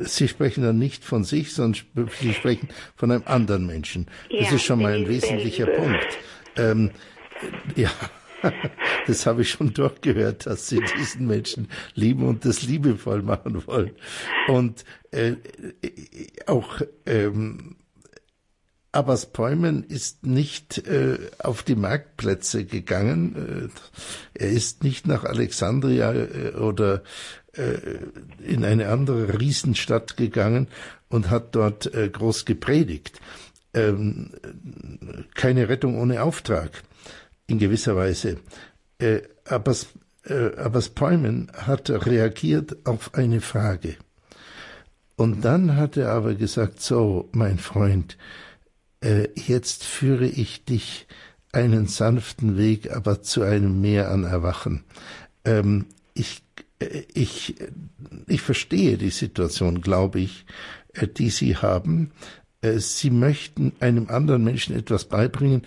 Sie 0.00 0.28
sprechen 0.28 0.62
dann 0.62 0.78
nicht 0.78 1.04
von 1.04 1.24
sich, 1.24 1.52
sondern 1.52 1.82
Sie 2.08 2.32
sprechen 2.32 2.68
von 2.96 3.10
einem 3.10 3.24
anderen 3.26 3.66
Menschen. 3.66 4.06
Das 4.30 4.50
ja, 4.50 4.56
ist 4.56 4.64
schon 4.64 4.82
mal 4.82 4.92
ein 4.92 5.08
wesentlicher 5.08 5.66
Punkt. 5.66 6.18
Ähm, 6.56 6.90
ja, 7.76 7.90
das 9.06 9.26
habe 9.26 9.42
ich 9.42 9.50
schon 9.50 9.72
durchgehört, 9.72 10.46
dass 10.46 10.68
sie 10.68 10.80
diesen 10.96 11.26
Menschen 11.26 11.68
lieben 11.94 12.26
und 12.26 12.44
das 12.44 12.62
liebevoll 12.62 13.22
machen 13.22 13.66
wollen. 13.66 13.92
Und 14.48 14.84
äh, 15.10 15.34
auch 16.46 16.80
ähm, 17.06 17.76
Abbas 18.92 19.26
Päumen 19.26 19.82
ist 19.82 20.24
nicht 20.24 20.86
äh, 20.86 21.18
auf 21.38 21.62
die 21.64 21.74
Marktplätze 21.74 22.64
gegangen. 22.64 23.70
Äh, 24.34 24.40
er 24.44 24.50
ist 24.50 24.84
nicht 24.84 25.06
nach 25.06 25.24
Alexandria 25.24 26.12
äh, 26.12 26.54
oder 26.54 27.02
äh, 27.54 27.78
in 28.44 28.64
eine 28.64 28.88
andere 28.88 29.40
Riesenstadt 29.40 30.16
gegangen 30.16 30.68
und 31.08 31.30
hat 31.30 31.54
dort 31.56 31.92
äh, 31.92 32.08
groß 32.08 32.44
gepredigt. 32.44 33.20
Ähm, 33.74 34.30
keine 35.34 35.68
Rettung 35.68 35.98
ohne 35.98 36.22
Auftrag 36.22 36.84
in 37.46 37.58
gewisser 37.58 37.96
Weise. 37.96 38.38
Äh, 38.98 39.22
Abbas, 39.44 39.88
äh, 40.24 40.56
Abbas 40.56 40.92
hat 40.98 41.90
reagiert 41.90 42.86
auf 42.86 43.14
eine 43.14 43.40
Frage. 43.40 43.96
Und 45.16 45.44
dann 45.44 45.76
hat 45.76 45.96
er 45.96 46.10
aber 46.10 46.34
gesagt, 46.34 46.80
so, 46.80 47.28
mein 47.32 47.58
Freund, 47.58 48.16
äh, 49.00 49.28
jetzt 49.34 49.84
führe 49.84 50.26
ich 50.26 50.64
dich 50.64 51.06
einen 51.52 51.86
sanften 51.86 52.56
Weg, 52.56 52.90
aber 52.90 53.22
zu 53.22 53.42
einem 53.42 53.80
Meer 53.80 54.10
an 54.10 54.24
Erwachen. 54.24 54.82
Ähm, 55.44 55.86
ich, 56.14 56.42
äh, 56.80 57.02
ich, 57.12 57.54
ich 58.26 58.40
verstehe 58.40 58.98
die 58.98 59.10
Situation, 59.10 59.80
glaube 59.82 60.20
ich, 60.20 60.46
äh, 60.94 61.06
die 61.06 61.30
Sie 61.30 61.56
haben. 61.56 62.10
Äh, 62.60 62.78
Sie 62.78 63.10
möchten 63.10 63.72
einem 63.78 64.08
anderen 64.08 64.42
Menschen 64.42 64.74
etwas 64.76 65.04
beibringen, 65.04 65.62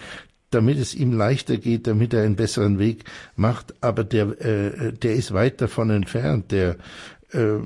damit 0.51 0.77
es 0.77 0.95
ihm 0.95 1.11
leichter 1.11 1.57
geht, 1.57 1.87
damit 1.87 2.13
er 2.13 2.23
einen 2.23 2.35
besseren 2.35 2.79
Weg 2.79 3.03
macht. 3.35 3.73
Aber 3.81 4.03
der, 4.03 4.27
äh, 4.39 4.93
der 4.93 5.13
ist 5.13 5.33
weit 5.33 5.61
davon 5.61 5.89
entfernt. 5.89 6.51
Der, 6.51 6.77
äh, 7.31 7.59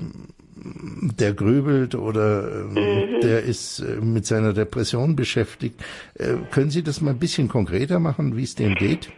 der 1.18 1.32
grübelt 1.32 1.94
oder 1.94 2.48
äh, 2.48 2.80
mhm. 2.80 3.20
der 3.20 3.42
ist 3.42 3.80
äh, 3.80 4.04
mit 4.04 4.26
seiner 4.26 4.52
Depression 4.52 5.16
beschäftigt. 5.16 5.80
Äh, 6.18 6.34
können 6.52 6.70
Sie 6.70 6.82
das 6.82 7.00
mal 7.00 7.12
ein 7.12 7.18
bisschen 7.18 7.48
konkreter 7.48 7.98
machen, 7.98 8.36
wie 8.36 8.44
es 8.44 8.54
dem 8.54 8.74
geht? 8.74 9.10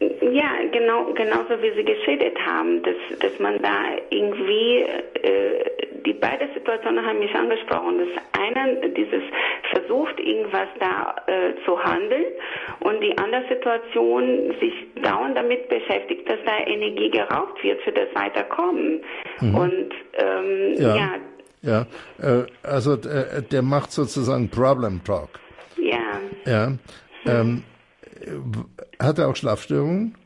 Ja, 0.00 0.50
genau, 0.72 1.12
genauso 1.14 1.62
wie 1.62 1.72
Sie 1.76 1.84
geschildert 1.84 2.38
haben, 2.44 2.82
dass, 2.82 3.18
dass 3.20 3.38
man 3.38 3.60
da 3.62 3.82
irgendwie, 4.10 4.82
äh, 5.22 5.64
die 6.06 6.14
beiden 6.14 6.52
Situationen 6.54 7.04
haben 7.04 7.18
mich 7.18 7.34
angesprochen. 7.34 7.98
Das 7.98 8.40
eine, 8.40 8.88
dieses 8.90 9.22
versucht, 9.72 10.18
irgendwas 10.20 10.68
da 10.78 11.16
äh, 11.26 11.54
zu 11.64 11.82
handeln 11.82 12.24
und 12.80 13.00
die 13.00 13.16
andere 13.18 13.44
Situation 13.48 14.54
sich 14.60 14.74
dauernd 15.02 15.36
damit 15.36 15.68
beschäftigt, 15.68 16.28
dass 16.28 16.38
da 16.44 16.58
Energie 16.66 17.10
geraubt 17.10 17.62
wird 17.62 17.80
für 17.82 17.92
das 17.92 18.08
Weiterkommen. 18.14 19.00
Mhm. 19.40 19.54
Und 19.54 19.94
ähm, 20.14 20.74
ja. 20.76 20.96
ja. 20.96 21.08
Ja, 21.64 21.86
äh, 22.20 22.44
also 22.64 22.96
der, 22.96 23.34
äh, 23.34 23.42
der 23.42 23.62
macht 23.62 23.92
sozusagen 23.92 24.50
Problem 24.50 25.00
Talk. 25.04 25.38
Ja. 25.76 26.20
Ja. 26.44 26.72
Ähm, 27.24 27.62
hat 29.00 29.18
er 29.18 29.28
auch 29.28 29.36
Schlafstörungen? 29.36 30.16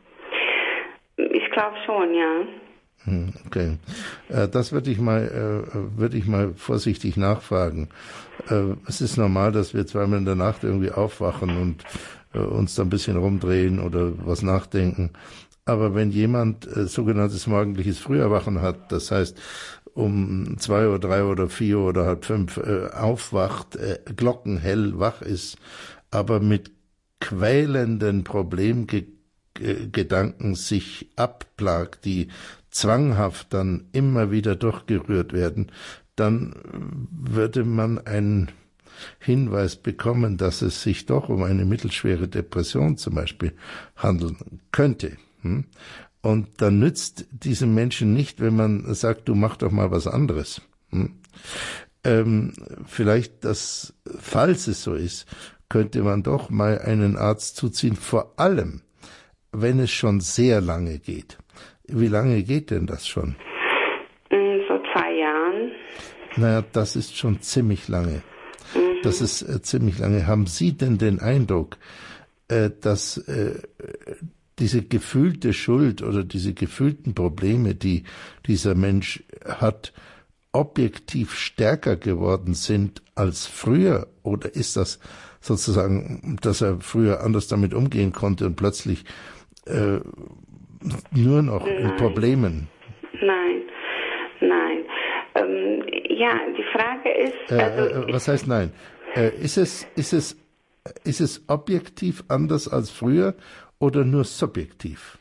Ich 1.16 1.51
glaube 1.51 1.77
schon, 1.85 2.14
ja. 2.14 2.47
Hm, 3.07 3.33
okay, 3.47 3.79
äh, 4.29 4.49
das 4.49 4.73
würde 4.73 4.91
ich 4.91 4.99
mal, 4.99 5.23
äh, 5.23 5.97
würde 5.97 6.19
ich 6.19 6.27
mal 6.27 6.53
vorsichtig 6.55 7.17
nachfragen. 7.17 7.89
Äh, 8.51 8.75
es 8.87 9.01
ist 9.01 9.17
normal, 9.17 9.53
dass 9.53 9.75
wir 9.75 9.87
zweimal 9.87 10.19
in 10.19 10.25
der 10.25 10.35
Nacht 10.35 10.65
irgendwie 10.65 10.91
aufwachen 10.91 11.57
und 11.57 11.85
uns 12.35 12.75
da 12.75 12.83
ein 12.83 12.91
bisschen 12.91 13.17
rumdrehen 13.17 13.79
oder 13.81 14.13
was 14.27 14.43
nachdenken. 14.43 15.13
Aber 15.65 15.95
wenn 15.95 16.11
jemand 16.11 16.69
sogenanntes 16.71 17.47
morgendliches 17.47 17.99
Früherwachen 17.99 18.61
hat, 18.61 18.93
das 18.93 19.11
heißt 19.11 19.39
um 19.95 20.59
zwei 20.59 20.87
oder 20.87 20.99
drei 20.99 21.25
oder 21.25 21.49
vier 21.49 21.79
oder 21.79 22.05
halb 22.05 22.27
fünf 22.27 22.59
aufwacht, 22.59 23.79
glockenhell 24.17 24.99
wach 24.99 25.23
ist, 25.23 25.57
aber 26.11 26.41
mit 26.41 26.73
quälenden 27.21 28.23
Problemgedanken 28.23 30.57
sich 30.57 31.09
abplagt, 31.17 32.05
die 32.05 32.29
zwanghaft 32.77 33.53
dann 33.53 33.87
immer 33.93 34.31
wieder 34.31 34.57
durchgerührt 34.57 35.33
werden, 35.33 35.72
dann 36.14 36.55
würde 37.11 37.64
man 37.64 37.99
einen 37.99 38.51
Hinweis 39.18 39.77
bekommen, 39.77 40.37
dass 40.37 40.62
es 40.62 40.83
sich 40.83 41.07
doch 41.07 41.29
um 41.29 41.43
eine 41.43 41.64
mittelschwere 41.64 42.29
Depression 42.29 42.97
zum 42.97 43.14
Beispiel 43.14 43.53
handeln 43.97 44.37
könnte. 44.72 45.12
Hm? 45.43 45.64
Und 46.22 46.61
dann 46.61 46.79
nützt 46.79 47.27
diesem 47.31 47.74
Menschen 47.74 48.12
nicht, 48.14 48.41
wenn 48.41 48.57
man 48.57 48.95
sagt, 48.95 49.29
du 49.29 49.35
mach 49.35 49.57
doch 49.57 49.70
mal 49.70 49.91
was 49.91 50.07
anderes. 50.07 50.62
Hm? 50.91 51.14
Ähm, 52.05 52.53
vielleicht, 52.87 53.45
dass, 53.45 53.95
falls 54.18 54.66
es 54.66 54.83
so 54.83 54.95
ist, 54.95 55.27
könnte 55.68 56.03
man 56.03 56.22
doch 56.22 56.51
mal 56.51 56.79
einen 56.79 57.16
Arzt 57.16 57.57
zuziehen, 57.57 57.97
vor 57.97 58.39
allem, 58.39 58.83
wenn 59.53 59.81
es 59.81 59.91
schon 59.91 60.20
sehr 60.20 60.61
lange 60.61 60.99
geht. 60.99 61.39
Wie 61.89 62.09
lange 62.09 62.43
geht 62.43 62.70
denn 62.70 62.87
das 62.87 63.07
schon? 63.07 63.37
Mm, 64.30 64.61
so 64.68 64.80
zwei 64.93 65.14
Jahren. 65.14 65.72
Naja, 66.37 66.64
das 66.72 66.97
ist 66.97 67.16
schon 67.16 67.41
ziemlich 67.41 67.89
lange. 67.89 68.22
Mhm. 68.74 69.03
Das 69.03 69.20
ist 69.20 69.43
äh, 69.43 69.62
ziemlich 69.62 69.99
lange. 69.99 70.26
Haben 70.26 70.47
Sie 70.47 70.72
denn 70.76 70.99
den 70.99 71.20
Eindruck, 71.20 71.76
äh, 72.49 72.70
dass 72.80 73.18
äh, 73.18 73.61
diese 74.59 74.82
gefühlte 74.82 75.53
Schuld 75.53 76.03
oder 76.03 76.24
diese 76.24 76.55
gefühlten 76.55 77.14
Probleme, 77.14 77.74
die 77.74 78.05
dieser 78.47 78.74
Mensch 78.74 79.22
hat, 79.45 79.93
objektiv 80.53 81.34
stärker 81.34 81.97
geworden 81.97 82.55
sind 82.55 83.03
als 83.14 83.47
früher? 83.47 84.09
Oder 84.22 84.55
ist 84.55 84.76
das 84.76 84.99
sozusagen, 85.41 86.39
dass 86.43 86.62
er 86.62 86.80
früher 86.80 87.22
anders 87.22 87.49
damit 87.49 87.74
umgehen 87.74 88.12
konnte 88.12 88.47
und 88.47 88.57
plötzlich 88.57 89.05
äh, 89.66 90.01
nur 91.12 91.43
noch 91.43 91.66
nein. 91.66 91.77
in 91.77 91.97
Problemen? 91.97 92.68
Nein, 93.20 93.62
nein. 94.41 94.85
Ähm, 95.35 95.83
ja, 96.09 96.39
die 96.57 96.64
Frage 96.72 97.11
ist. 97.11 97.51
Äh, 97.51 97.62
also, 97.62 98.09
äh, 98.09 98.12
was 98.12 98.29
heißt 98.29 98.47
nein? 98.49 98.72
Äh, 99.14 99.29
ist 99.43 99.57
es, 99.57 99.87
ist 99.97 100.12
es, 100.12 100.37
ist 101.05 101.20
es 101.20 101.45
objektiv 101.49 102.24
anders 102.29 102.68
als 102.68 102.91
früher 102.91 103.35
oder 103.79 104.05
nur 104.05 104.24
subjektiv? 104.24 105.18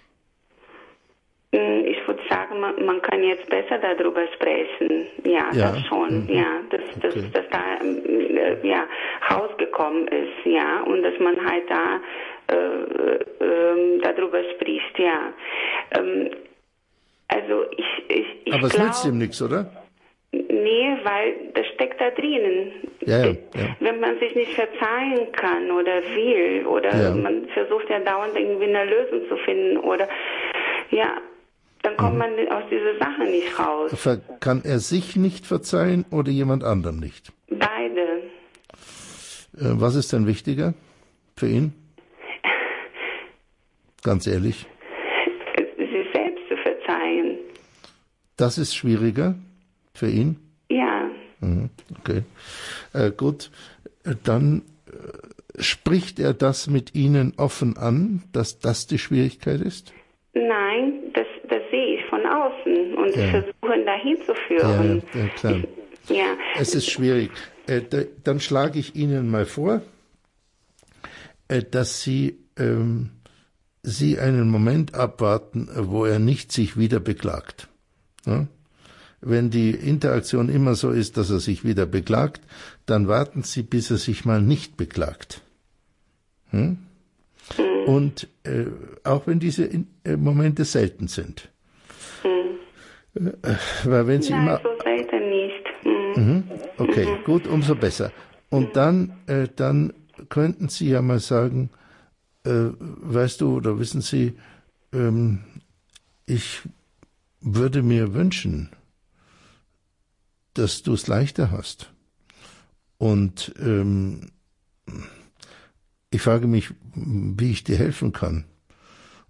Hm, 1.54 1.86
ich 1.86 2.06
würde 2.08 2.22
sagen, 2.30 2.60
man, 2.60 2.86
man 2.86 3.02
kann 3.02 3.24
jetzt 3.24 3.50
besser 3.50 3.78
darüber 3.80 4.28
sprechen. 4.36 5.08
Ja, 5.24 5.52
ja. 5.54 5.72
das 5.72 5.86
schon. 5.86 6.26
Mhm. 6.26 6.30
Ja, 6.30 6.62
dass, 6.70 6.82
dass, 7.02 7.16
okay. 7.16 7.30
dass 7.34 7.46
da 7.50 7.86
äh, 7.86 8.68
ja, 8.68 8.86
rausgekommen 9.32 10.08
ist. 10.08 10.46
Ja, 10.46 10.82
und 10.82 11.04
dass 11.04 11.18
man 11.20 11.36
halt 11.46 11.70
da 11.70 12.00
äh, 12.48 12.56
äh, 12.56 14.00
darüber 14.02 14.42
spricht, 14.56 15.00
ja. 15.00 15.34
Ähm, 15.98 16.32
also 17.28 17.66
ich, 17.72 17.86
ich, 18.10 18.26
ich 18.46 18.54
Aber 18.54 18.68
es 18.68 18.78
nützt 18.78 19.06
ihm 19.06 19.18
nichts, 19.18 19.42
oder? 19.42 19.72
Nee, 20.32 20.98
weil 21.04 21.52
das 21.54 21.66
steckt 21.76 22.00
da 22.00 22.10
drinnen. 22.12 22.72
Ja, 23.06 23.26
ja, 23.26 23.36
Wenn 23.80 24.00
man 24.00 24.20
sich 24.20 24.36
nicht 24.36 24.52
verzeihen 24.54 25.32
kann 25.32 25.72
oder 25.72 26.04
will 26.14 26.66
oder 26.66 27.16
man 27.16 27.48
versucht 27.50 27.90
ja 27.90 28.00
dauernd 28.00 28.36
irgendwie 28.36 28.66
eine 28.66 28.86
Lösung 28.86 29.28
zu 29.30 29.38
finden 29.38 29.78
oder 29.78 30.10
ja, 30.92 31.18
dann 31.84 31.96
kommt 31.98 32.14
mhm. 32.14 32.20
man 32.20 32.30
aus 32.50 32.64
dieser 32.70 32.98
Sache 32.98 33.24
nicht 33.30 33.60
raus. 33.60 33.92
Kann 34.40 34.62
er 34.66 34.80
sich 34.80 35.16
nicht 35.16 35.46
verzeihen 35.46 36.06
oder 36.12 36.32
jemand 36.32 36.64
anderem 36.64 37.00
nicht? 37.00 37.32
Beide. 37.50 38.24
Was 39.54 39.96
ist 39.96 40.12
denn 40.12 40.28
wichtiger 40.28 40.74
für 41.38 41.48
ihn? 41.48 41.74
Ganz 44.06 44.28
ehrlich. 44.28 44.68
Sich 45.78 46.08
selbst 46.14 46.44
zu 46.48 46.56
verzeihen. 46.58 47.40
Das 48.38 48.60
ist 48.60 48.76
schwieriger 48.76 49.34
für 49.96 50.08
ihn? 50.08 50.38
Ja. 50.70 51.10
Mhm, 51.40 51.72
okay. 52.00 52.22
Äh, 52.94 53.10
gut, 53.10 53.50
dann 54.24 54.62
äh, 54.86 55.62
spricht 55.62 56.20
er 56.20 56.36
das 56.36 56.68
mit 56.68 56.94
Ihnen 56.94 57.34
offen 57.38 57.78
an, 57.78 58.22
dass 58.32 58.60
das 58.60 58.86
die 58.86 59.00
Schwierigkeit 59.00 59.60
ist? 59.60 59.92
Nein, 60.34 61.12
das, 61.14 61.26
das 61.50 61.62
sehe 61.72 61.96
ich 61.96 62.06
von 62.06 62.24
außen 62.28 62.94
und 62.94 63.16
ja. 63.16 63.28
versuche 63.30 63.86
dahin 63.86 64.18
zu 64.18 64.36
führen. 64.48 65.02
Ja, 65.16 65.20
ja 65.20 65.28
klar. 65.30 65.64
Ich, 66.08 66.16
ja. 66.16 66.38
Es 66.60 66.76
ist 66.76 66.92
schwierig. 66.92 67.32
Äh, 67.66 67.82
da, 67.90 68.02
dann 68.24 68.40
schlage 68.40 68.78
ich 68.78 68.96
Ihnen 68.96 69.32
mal 69.32 69.46
vor, 69.46 69.82
äh, 71.48 71.64
dass 71.64 72.04
Sie 72.04 72.38
ähm, 72.60 73.10
Sie 73.86 74.20
einen 74.20 74.50
Moment 74.50 74.96
abwarten, 74.96 75.70
wo 75.76 76.06
er 76.06 76.20
nicht 76.20 76.52
sich 76.52 76.78
wieder 76.78 77.00
beklagt. 77.00 77.68
Ja? 78.26 78.48
Wenn 79.22 79.50
die 79.50 79.72
Interaktion 79.72 80.50
immer 80.50 80.76
so 80.76 80.92
ist, 80.92 81.18
dass 81.18 81.30
er 81.30 81.40
sich 81.40 81.64
wieder 81.64 81.86
beklagt, 81.86 82.42
dann 82.86 83.08
warten 83.08 83.44
Sie, 83.44 83.64
bis 83.64 83.90
er 83.92 83.98
sich 83.98 84.26
mal 84.26 84.42
nicht 84.42 84.78
beklagt. 84.78 85.42
Hm? 86.52 86.78
Und 87.86 88.28
äh, 88.44 88.66
auch 89.04 89.28
wenn 89.28 89.40
diese 89.40 89.70
äh, 90.04 90.18
Momente 90.18 90.66
selten 90.66 91.08
sind. 91.08 91.50
Mhm. 92.24 93.30
Äh, 93.44 93.56
weil 93.84 94.08
wenn 94.08 94.22
Sie 94.22 94.32
Nein, 94.32 94.42
immer. 94.42 94.62
so 94.64 94.84
selten 94.84 95.30
nicht. 95.30 96.16
Mhm. 96.18 96.24
mhm. 96.24 96.44
Okay, 96.78 97.06
mhm. 97.06 97.24
gut, 97.24 97.48
umso 97.48 97.76
besser. 97.76 98.12
Und 98.50 98.76
dann, 98.76 99.14
äh, 99.28 99.48
dann 99.56 99.94
könnten 100.30 100.70
Sie 100.70 100.90
ja 100.90 101.02
mal 101.02 101.20
sagen, 101.20 101.70
äh, 102.46 102.72
weißt 102.80 103.42
du 103.42 103.56
oder 103.56 103.80
wissen 103.80 104.02
Sie, 104.02 104.34
ähm, 104.94 105.44
ich 106.26 106.62
würde 107.42 107.84
mir 107.84 108.14
wünschen, 108.14 108.70
dass 110.54 110.84
du 110.84 110.94
es 110.94 111.08
leichter 111.08 111.52
hast. 111.52 111.92
Und 112.98 113.54
ähm, 113.60 114.32
ich 116.10 116.22
frage 116.22 116.48
mich, 116.48 116.70
wie 116.94 117.52
ich 117.52 117.64
dir 117.64 117.78
helfen 117.78 118.14
kann. 118.14 118.46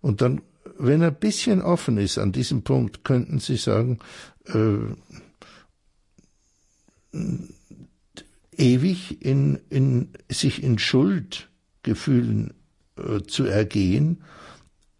Und 0.02 0.22
dann, 0.22 0.42
wenn 0.78 1.02
er 1.02 1.08
ein 1.08 1.20
bisschen 1.20 1.62
offen 1.62 1.98
ist 1.98 2.18
an 2.18 2.32
diesem 2.32 2.64
Punkt, 2.64 3.04
könnten 3.04 3.40
Sie 3.40 3.58
sagen, 3.58 4.00
äh, 4.46 4.78
ewig 8.58 9.26
in, 9.26 9.60
in, 9.70 10.10
sich 10.30 10.62
in 10.64 10.78
Schuldgefühlen 10.78 12.54
äh, 12.98 13.22
zu 13.24 13.46
ergehen, 13.46 14.24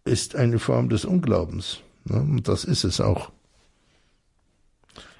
ist 0.04 0.36
eine 0.36 0.58
Form 0.58 0.88
des 0.88 1.04
Unglaubens. 1.04 1.80
Ne? 2.04 2.20
Und 2.20 2.48
das 2.48 2.64
ist 2.64 2.84
es 2.84 3.00
auch. 3.00 3.32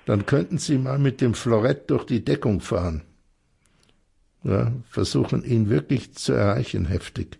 Dann 0.04 0.24
könnten 0.24 0.58
Sie 0.58 0.78
mal 0.78 0.98
mit 0.98 1.20
dem 1.20 1.34
Florett 1.34 1.90
durch 1.90 2.04
die 2.04 2.24
Deckung 2.24 2.60
fahren. 2.60 3.02
Ja, 4.44 4.72
versuchen, 4.88 5.42
ihn 5.44 5.68
wirklich 5.68 6.14
zu 6.14 6.32
erreichen, 6.32 6.86
heftig. 6.86 7.38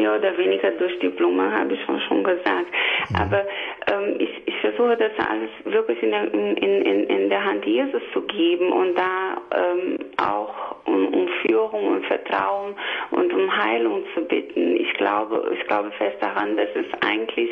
Mehr 0.00 0.16
oder 0.16 0.36
weniger 0.38 0.70
durch 0.70 0.98
die 1.00 1.10
Blume, 1.10 1.52
habe 1.52 1.74
ich 1.74 1.84
schon, 1.84 2.00
schon 2.00 2.24
gesagt. 2.24 2.70
Mhm. 3.10 3.16
Aber 3.16 3.44
ähm, 3.92 4.16
ich, 4.18 4.30
ich 4.46 4.56
versuche 4.60 4.96
das 4.96 5.12
alles 5.28 5.50
wirklich 5.64 6.02
in 6.02 6.10
der, 6.10 6.32
in, 6.32 6.56
in, 6.56 7.06
in 7.06 7.28
der 7.28 7.44
Hand 7.44 7.66
Jesus 7.66 8.00
zu 8.14 8.22
geben 8.22 8.72
und 8.72 8.96
da 8.96 9.36
ähm, 9.54 9.98
auch 10.16 10.76
um, 10.86 11.08
um 11.08 11.28
Führung 11.42 11.88
und 11.88 12.06
Vertrauen 12.06 12.74
und 13.10 13.30
um 13.34 13.54
Heilung 13.54 14.04
zu 14.14 14.22
bitten. 14.22 14.76
Ich 14.76 14.94
glaube, 14.94 15.52
ich 15.54 15.66
glaube 15.66 15.90
fest 15.98 16.16
daran, 16.20 16.56
dass 16.56 16.68
es 16.74 16.86
eigentlich 17.06 17.50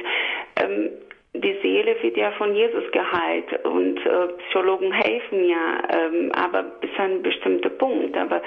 ähm, 0.56 0.90
die 1.34 1.56
Seele 1.62 1.94
wird 2.02 2.16
ja 2.16 2.30
von 2.32 2.54
Jesus 2.54 2.90
geheilt 2.90 3.64
und 3.64 3.98
äh, 3.98 4.28
Psychologen 4.38 4.90
helfen 4.90 5.44
ja, 5.44 5.82
ähm, 5.90 6.32
aber 6.32 6.62
bis 6.62 6.90
zu 6.94 7.02
einem 7.02 7.22
bestimmten 7.22 7.76
Punkt. 7.76 8.16
Aber 8.16 8.40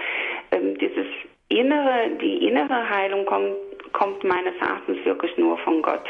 ähm, 0.52 0.78
dieses 0.80 1.06
innere, 1.52 2.10
die 2.22 2.48
innere 2.48 2.90
Heilung 2.90 3.26
kommt, 3.26 3.54
kommt 3.94 4.24
meines 4.24 4.56
Erachtens 4.60 5.04
wirklich 5.06 5.38
nur 5.38 5.58
von 5.60 5.82
Gott. 5.82 6.06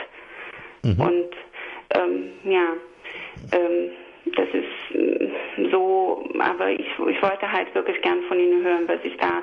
Mhm. 0.83 0.99
Und 0.99 1.31
ähm, 1.95 2.29
ja, 2.43 2.73
ähm, 3.51 3.91
das 4.35 4.47
ist 4.53 4.95
mm, 4.95 5.71
so 5.71 6.01
aber 6.41 6.71
ich, 6.71 6.87
ich 7.09 7.21
wollte 7.21 7.51
halt 7.51 7.73
wirklich 7.75 8.01
gern 8.01 8.21
von 8.27 8.39
Ihnen 8.39 8.63
hören, 8.63 8.87
was 8.87 8.99
ich 9.03 9.15
da 9.17 9.41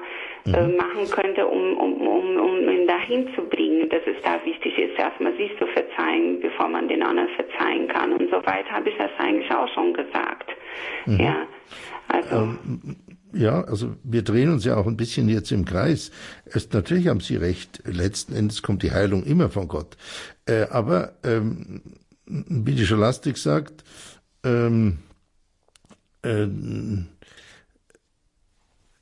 äh, 0.53 0.67
mhm. 0.67 0.77
machen 0.77 1.11
könnte, 1.11 1.47
um, 1.47 1.77
um, 1.77 2.01
um, 2.07 2.37
um 2.37 2.69
ihn 2.69 2.87
dahin 2.87 3.29
zu 3.35 3.43
bringen, 3.43 3.89
dass 3.89 4.03
es 4.07 4.21
da 4.23 4.41
wichtig 4.45 4.79
ist, 4.79 4.99
erstmal 4.99 5.37
sich 5.37 5.57
zu 5.59 5.67
verzeihen, 5.67 6.41
bevor 6.41 6.69
man 6.69 6.89
den 6.89 7.03
anderen 7.03 7.29
verzeihen 7.31 7.89
kann. 7.89 8.13
Und 8.13 8.31
so 8.31 8.45
weit 8.47 8.71
habe 8.71 8.89
ich 8.89 8.97
das 8.97 9.11
eigentlich 9.19 9.51
auch 9.51 9.69
schon 9.75 9.93
gesagt. 9.95 10.51
Mhm. 11.07 11.21
Ja, 11.21 11.47
also. 12.09 12.37
Ähm, 12.37 12.97
ja, 13.33 13.63
also 13.65 13.97
wir 14.03 14.23
drehen 14.23 14.51
uns 14.51 14.65
ja 14.65 14.77
auch 14.77 14.87
ein 14.87 14.97
bisschen 14.97 15.29
jetzt 15.29 15.53
im 15.53 15.65
Kreis. 15.65 16.11
Es, 16.47 16.71
natürlich 16.73 17.09
haben 17.09 17.21
Sie 17.21 17.37
recht, 17.37 17.83
letzten 17.85 18.35
Endes 18.35 18.63
kommt 18.63 18.83
die 18.83 18.93
Heilung 18.93 19.25
immer 19.25 19.51
von 19.51 19.69
Gott. 19.69 19.97
Äh, 20.47 20.67
aber 20.71 21.15
ähm, 21.25 21.83
wie 22.27 22.75
die 22.75 22.87
Scholastik 22.87 23.39
sagt, 23.39 23.85
ähm, 24.45 24.99
äh, 26.23 26.47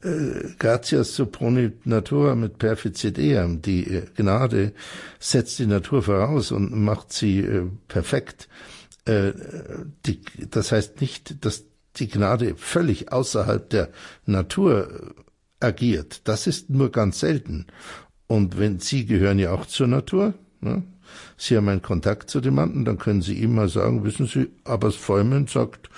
äh, 0.02 0.54
gratias 0.58 1.14
supponit 1.14 1.86
natura 1.86 2.34
mit 2.34 2.58
perficit 2.58 3.18
eam. 3.18 3.62
Die 3.62 3.84
äh, 3.84 4.06
Gnade 4.16 4.72
setzt 5.18 5.58
die 5.58 5.66
Natur 5.66 6.02
voraus 6.02 6.52
und 6.52 6.72
macht 6.72 7.12
sie 7.12 7.40
äh, 7.40 7.66
perfekt. 7.88 8.48
Äh, 9.04 9.32
die, 10.04 10.20
das 10.50 10.72
heißt 10.72 11.00
nicht, 11.00 11.44
dass 11.44 11.64
die 11.97 12.09
Gnade 12.09 12.55
völlig 12.57 13.12
außerhalb 13.12 13.68
der 13.70 13.88
Natur 14.24 15.14
agiert. 15.61 16.28
Das 16.28 16.47
ist 16.47 16.70
nur 16.70 16.90
ganz 16.90 17.20
selten. 17.20 17.66
Und 18.26 18.59
wenn 18.59 18.78
Sie 18.78 19.07
gehören 19.07 19.38
ja 19.38 19.53
auch 19.53 19.66
zur 19.66 19.86
Natur, 19.86 20.34
ne? 20.61 20.82
Sie 21.36 21.57
haben 21.57 21.68
einen 21.68 21.82
Kontakt 21.82 22.30
zu 22.30 22.40
jemandem, 22.40 22.84
dann 22.84 22.99
können 22.99 23.22
Sie 23.22 23.34
ihm 23.34 23.55
mal 23.55 23.68
sagen, 23.68 24.05
wissen 24.05 24.26
Sie, 24.26 24.49
aber 24.64 24.88
das 24.88 24.97
Vollmond 24.97 25.49
sagt, 25.51 25.88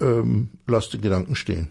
ähm, 0.00 0.50
lass 0.66 0.90
die 0.90 1.00
Gedanken 1.00 1.34
stehen. 1.34 1.68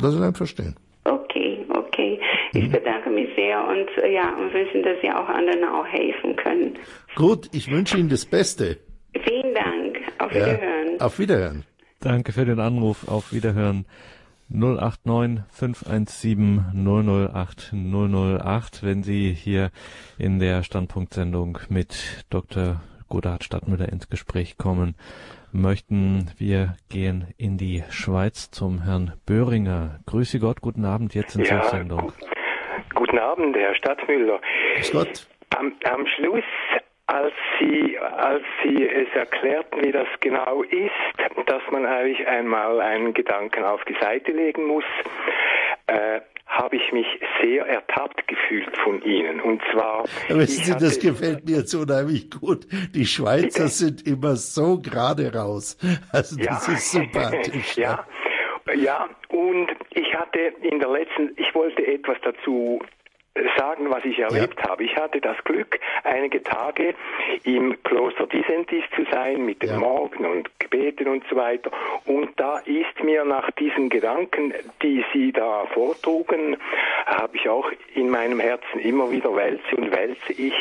Lass 0.00 0.14
ihn 0.14 0.22
einfach 0.22 0.46
stehen. 0.46 0.76
Okay, 1.04 1.66
okay. 1.68 2.20
Ich 2.52 2.68
mhm. 2.68 2.72
bedanke 2.72 3.10
mich 3.10 3.28
sehr 3.36 3.66
und 3.66 3.88
äh, 4.02 4.14
ja, 4.14 4.34
und 4.36 4.52
wünschen, 4.52 4.82
dass 4.82 5.00
Sie 5.02 5.10
auch 5.10 5.28
anderen 5.28 5.64
auch 5.64 5.86
helfen 5.86 6.36
können. 6.36 6.78
Gut, 7.16 7.48
ich 7.52 7.70
wünsche 7.70 7.98
Ihnen 7.98 8.08
das 8.08 8.24
Beste. 8.24 8.78
Vielen 9.24 9.54
Dank. 9.54 9.98
Auf 10.18 10.30
Wiederhören. 10.30 10.96
Ja, 10.98 11.06
auf 11.06 11.18
Wiederhören. 11.18 11.64
Danke 12.02 12.32
für 12.32 12.46
den 12.46 12.60
Anruf. 12.60 13.08
Auf 13.08 13.32
Wiederhören. 13.32 13.84
089 14.48 15.44
517 15.50 16.72
008 16.74 17.74
008, 17.74 18.82
wenn 18.82 19.02
Sie 19.02 19.32
hier 19.32 19.70
in 20.18 20.38
der 20.38 20.62
Standpunktsendung 20.62 21.58
mit 21.68 22.24
Dr. 22.30 22.80
Godard 23.10 23.44
Stadtmüller 23.44 23.90
ins 23.90 24.08
Gespräch 24.08 24.56
kommen 24.56 24.96
möchten. 25.52 26.30
Wir 26.38 26.74
gehen 26.88 27.28
in 27.36 27.58
die 27.58 27.84
Schweiz 27.90 28.50
zum 28.50 28.82
Herrn 28.82 29.12
Böhringer. 29.26 30.00
Grüße 30.06 30.40
Gott, 30.40 30.62
guten 30.62 30.86
Abend 30.86 31.14
jetzt 31.14 31.36
in 31.36 31.44
ja, 31.44 31.62
Sendung. 31.64 32.12
Guten 32.94 33.18
Abend, 33.18 33.54
Herr 33.56 33.74
Stadtmüller. 33.74 34.40
Grüß 34.76 34.92
Gott. 34.92 35.26
Am, 35.50 35.74
am 35.84 36.06
Schluss 36.06 36.44
als 37.10 37.32
Sie, 37.58 37.98
als 37.98 38.42
Sie 38.62 38.86
es 38.86 39.08
erklärten, 39.14 39.82
wie 39.82 39.90
das 39.90 40.06
genau 40.20 40.62
ist, 40.62 41.46
dass 41.46 41.62
man 41.70 41.84
eigentlich 41.84 42.26
einmal 42.26 42.80
einen 42.80 43.12
Gedanken 43.14 43.64
auf 43.64 43.84
die 43.84 43.96
Seite 44.00 44.30
legen 44.30 44.66
muss, 44.66 44.84
äh, 45.88 46.20
habe 46.46 46.76
ich 46.76 46.92
mich 46.92 47.06
sehr 47.40 47.66
ertappt 47.66 48.26
gefühlt 48.28 48.76
von 48.78 49.02
Ihnen. 49.02 49.40
Und 49.40 49.60
zwar. 49.72 50.04
Wissen 50.28 50.64
Sie, 50.64 50.72
das 50.72 51.00
gefällt 51.00 51.48
mir 51.48 51.58
jetzt 51.58 51.74
unheimlich 51.74 52.30
gut. 52.30 52.66
Die 52.94 53.06
Schweizer 53.06 53.68
sind 53.68 54.06
immer 54.06 54.36
so 54.36 54.78
gerade 54.80 55.32
raus. 55.34 55.76
Also 56.12 56.36
das 56.36 56.66
ja. 56.66 56.74
ist 56.74 56.92
sympathisch. 56.92 57.76
ja. 57.76 58.04
Ja, 58.74 59.08
und 59.30 59.68
ich 59.90 60.14
hatte 60.14 60.38
in 60.62 60.78
der 60.78 60.90
letzten, 60.90 61.32
ich 61.36 61.52
wollte 61.56 61.84
etwas 61.84 62.18
dazu 62.22 62.80
sagen, 63.56 63.90
was 63.90 64.04
ich 64.04 64.18
erlebt 64.18 64.58
ja. 64.60 64.70
habe. 64.70 64.84
Ich 64.84 64.96
hatte 64.96 65.20
das 65.20 65.36
Glück, 65.44 65.78
einige 66.02 66.42
Tage 66.42 66.94
im 67.44 67.80
Kloster 67.84 68.26
Disentis 68.26 68.84
zu 68.96 69.04
sein, 69.10 69.44
mit 69.44 69.62
den 69.62 69.70
ja. 69.70 69.78
Morgen 69.78 70.24
und 70.24 70.50
Gebeten 70.58 71.08
und 71.08 71.24
so 71.30 71.36
weiter. 71.36 71.70
Und 72.06 72.30
da 72.36 72.58
ist 72.58 73.02
mir 73.02 73.24
nach 73.24 73.50
diesen 73.52 73.88
Gedanken, 73.88 74.52
die 74.82 75.04
Sie 75.12 75.32
da 75.32 75.66
vortrugen, 75.72 76.56
habe 77.06 77.36
ich 77.36 77.48
auch 77.48 77.70
in 77.94 78.10
meinem 78.10 78.40
Herzen 78.40 78.80
immer 78.80 79.10
wieder 79.10 79.34
wälze 79.34 79.76
und 79.76 79.90
wälze 79.92 80.32
ich. 80.32 80.54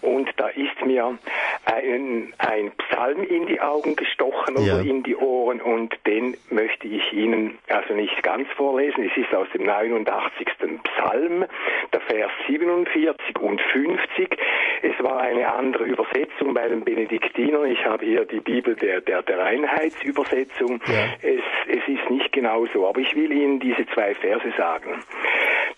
Und 0.00 0.28
da 0.36 0.48
ist 0.48 0.84
mir 0.84 1.16
ein, 1.64 2.34
ein 2.38 2.72
Psalm 2.72 3.22
in 3.22 3.46
die 3.46 3.60
Augen 3.60 3.94
gestochen 3.94 4.56
ja. 4.56 4.74
oder 4.74 4.84
in 4.84 5.02
die 5.02 5.16
Ohren 5.16 5.60
und 5.60 5.96
den 6.06 6.36
möchte 6.50 6.88
ich 6.88 7.12
Ihnen 7.12 7.58
also 7.68 7.94
nicht 7.94 8.22
ganz 8.22 8.48
vorlesen. 8.56 9.08
Es 9.08 9.16
ist 9.16 9.32
aus 9.34 9.46
dem 9.54 9.64
89. 9.64 10.48
Psalm 10.96 11.44
der 11.92 12.00
Vers 12.00 12.30
47 12.46 13.38
und 13.38 13.60
50. 13.60 14.36
Es 14.82 15.02
war 15.02 15.20
eine 15.20 15.52
andere 15.52 15.84
Übersetzung 15.84 16.54
bei 16.54 16.68
den 16.68 16.84
Benediktinern. 16.84 17.70
Ich 17.70 17.84
habe 17.84 18.04
hier 18.04 18.24
die 18.24 18.40
Bibel 18.40 18.74
der, 18.74 19.00
der, 19.00 19.22
der 19.22 19.44
Einheitsübersetzung. 19.44 20.80
Ja. 20.86 21.04
Es, 21.22 21.40
es 21.68 21.88
ist 21.88 22.10
nicht 22.10 22.32
genau 22.32 22.66
so, 22.66 22.86
aber 22.86 23.00
ich 23.00 23.14
will 23.14 23.30
Ihnen 23.32 23.60
diese 23.60 23.86
zwei 23.94 24.14
Verse 24.14 24.52
sagen. 24.56 25.02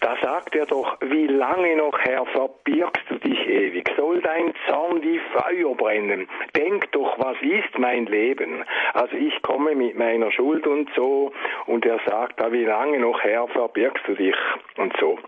Da 0.00 0.16
sagt 0.22 0.54
er 0.54 0.66
doch, 0.66 0.98
wie 1.00 1.26
lange 1.26 1.76
noch, 1.76 1.98
Herr, 1.98 2.26
verbirgst 2.26 3.04
du 3.08 3.14
dich 3.14 3.48
ewig? 3.48 3.90
Soll 3.96 4.20
dein 4.20 4.52
Zorn 4.66 5.02
wie 5.02 5.18
Feuer 5.32 5.74
brennen? 5.74 6.28
Denk 6.54 6.92
doch, 6.92 7.18
was 7.18 7.36
ist 7.40 7.78
mein 7.78 8.06
Leben? 8.06 8.64
Also 8.92 9.16
ich 9.16 9.40
komme 9.40 9.74
mit 9.74 9.96
meiner 9.96 10.30
Schuld 10.30 10.66
und 10.66 10.90
so 10.94 11.32
und 11.66 11.86
er 11.86 12.00
sagt 12.06 12.38
da, 12.38 12.52
wie 12.52 12.64
lange 12.64 12.98
noch, 12.98 13.20
Herr, 13.22 13.48
verbirgst 13.48 14.06
du 14.06 14.14
dich? 14.14 14.36
Und 14.76 14.94
so. 15.00 15.18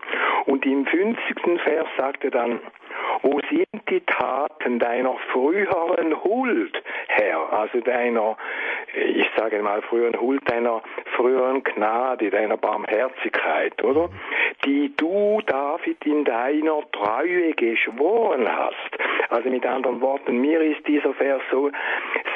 Und 0.45 0.63
im 0.77 0.85
50. 0.85 1.61
Vers 1.63 1.87
sagt 1.97 2.23
er 2.23 2.31
dann, 2.31 2.59
wo 3.21 3.39
sind 3.49 3.89
die 3.89 4.01
Taten 4.01 4.79
deiner 4.79 5.15
früheren 5.31 6.23
Huld, 6.23 6.83
Herr? 7.07 7.51
Also 7.51 7.79
deiner, 7.79 8.37
ich 8.93 9.27
sage 9.35 9.61
mal 9.61 9.81
früheren 9.81 10.19
Huld, 10.19 10.41
deiner 10.49 10.81
früheren 11.15 11.63
Gnade, 11.63 12.29
deiner 12.29 12.57
Barmherzigkeit, 12.57 13.83
oder? 13.83 14.09
Die 14.65 14.95
du, 14.95 15.41
David, 15.45 16.05
in 16.05 16.23
deiner 16.23 16.81
Treue 16.91 17.53
geschworen 17.53 18.47
hast. 18.47 19.29
Also 19.29 19.49
mit 19.49 19.65
anderen 19.65 20.01
Worten, 20.01 20.39
mir 20.39 20.61
ist 20.61 20.87
dieser 20.87 21.13
Vers 21.13 21.41
so, 21.51 21.71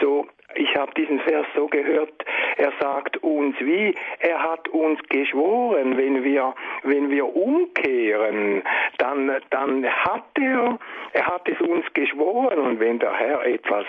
so 0.02 0.26
ich 0.56 0.76
habe 0.76 0.93
diesen 0.95 1.20
Vers 1.22 1.45
so 1.56 1.68
gehört, 1.68 2.14
er 2.58 2.72
sagt 2.80 3.18
uns 3.18 3.56
wie, 3.60 3.95
er 4.20 4.43
hat 4.43 4.68
uns 4.70 4.99
geschworen, 5.10 5.97
wenn 5.97 6.24
wir, 6.24 6.54
wenn 6.84 7.10
wir 7.10 7.36
umkehren, 7.36 8.64
dann, 8.97 9.32
dann 9.49 9.86
hat 9.86 10.26
er, 10.39 10.78
er 11.14 11.26
hat 11.28 11.47
es 11.47 11.60
uns 11.62 11.86
geschworen 11.93 12.60
und 12.60 12.80
wenn 12.80 12.99
der 12.99 13.14
Herr 13.14 13.45
etwas 13.45 13.86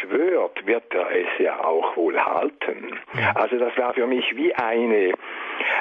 schwört, 0.00 0.66
wird 0.66 0.92
er 0.94 1.10
es 1.10 1.28
ja 1.38 1.62
auch 1.64 1.96
wohl 1.96 2.18
halten. 2.18 2.98
Also 3.34 3.58
das 3.58 3.76
war 3.76 3.94
für 3.94 4.06
mich 4.06 4.24
wie 4.36 4.54
eine, 4.54 5.12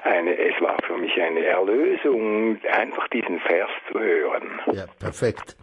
eine, 0.04 0.38
es 0.38 0.62
war 0.62 0.78
für 0.86 0.98
mich 0.98 1.20
eine 1.22 1.46
Erlösung, 1.46 2.58
einfach 2.72 3.08
diesen 3.10 3.40
Vers 3.42 3.70
zu 3.92 4.00
hören. 4.00 4.60
Ja, 4.74 4.86
perfekt. 5.00 5.56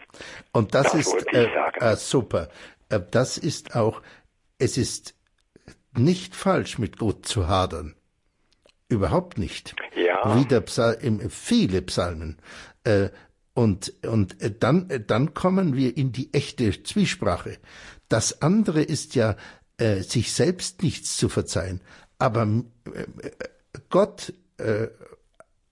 Und 0.52 0.74
das, 0.74 0.92
das 0.92 0.94
ist 0.94 1.34
äh, 1.34 1.48
äh, 1.80 1.96
super. 1.96 2.48
Äh, 2.90 3.00
das 3.10 3.38
ist 3.38 3.76
auch 3.76 4.00
es 4.58 4.78
ist 4.78 5.14
nicht 5.96 6.34
falsch, 6.34 6.78
mit 6.78 6.98
Gott 6.98 7.26
zu 7.26 7.48
hadern. 7.48 7.94
Überhaupt 8.88 9.38
nicht. 9.38 9.74
Ja. 9.96 10.38
Wie 10.38 10.44
der 10.44 10.60
Psal 10.60 10.98
im, 11.00 11.30
viele 11.30 11.82
Psalmen. 11.82 12.38
Äh, 12.84 13.10
und, 13.54 13.92
und 14.04 14.36
dann, 14.60 15.04
dann 15.06 15.34
kommen 15.34 15.74
wir 15.74 15.96
in 15.96 16.12
die 16.12 16.32
echte 16.34 16.82
Zwiesprache. 16.82 17.58
Das 18.08 18.42
andere 18.42 18.82
ist 18.82 19.14
ja, 19.14 19.36
äh, 19.78 20.02
sich 20.02 20.32
selbst 20.32 20.82
nichts 20.82 21.16
zu 21.16 21.28
verzeihen. 21.28 21.80
Aber 22.18 22.42
äh, 22.42 23.06
Gott 23.90 24.32
äh, 24.58 24.88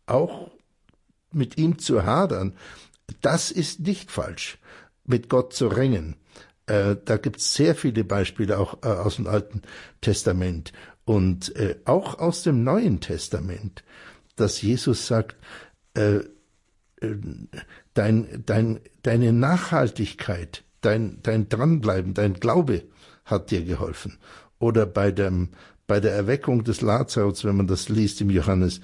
auch 0.06 0.50
mit 1.30 1.58
ihm 1.58 1.78
zu 1.78 2.04
hadern, 2.04 2.56
das 3.20 3.50
ist 3.50 3.80
nicht 3.80 4.10
falsch, 4.10 4.58
mit 5.04 5.28
Gott 5.28 5.52
zu 5.52 5.68
ringen. 5.68 6.16
Äh, 6.66 6.96
da 7.04 7.16
gibt 7.16 7.38
es 7.38 7.54
sehr 7.54 7.74
viele 7.74 8.04
Beispiele 8.04 8.58
auch 8.58 8.78
äh, 8.82 8.88
aus 8.88 9.16
dem 9.16 9.26
Alten 9.26 9.62
Testament 10.00 10.72
und 11.04 11.54
äh, 11.56 11.76
auch 11.84 12.18
aus 12.18 12.42
dem 12.42 12.64
Neuen 12.64 13.00
Testament, 13.00 13.84
dass 14.36 14.62
Jesus 14.62 15.06
sagt, 15.06 15.36
äh, 15.94 16.16
äh, 16.16 17.16
dein, 17.92 18.42
dein, 18.46 18.80
deine 19.02 19.32
Nachhaltigkeit, 19.32 20.64
dein, 20.80 21.18
dein 21.22 21.48
Dranbleiben, 21.48 22.14
dein 22.14 22.34
Glaube 22.34 22.84
hat 23.24 23.50
dir 23.50 23.64
geholfen. 23.64 24.18
Oder 24.58 24.86
bei, 24.86 25.10
dem, 25.10 25.50
bei 25.86 26.00
der 26.00 26.12
Erweckung 26.12 26.64
des 26.64 26.80
Lazarus, 26.80 27.44
wenn 27.44 27.56
man 27.56 27.66
das 27.66 27.88
liest 27.88 28.20
im 28.20 28.30
Johannes, 28.30 28.80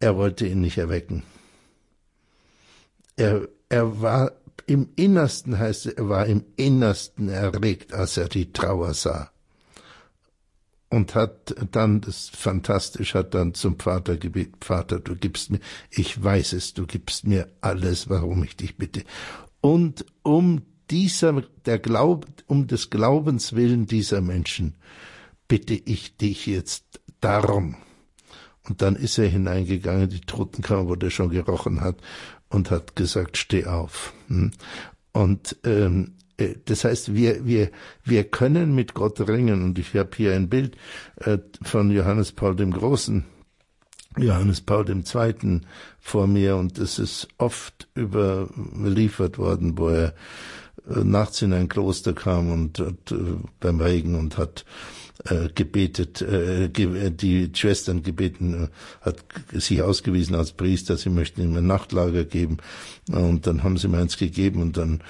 er 0.00 0.16
wollte 0.16 0.46
ihn 0.46 0.60
nicht 0.60 0.78
erwecken. 0.78 1.22
Er, 3.16 3.48
er 3.68 4.00
war 4.00 4.32
im 4.66 4.88
Innersten 4.96 5.58
heißt 5.58 5.86
es, 5.86 5.92
er 5.94 6.08
war 6.08 6.26
im 6.26 6.44
Innersten 6.56 7.28
erregt, 7.28 7.92
als 7.92 8.16
er 8.16 8.28
die 8.28 8.52
Trauer 8.52 8.94
sah. 8.94 9.30
und 10.88 11.14
hat 11.14 11.54
dann, 11.72 12.00
das 12.00 12.28
fantastisch, 12.28 13.14
hat 13.14 13.34
dann 13.34 13.54
zum 13.54 13.78
Vater 13.78 14.16
gebeten, 14.16 14.56
Vater, 14.60 15.00
du 15.00 15.16
gibst 15.16 15.50
mir, 15.50 15.60
ich 15.90 16.22
weiß 16.22 16.52
es, 16.54 16.74
du 16.74 16.86
gibst 16.86 17.26
mir 17.26 17.48
alles, 17.60 18.08
warum 18.08 18.44
ich 18.44 18.56
dich 18.56 18.76
bitte. 18.76 19.02
Und 19.60 20.06
um 20.22 20.62
dieser, 20.90 21.42
der 21.64 21.78
Glaub, 21.78 22.26
um 22.46 22.66
des 22.66 22.90
Glaubens 22.90 23.54
willen 23.54 23.86
dieser 23.86 24.20
Menschen 24.20 24.76
bitte 25.48 25.74
ich 25.74 26.16
dich 26.16 26.46
jetzt 26.46 27.00
darum. 27.20 27.76
Und 28.68 28.82
dann 28.82 28.96
ist 28.96 29.18
er 29.18 29.28
hineingegangen, 29.28 30.08
die 30.08 30.20
Totenkammer, 30.20 30.88
wo 30.88 30.96
der 30.96 31.10
schon 31.10 31.30
gerochen 31.30 31.80
hat, 31.80 32.00
und 32.48 32.70
hat 32.70 32.96
gesagt, 32.96 33.36
steh 33.36 33.66
auf. 33.66 34.12
Hm? 34.28 34.52
Und 35.12 35.56
ähm, 35.64 36.16
äh, 36.38 36.54
das 36.64 36.84
heißt, 36.84 37.14
wir, 37.14 37.46
wir, 37.46 37.70
wir 38.04 38.24
können 38.24 38.74
mit 38.74 38.94
Gott 38.94 39.20
ringen. 39.20 39.62
Und 39.62 39.78
ich 39.78 39.94
habe 39.94 40.10
hier 40.16 40.34
ein 40.34 40.48
Bild 40.48 40.76
äh, 41.16 41.38
von 41.62 41.90
Johannes 41.90 42.32
Paul 42.32 42.56
dem 42.56 42.72
Großen, 42.72 43.24
Johannes 44.18 44.60
Paul 44.60 44.88
II. 44.88 45.60
vor 46.00 46.26
mir 46.26 46.56
und 46.56 46.78
das 46.78 46.98
ist 46.98 47.28
oft 47.36 47.88
überliefert 47.96 49.36
worden, 49.36 49.76
wo 49.76 49.88
er 49.88 50.14
äh, 50.88 51.04
nachts 51.04 51.42
in 51.42 51.52
ein 51.52 51.68
Kloster 51.68 52.14
kam 52.14 52.50
und, 52.50 52.80
und 52.80 53.14
beim 53.60 53.80
Regen 53.80 54.14
und 54.14 54.38
hat 54.38 54.64
äh, 55.24 55.48
gebetet, 55.54 56.22
äh, 56.22 56.68
die 56.68 57.50
Schwestern 57.54 58.02
gebeten, 58.02 58.68
hat 59.00 59.16
sich 59.52 59.82
ausgewiesen 59.82 60.34
als 60.34 60.52
Priester, 60.52 60.96
sie 60.96 61.10
möchten 61.10 61.42
ihm 61.42 61.56
ein 61.56 61.66
Nachtlager 61.66 62.24
geben 62.24 62.58
und 63.10 63.46
dann 63.46 63.62
haben 63.62 63.76
sie 63.76 63.88
mir 63.88 63.98
eins 63.98 64.16
gegeben 64.16 64.62
und 64.62 64.76
dann 64.76 65.00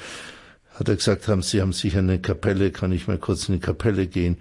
hat 0.79 0.89
er 0.89 0.97
gesagt, 0.97 1.27
haben 1.29 1.41
Sie 1.41 1.63
haben 1.63 1.73
sicher 1.73 2.01
eine 2.01 2.21
Kapelle, 2.21 2.71
kann 2.71 2.93
ich 2.93 3.09
mal 3.09 3.17
kurz 3.17 3.49
in 3.49 3.55
die 3.55 3.61
Kapelle 3.61 4.07
gehen? 4.07 4.37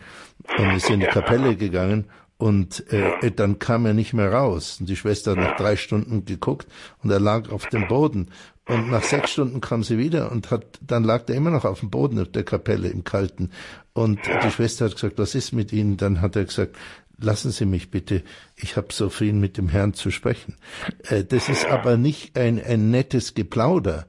Und 0.58 0.76
ist 0.76 0.90
in 0.90 1.00
die 1.00 1.06
Kapelle 1.06 1.56
gegangen 1.56 2.06
und 2.38 2.92
äh, 2.92 3.32
dann 3.32 3.60
kam 3.60 3.86
er 3.86 3.94
nicht 3.94 4.14
mehr 4.14 4.32
raus. 4.32 4.78
Und 4.80 4.90
die 4.90 4.96
Schwester 4.96 5.32
hat 5.32 5.38
nach 5.38 5.56
drei 5.56 5.78
Stunden 5.78 6.26
geguckt 6.26 6.68
und 7.02 7.10
er 7.10 7.20
lag 7.20 7.50
auf 7.50 7.68
dem 7.68 7.88
Boden. 7.88 8.32
Und 8.68 8.90
nach 8.90 9.04
sechs 9.04 9.32
Stunden 9.32 9.62
kam 9.62 9.84
sie 9.84 9.98
wieder 9.98 10.32
und 10.32 10.52
hat, 10.52 10.80
dann 10.82 11.04
lag 11.04 11.24
er 11.28 11.36
immer 11.36 11.52
noch 11.52 11.66
auf 11.66 11.82
dem 11.82 11.92
Boden 11.92 12.32
der 12.32 12.44
Kapelle 12.44 12.90
im 12.90 13.04
Kalten. 13.04 13.52
Und 13.94 14.20
die 14.44 14.52
Schwester 14.52 14.86
hat 14.86 14.96
gesagt, 14.96 15.18
was 15.18 15.36
ist 15.36 15.54
mit 15.54 15.72
Ihnen? 15.72 15.98
Dann 15.98 16.20
hat 16.20 16.36
er 16.36 16.46
gesagt, 16.46 16.76
lassen 17.18 17.52
Sie 17.52 17.66
mich 17.66 17.92
bitte, 17.92 18.24
ich 18.56 18.76
habe 18.76 18.88
so 18.92 19.10
viel 19.10 19.34
mit 19.34 19.58
dem 19.58 19.70
Herrn 19.70 19.94
zu 19.94 20.12
sprechen. 20.12 20.58
Äh, 21.04 21.24
das 21.24 21.48
ist 21.48 21.66
aber 21.66 21.96
nicht 21.96 22.38
ein, 22.38 22.62
ein 22.62 22.92
nettes 22.92 23.36
Geplauder, 23.36 24.08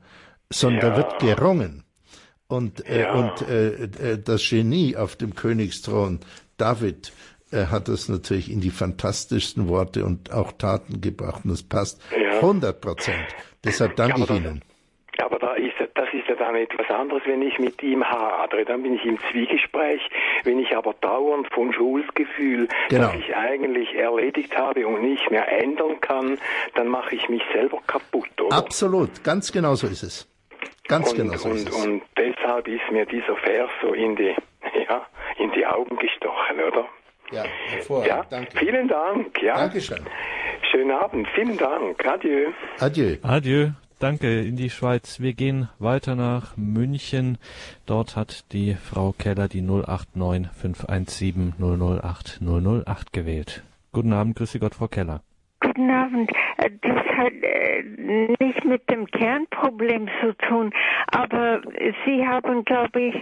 sondern 0.51 0.81
da 0.81 0.97
wird 0.97 1.19
gerungen. 1.21 1.85
Und, 2.49 2.87
äh, 2.87 3.03
ja. 3.03 3.15
und 3.15 3.43
äh, 3.49 3.85
äh, 3.85 4.19
das 4.23 4.49
Genie 4.49 4.97
auf 4.97 5.17
dem 5.17 5.35
Königsthron, 5.35 6.21
David, 6.57 7.13
äh, 7.53 7.67
hat 7.67 7.89
das 7.89 8.09
natürlich 8.09 8.51
in 8.51 8.61
die 8.61 8.71
fantastischsten 8.71 9.69
Worte 9.69 10.05
und 10.05 10.33
auch 10.33 10.53
Taten 10.53 11.01
gebracht. 11.01 11.45
Und 11.45 11.51
das 11.51 11.63
passt 11.63 12.01
ja. 12.13 12.37
100 12.37 12.81
Prozent. 12.81 13.27
Deshalb 13.65 13.97
danke 13.97 14.23
ich 14.23 14.31
Ihnen. 14.31 14.63
Aber 15.19 15.39
da 15.39 15.55
ist, 15.55 15.75
das 15.95 16.09
ist 16.13 16.29
ja 16.29 16.35
dann 16.35 16.55
etwas 16.57 16.89
anderes, 16.91 17.23
wenn 17.25 17.41
ich 17.43 17.59
mit 17.59 17.83
ihm 17.83 18.05
hadere. 18.05 18.65
Dann 18.65 18.83
bin 18.83 18.95
ich 18.95 19.05
im 19.05 19.19
Zwiegespräch. 19.31 20.01
Wenn 20.45 20.59
ich 20.59 20.77
aber 20.77 20.95
dauernd 21.01 21.53
von 21.53 21.73
Schuldgefühl, 21.73 22.69
genau. 22.91 23.09
das 23.09 23.17
ich 23.17 23.35
eigentlich 23.35 23.95
erledigt 23.95 24.57
habe 24.57 24.87
und 24.87 25.03
nicht 25.03 25.31
mehr 25.31 25.51
ändern 25.51 26.01
kann, 26.01 26.39
dann 26.75 26.89
mache 26.89 27.15
ich 27.15 27.29
mich 27.29 27.43
selber 27.53 27.79
kaputt, 27.87 28.29
oder? 28.41 28.57
Absolut, 28.57 29.25
ganz 29.25 29.53
genau 29.53 29.75
so 29.75 29.87
ist 29.87 30.03
es. 30.03 30.29
Ganz 30.87 31.13
und, 31.13 31.17
genau 31.17 31.37
so 31.37 31.49
und, 31.49 31.57
ist 31.57 31.69
es. 31.69 31.87
Und 31.87 32.03
deshalb 32.17 32.69
ist 32.69 32.91
mir 32.91 33.07
dieser 33.07 33.37
Vers 33.37 33.71
so 33.81 33.95
in 33.95 34.17
die, 34.17 34.35
ja, 34.89 35.07
in 35.39 35.51
die 35.53 35.67
Augen 35.67 35.97
gestochen, 35.97 36.61
oder? 36.61 36.87
Ja, 37.33 37.45
hervorragend. 37.69 38.09
Ja, 38.09 38.25
Danke. 38.29 38.59
Vielen 38.59 38.89
Dank. 38.89 39.43
Ja. 39.43 39.57
Dankeschön. 39.57 40.05
Schönen 40.71 40.91
Abend. 40.93 41.27
Vielen 41.35 41.57
Dank. 41.57 42.05
Adieu. 42.07 42.51
Adieu. 42.79 43.17
Adieu. 43.23 43.71
Danke 43.99 44.43
in 44.43 44.57
die 44.57 44.69
Schweiz. 44.69 45.21
Wir 45.21 45.33
gehen 45.33 45.71
weiter 45.79 46.17
nach 46.17 46.57
München. 46.57 47.39
Dort 47.87 48.15
hat 48.15 48.45
die 48.53 48.75
Frau 48.75 49.15
Keller 49.17 49.49
die 49.49 49.63
089 49.63 50.49
517 50.53 51.55
008 51.59 52.41
008 52.43 53.13
gewählt. 53.13 53.63
Guten 53.93 54.13
Abend, 54.13 54.37
grüße 54.37 54.59
Gott, 54.59 54.75
Frau 54.75 54.89
Keller. 54.89 55.23
Guten 55.61 55.91
Abend. 55.91 56.31
Äh, 56.59 56.71
das 56.83 57.05
hat 57.17 57.33
äh, 57.43 57.83
nicht 58.39 58.65
mit 58.65 58.89
dem 58.91 59.07
Kernproblem 59.07 60.09
zu 60.21 60.33
tun, 60.49 60.73
aber 61.09 61.63
Sie 62.05 62.27
haben, 62.27 62.65
glaube 62.65 63.01
ich, 63.01 63.15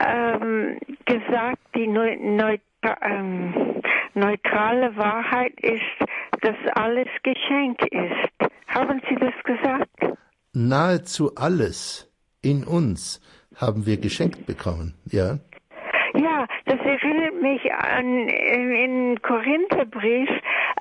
ähm, 0.00 0.78
gesagt, 1.04 1.60
die 1.74 1.86
ähm, 3.02 3.82
neutrale 4.14 4.96
Wahrheit 4.96 5.52
ist, 5.60 6.10
dass 6.40 6.56
alles 6.74 7.08
Geschenk 7.22 7.82
ist. 7.90 8.52
Haben 8.68 9.00
Sie 9.08 9.16
das 9.16 9.34
gesagt? 9.44 10.18
Nahezu 10.54 11.34
alles 11.36 12.10
in 12.42 12.64
uns 12.64 13.20
haben 13.56 13.86
wir 13.86 13.98
geschenkt 13.98 14.46
bekommen, 14.46 14.94
ja? 15.10 15.38
Ja, 16.14 16.46
das 16.66 16.78
erinnert 16.80 17.40
mich 17.40 17.72
an 17.72 18.28
in 18.28 19.20
Korintherbrief 19.22 20.28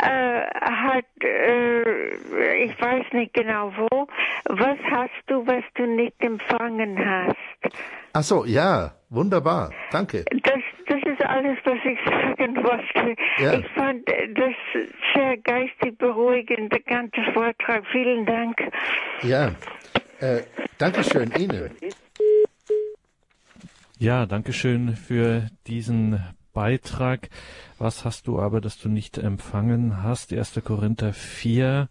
äh, 0.02 0.42
hat 0.62 1.06
äh, 1.24 2.64
ich 2.64 2.82
weiß 2.82 3.06
nicht 3.14 3.34
genau 3.34 3.72
wo. 3.78 4.08
Was 4.46 4.78
hast 4.90 5.12
du, 5.28 5.46
was 5.46 5.64
du 5.76 5.86
nicht 5.86 6.16
empfangen 6.20 6.98
hast? 7.00 7.76
Ach 8.14 8.24
so, 8.24 8.46
ja, 8.46 8.92
wunderbar, 9.10 9.72
danke. 9.92 10.26
Das, 10.44 10.60
das 10.88 11.02
ist 11.04 11.24
alles, 11.26 11.58
was 11.64 11.78
ich 11.86 12.00
sagen 12.06 12.56
wollte. 12.58 13.16
Ja. 13.38 13.54
Ich 13.54 13.68
fand 13.70 14.08
das 14.08 14.54
sehr 15.16 15.38
geistig 15.38 15.98
beruhigend, 15.98 16.74
der 16.74 16.82
ganze 16.82 17.22
Vortrag. 17.34 17.86
Vielen 17.92 18.26
Dank. 18.26 18.58
Ja, 19.24 19.52
äh, 20.20 20.42
Dankeschön 20.78 21.32
Ihnen. 21.38 21.72
Ja, 24.02 24.26
danke 24.26 24.52
schön 24.52 24.96
für 24.96 25.46
diesen 25.68 26.20
Beitrag. 26.54 27.30
Was 27.78 28.04
hast 28.04 28.26
du 28.26 28.40
aber, 28.40 28.60
dass 28.60 28.80
du 28.80 28.90
nicht 28.90 29.20
empfangen 29.20 30.02
hast? 30.02 30.34
1. 30.34 30.60
Korinther 30.64 31.14
4 31.14 31.88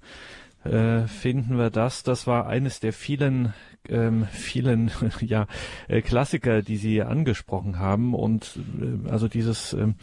äh, 0.65 1.03
finden 1.03 1.57
wir 1.57 1.71
das. 1.71 2.03
Das 2.03 2.27
war 2.27 2.49
eines 2.49 2.81
der 2.81 2.93
vielen 2.93 3.55
ähm, 3.89 4.27
vielen 4.31 4.91
ja, 5.21 5.47
äh, 5.89 6.03
Klassiker, 6.03 6.63
die 6.63 6.77
Sie 6.77 7.03
angesprochen 7.03 7.79
haben 7.79 8.15
und 8.15 8.59
äh, 8.81 9.11
also 9.11 9.29
dieses 9.29 9.73
ähm, 9.73 9.95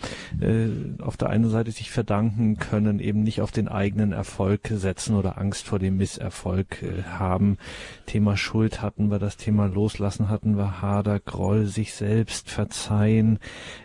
äh, 0.41 1.01
auf 1.01 1.17
der 1.17 1.29
einen 1.29 1.49
Seite 1.49 1.71
sich 1.71 1.91
verdanken 1.91 2.57
können, 2.57 2.99
eben 2.99 3.23
nicht 3.23 3.41
auf 3.41 3.51
den 3.51 3.67
eigenen 3.67 4.11
Erfolg 4.11 4.67
setzen 4.73 5.15
oder 5.15 5.37
Angst 5.37 5.67
vor 5.67 5.79
dem 5.79 5.97
Misserfolg 5.97 6.83
äh, 6.83 7.03
haben. 7.03 7.57
Thema 8.05 8.37
Schuld 8.37 8.81
hatten 8.81 9.09
wir, 9.09 9.19
das 9.19 9.37
Thema 9.37 9.67
Loslassen 9.67 10.29
hatten 10.29 10.57
wir, 10.57 10.81
Hader, 10.81 11.19
Groll, 11.19 11.65
sich 11.65 11.93
selbst 11.93 12.49
verzeihen, 12.49 13.39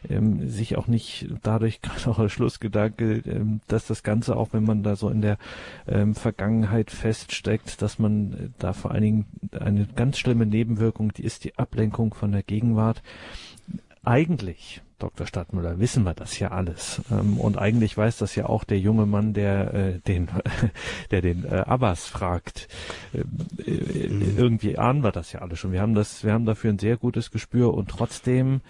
ähm, 0.09 0.49
sich 0.49 0.77
auch 0.77 0.87
nicht 0.87 1.29
dadurch 1.43 1.81
gerade 1.83 2.11
auch 2.11 2.19
als 2.19 2.33
Schlussgedanke, 2.33 3.23
ähm, 3.27 3.61
dass 3.69 3.87
das 3.87 4.03
Ganze 4.03 4.37
auch, 4.37 4.49
wenn 4.53 4.65
man 4.65 4.83
da 4.83 4.97
so 4.97 5.09
in 5.09 5.21
der 5.21 5.39
ähm, 5.87 6.15
Vergangenheit 6.15 6.91
feststeckt, 6.91 7.83
dass 7.83 7.99
man 7.99 8.33
äh, 8.33 8.37
da 8.59 8.73
vor 8.73 8.91
allen 8.91 9.03
Dingen 9.03 9.25
eine 9.59 9.82
ganz 9.97 10.19
schlimme 10.19 10.47
Nebenwirkung, 10.47 11.13
die 11.13 11.25
ist 11.25 11.45
die 11.45 11.59
Ablenkung 11.59 12.15
von 12.15 12.33
der 12.33 12.43
Gegenwart. 12.43 13.03
Eigentlich, 14.05 14.83
Dr. 15.03 15.27
Stadtmüller, 15.27 15.81
wissen 15.81 16.05
wir 16.05 16.15
das 16.15 16.39
ja 16.39 16.53
alles. 16.53 17.03
Ähm, 17.11 17.39
und 17.39 17.59
eigentlich 17.59 17.97
weiß 17.97 18.19
das 18.19 18.37
ja 18.37 18.47
auch 18.47 18.63
der 18.63 18.79
junge 18.79 19.05
Mann, 19.05 19.35
der 19.35 19.75
äh, 19.75 19.99
den, 19.99 20.29
der 21.11 21.23
den 21.23 21.45
äh, 21.45 21.57
Abbas 21.57 22.07
fragt. 22.07 22.69
Ähm, 23.13 23.25
äh, 23.67 24.09
mhm. 24.09 24.39
Irgendwie 24.39 24.79
ahnen 24.79 25.03
wir 25.03 25.13
das 25.13 25.33
ja 25.33 25.41
alle 25.41 25.57
schon. 25.57 25.73
Wir 25.73 25.81
haben 25.81 25.95
das, 25.95 26.23
wir 26.25 26.33
haben 26.33 26.47
dafür 26.47 26.73
ein 26.73 26.79
sehr 26.79 26.97
gutes 26.97 27.31
Gespür 27.31 27.75
und 27.75 27.89
trotzdem 27.91 28.61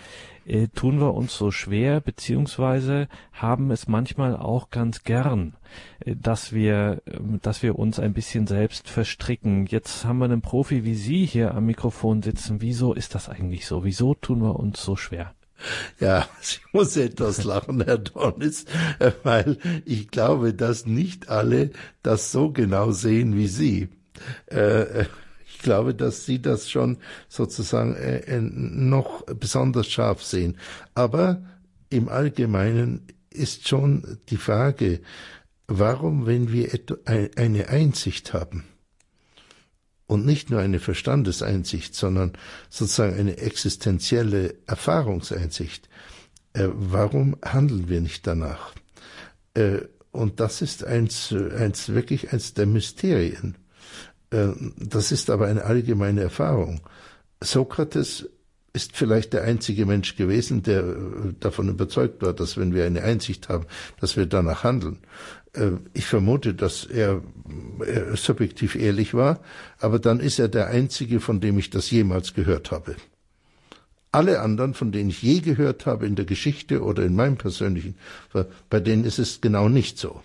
äh, 0.47 0.69
tun 0.69 1.01
wir 1.01 1.15
uns 1.15 1.37
so 1.37 1.51
schwer, 1.51 2.01
beziehungsweise 2.01 3.09
haben 3.33 3.71
es 3.71 3.87
manchmal 3.87 4.37
auch 4.37 4.71
ganz 4.71 5.05
gern, 5.05 5.55
äh, 6.01 6.17
dass 6.17 6.53
wir, 6.53 7.03
äh, 7.07 7.19
dass 7.43 7.63
wir 7.63 7.79
uns 7.79 7.99
ein 7.99 8.13
bisschen 8.15 8.47
selbst 8.47 8.89
verstricken. 8.89 9.67
Jetzt 9.67 10.05
haben 10.05 10.19
wir 10.19 10.25
einen 10.25 10.43
Profi 10.43 10.85
wie 10.85 10.95
Sie 10.95 11.27
hier 11.27 11.55
am 11.55 11.67
Mikrofon 11.67 12.23
sitzen. 12.23 12.61
Wieso 12.61 12.95
ist 12.95 13.15
das 13.15 13.29
eigentlich 13.29 13.67
so? 13.67 13.85
Wieso 13.85 14.15
tun 14.15 14.43
wir 14.43 14.59
uns 14.59 14.83
so 14.83 14.97
schwer? 14.97 15.35
Ja, 16.01 16.29
ich 16.43 16.61
muss 16.73 16.97
etwas 16.97 17.45
lachen, 17.45 17.83
Herr 17.85 17.99
Dornis, 17.99 18.65
weil 19.23 19.59
ich 19.85 20.11
glaube, 20.11 20.55
dass 20.55 20.87
nicht 20.87 21.29
alle 21.29 21.71
das 22.03 22.33
so 22.33 22.51
genau 22.51 22.93
sehen 22.93 23.37
wie 23.37 23.49
Sie. 23.49 23.89
Äh, 24.47 25.05
glaube, 25.63 25.95
dass 25.95 26.27
Sie 26.27 26.43
das 26.43 26.71
schon 26.71 26.99
sozusagen 27.29 27.95
äh, 27.95 28.19
äh, 28.19 28.41
noch 28.41 29.23
besonders 29.23 29.89
scharf 29.89 30.23
sehen. 30.23 30.59
Aber 30.95 31.43
im 31.89 32.09
Allgemeinen 32.09 33.07
ist 33.31 33.69
schon 33.69 34.19
die 34.29 34.37
Frage, 34.37 35.01
warum, 35.67 36.27
wenn 36.27 36.53
wir 36.53 36.69
eine 37.07 37.69
Einsicht 37.69 38.35
haben, 38.35 38.65
und 40.13 40.27
nicht 40.27 40.51
nur 40.51 40.61
eine 40.61 40.81
Verstandeseinsicht, 40.81 41.95
sondern 41.95 42.33
sozusagen 42.69 43.19
eine 43.19 43.39
existenzielle 43.39 44.55
Erfahrungseinsicht, 44.67 45.89
Äh, 46.55 46.69
warum 46.73 47.37
handeln 47.43 47.89
wir 47.89 48.01
nicht 48.01 48.27
danach? 48.27 48.75
Äh, 49.55 49.81
und 50.11 50.41
das 50.41 50.61
ist 50.63 50.85
eins, 50.85 51.33
eins 51.33 51.89
wirklich 51.89 52.33
eins 52.33 52.55
der 52.55 52.67
Mysterien. 52.67 53.57
Äh, 54.31 54.49
das 54.77 55.13
ist 55.13 55.31
aber 55.31 55.47
eine 55.47 55.65
allgemeine 55.65 56.23
Erfahrung. 56.23 56.81
Sokrates 57.43 58.29
ist 58.73 58.97
vielleicht 58.97 59.33
der 59.33 59.43
einzige 59.43 59.85
Mensch 59.87 60.17
gewesen, 60.17 60.63
der 60.63 60.81
äh, 60.81 61.35
davon 61.41 61.69
überzeugt 61.69 62.23
war, 62.23 62.33
dass 62.33 62.57
wenn 62.57 62.75
wir 62.75 62.85
eine 62.85 63.03
Einsicht 63.03 63.49
haben, 63.49 63.67
dass 64.01 64.17
wir 64.17 64.27
danach 64.27 64.65
handeln. 64.65 64.99
Äh, 65.53 65.73
ich 65.93 66.07
vermute, 66.07 66.55
dass 66.55 66.85
er, 66.85 67.23
er 67.87 68.17
subjektiv 68.17 68.75
ehrlich 68.75 69.13
war, 69.15 69.41
aber 69.79 69.99
dann 69.99 70.21
ist 70.21 70.39
er 70.39 70.49
der 70.49 70.69
einzige, 70.69 71.21
von 71.21 71.41
dem 71.41 71.59
ich 71.59 71.71
das 71.71 71.91
jemals 71.91 72.35
gehört 72.35 72.71
habe. 72.71 72.97
Alle 74.11 74.41
anderen, 74.41 74.75
von 74.75 74.93
denen 74.93 75.11
ich 75.11 75.23
je 75.23 75.41
gehört 75.41 75.87
habe 75.87 76.07
in 76.07 76.17
der 76.17 76.27
Geschichte 76.27 76.83
oder 76.83 77.03
in 77.03 77.15
meinem 77.15 77.37
persönlichen, 77.39 77.95
bei 78.69 78.81
denen 78.81 79.05
ist 79.05 79.19
es 79.19 79.41
genau 79.41 79.71
nicht 79.71 79.99
so. 79.99 80.21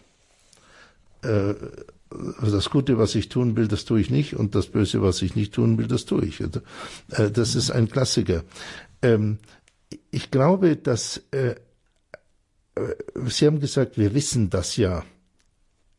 Äh, 2.11 2.51
das 2.51 2.69
Gute, 2.69 2.97
was 2.97 3.15
ich 3.15 3.29
tun 3.29 3.55
will, 3.55 3.67
das 3.67 3.85
tue 3.85 3.99
ich 3.99 4.09
nicht, 4.09 4.35
und 4.35 4.55
das 4.55 4.67
Böse, 4.67 5.01
was 5.01 5.21
ich 5.21 5.35
nicht 5.35 5.53
tun 5.53 5.77
will, 5.77 5.87
das 5.87 6.05
tue 6.05 6.25
ich. 6.25 6.41
Also, 6.41 6.61
äh, 7.11 7.31
das 7.31 7.55
ist 7.55 7.71
ein 7.71 7.89
Klassiker. 7.89 8.43
Ähm, 9.01 9.39
ich 10.11 10.31
glaube, 10.31 10.75
dass 10.75 11.23
äh, 11.31 11.55
Sie 13.25 13.47
haben 13.47 13.59
gesagt, 13.59 13.97
wir 13.97 14.13
wissen 14.13 14.49
das 14.49 14.77
ja 14.77 15.03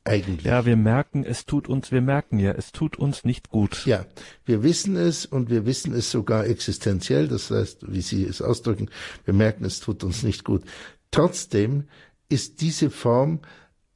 eigentlich. 0.05 0.47
Ja, 0.47 0.65
wir 0.65 0.77
merken, 0.77 1.25
es 1.25 1.45
tut 1.45 1.69
uns, 1.69 1.93
wir 1.93 2.01
merken 2.01 2.39
ja, 2.39 2.53
es 2.53 2.73
tut 2.73 2.97
uns 2.97 3.25
nicht 3.25 3.51
gut. 3.51 3.85
Ja, 3.85 4.07
wir 4.45 4.63
wissen 4.63 4.97
es 4.97 5.27
und 5.27 5.51
wir 5.51 5.67
wissen 5.67 5.93
es 5.93 6.11
sogar 6.11 6.47
existenziell, 6.47 7.29
das 7.29 7.51
heißt, 7.51 7.93
wie 7.93 8.01
Sie 8.01 8.25
es 8.25 8.41
ausdrücken, 8.41 8.91
wir 9.25 9.35
merken, 9.35 9.65
es 9.65 9.81
tut 9.81 10.05
uns 10.05 10.23
nicht 10.23 10.45
gut. 10.45 10.63
Trotzdem 11.11 11.85
ist 12.29 12.61
diese 12.61 12.91
Form 12.91 13.41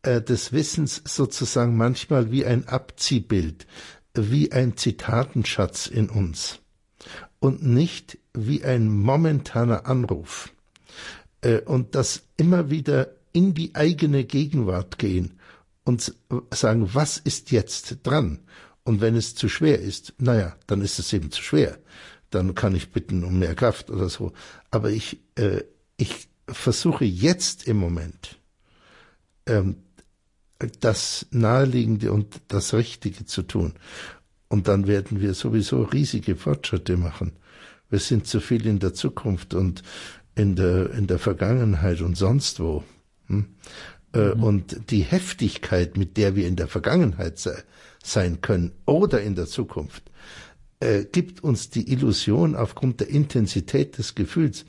des 0.04 0.52
Wissens 0.52 1.02
sozusagen 1.04 1.76
manchmal 1.76 2.30
wie 2.30 2.44
ein 2.44 2.66
Abziehbild, 2.66 3.66
wie 4.14 4.52
ein 4.52 4.76
Zitatenschatz 4.76 5.86
in 5.86 6.10
uns 6.10 6.58
und 7.38 7.64
nicht 7.64 8.18
wie 8.34 8.64
ein 8.64 8.88
momentaner 8.88 9.86
Anruf. 9.86 10.52
Äh, 11.40 11.60
und 11.60 11.94
das 11.94 12.22
immer 12.36 12.70
wieder 12.70 13.08
in 13.32 13.54
die 13.54 13.74
eigene 13.74 14.24
Gegenwart 14.24 14.98
gehen 14.98 15.38
und 15.84 16.14
sagen, 16.52 16.94
was 16.94 17.18
ist 17.18 17.50
jetzt 17.50 17.98
dran? 18.04 18.40
Und 18.84 19.00
wenn 19.00 19.16
es 19.16 19.34
zu 19.34 19.48
schwer 19.48 19.80
ist, 19.80 20.14
naja, 20.18 20.56
dann 20.66 20.80
ist 20.80 20.98
es 20.98 21.12
eben 21.12 21.30
zu 21.30 21.42
schwer. 21.42 21.78
Dann 22.30 22.54
kann 22.54 22.74
ich 22.74 22.92
bitten 22.92 23.24
um 23.24 23.38
mehr 23.38 23.54
Kraft 23.54 23.90
oder 23.90 24.08
so. 24.08 24.32
Aber 24.70 24.90
ich, 24.90 25.20
äh, 25.36 25.62
ich 25.96 26.28
versuche 26.46 27.04
jetzt 27.04 27.66
im 27.66 27.76
Moment 27.76 28.38
ähm, 29.46 29.76
das 30.80 31.26
Naheliegende 31.30 32.12
und 32.12 32.40
das 32.48 32.74
Richtige 32.74 33.24
zu 33.24 33.42
tun. 33.42 33.74
Und 34.48 34.68
dann 34.68 34.86
werden 34.86 35.20
wir 35.20 35.34
sowieso 35.34 35.82
riesige 35.82 36.36
Fortschritte 36.36 36.96
machen. 36.96 37.32
Wir 37.88 37.98
sind 37.98 38.26
zu 38.26 38.40
viel 38.40 38.66
in 38.66 38.78
der 38.78 38.94
Zukunft 38.94 39.54
und 39.54 39.82
in 40.34 40.56
der, 40.56 40.90
in 40.92 41.06
der 41.06 41.18
Vergangenheit 41.18 42.00
und 42.00 42.16
sonst 42.16 42.60
wo. 42.60 42.84
Hm? 43.26 43.46
Äh, 44.14 44.34
mhm. 44.34 44.42
Und 44.42 44.90
die 44.90 45.02
Heftigkeit, 45.02 45.96
mit 45.96 46.16
der 46.16 46.36
wir 46.36 46.46
in 46.46 46.56
der 46.56 46.68
Vergangenheit 46.68 47.38
se 47.38 47.64
sein 48.04 48.40
können 48.40 48.72
oder 48.84 49.22
in 49.22 49.36
der 49.36 49.46
Zukunft, 49.46 50.10
äh, 50.80 51.04
gibt 51.04 51.44
uns 51.44 51.70
die 51.70 51.92
Illusion 51.92 52.56
aufgrund 52.56 52.98
der 53.00 53.08
Intensität 53.08 53.96
des 53.98 54.16
Gefühls, 54.16 54.64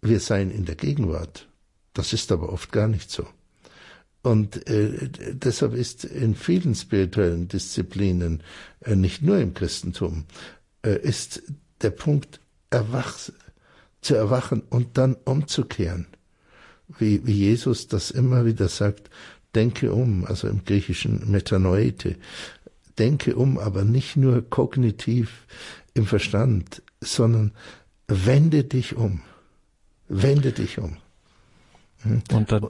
wir 0.00 0.20
seien 0.20 0.50
in 0.50 0.64
der 0.64 0.76
Gegenwart. 0.76 1.48
Das 1.92 2.12
ist 2.12 2.30
aber 2.30 2.52
oft 2.52 2.70
gar 2.70 2.86
nicht 2.86 3.10
so. 3.10 3.26
Und 4.22 4.68
äh, 4.68 5.08
deshalb 5.32 5.74
ist 5.74 6.04
in 6.04 6.34
vielen 6.34 6.74
spirituellen 6.74 7.48
Disziplinen, 7.48 8.42
äh, 8.80 8.94
nicht 8.94 9.22
nur 9.22 9.38
im 9.38 9.54
Christentum, 9.54 10.24
äh, 10.82 10.98
ist 11.00 11.42
der 11.80 11.90
Punkt 11.90 12.40
erwach, 12.70 13.16
zu 14.02 14.14
erwachen 14.14 14.62
und 14.68 14.98
dann 14.98 15.14
umzukehren 15.24 16.06
wie, 16.98 17.26
wie 17.26 17.32
Jesus 17.32 17.88
das 17.88 18.10
immer 18.10 18.44
wieder 18.44 18.68
sagt, 18.68 19.10
denke 19.54 19.92
um, 19.92 20.24
also 20.24 20.48
im 20.48 20.64
griechischen 20.64 21.30
Metanoite, 21.30 22.16
denke 22.98 23.36
um, 23.36 23.58
aber 23.58 23.84
nicht 23.84 24.16
nur 24.16 24.48
kognitiv 24.48 25.46
im 25.94 26.06
Verstand, 26.06 26.82
sondern 27.00 27.52
wende 28.08 28.64
dich 28.64 28.96
um. 28.96 29.22
Wende 30.08 30.52
dich 30.52 30.78
um. 30.78 30.96
Hm? 32.02 32.22
Und, 32.32 32.52
dann, 32.52 32.68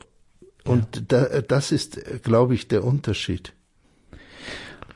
und 0.64 0.96
ja. 0.96 1.02
da, 1.08 1.40
das 1.40 1.72
ist, 1.72 2.22
glaube 2.22 2.54
ich, 2.54 2.68
der 2.68 2.84
Unterschied. 2.84 3.54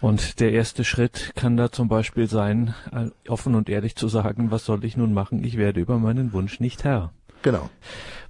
Und 0.01 0.41
der 0.41 0.53
erste 0.53 0.85
Schritt 0.85 1.33
kann 1.35 1.57
da 1.57 1.73
zum 1.73 1.89
Beispiel 1.89 2.29
sein, 2.29 2.75
offen 3.27 3.55
und 3.55 3.71
ehrlich 3.71 3.97
zu 3.97 4.09
sagen, 4.09 4.51
was 4.51 4.67
soll 4.67 4.85
ich 4.85 4.99
nun 4.99 5.15
machen? 5.15 5.43
Ich 5.43 5.57
werde 5.57 5.81
über 5.81 5.99
meinen 5.99 6.35
Wunsch 6.35 6.61
nicht 6.61 6.85
Herr. 6.85 7.13
Genau. 7.45 7.69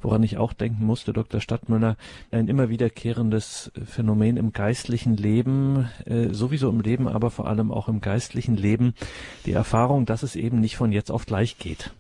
Woran 0.01 0.23
ich 0.23 0.39
auch 0.39 0.53
denken 0.53 0.85
musste, 0.85 1.13
Dr. 1.13 1.41
Stadtmüller, 1.41 1.97
ein 2.31 2.49
immer 2.49 2.69
wiederkehrendes 2.69 3.73
Phänomen 3.85 4.37
im 4.37 4.53
geistlichen 4.53 5.17
Leben, 5.17 5.89
äh, 6.05 6.29
sowieso 6.31 6.69
im 6.69 6.81
Leben, 6.81 7.09
aber 7.09 7.31
vor 7.31 7.47
allem 7.49 7.71
auch 7.71 7.89
im 7.89 8.01
geistlichen 8.01 8.57
Leben, 8.57 8.95
die 9.47 9.53
Erfahrung, 9.53 10.05
dass 10.05 10.25
es 10.25 10.37
eben 10.37 10.61
nicht 10.61 10.77
von 10.77 10.93
jetzt 10.93 11.11
auf 11.11 11.27
gleich 11.27 11.59
geht. 11.59 11.93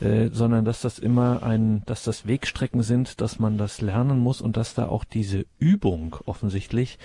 Äh, 0.00 0.30
sondern 0.32 0.64
dass 0.64 0.80
das 0.80 0.98
immer 0.98 1.42
ein, 1.42 1.82
dass 1.84 2.04
das 2.04 2.26
Wegstrecken 2.26 2.82
sind, 2.82 3.20
dass 3.20 3.38
man 3.38 3.58
das 3.58 3.80
lernen 3.80 4.18
muss 4.18 4.40
und 4.40 4.56
dass 4.56 4.74
da 4.74 4.88
auch 4.88 5.04
diese 5.04 5.44
Übung 5.58 6.16
offensichtlich 6.24 6.98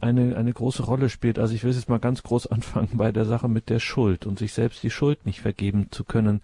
eine, 0.00 0.36
eine 0.36 0.52
große 0.52 0.82
Rolle 0.82 1.10
spielt. 1.10 1.38
Also 1.38 1.54
ich 1.54 1.62
will 1.62 1.72
jetzt 1.72 1.88
mal 1.88 2.00
ganz 2.00 2.22
groß 2.22 2.46
anfangen 2.50 2.90
bei 2.94 3.12
der 3.12 3.24
Sache 3.24 3.48
mit 3.48 3.68
der 3.68 3.78
Schuld 3.78 4.26
und 4.26 4.38
sich 4.38 4.52
selbst 4.52 4.82
die 4.82 4.90
Schuld 4.90 5.26
nicht 5.26 5.40
vergeben 5.40 5.88
zu 5.90 6.04
können. 6.04 6.40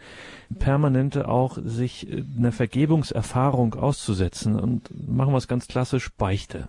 Permanente 0.58 1.28
auch 1.28 1.58
sich 1.64 2.08
äh, 2.10 2.22
einer 2.38 2.52
Vergebungserfahrung 2.52 3.74
auszusetzen 3.74 4.58
und 4.58 4.90
machen 5.08 5.32
wir 5.32 5.38
es 5.38 5.48
ganz 5.48 5.66
klassisch, 5.66 6.10
Beichte 6.12 6.68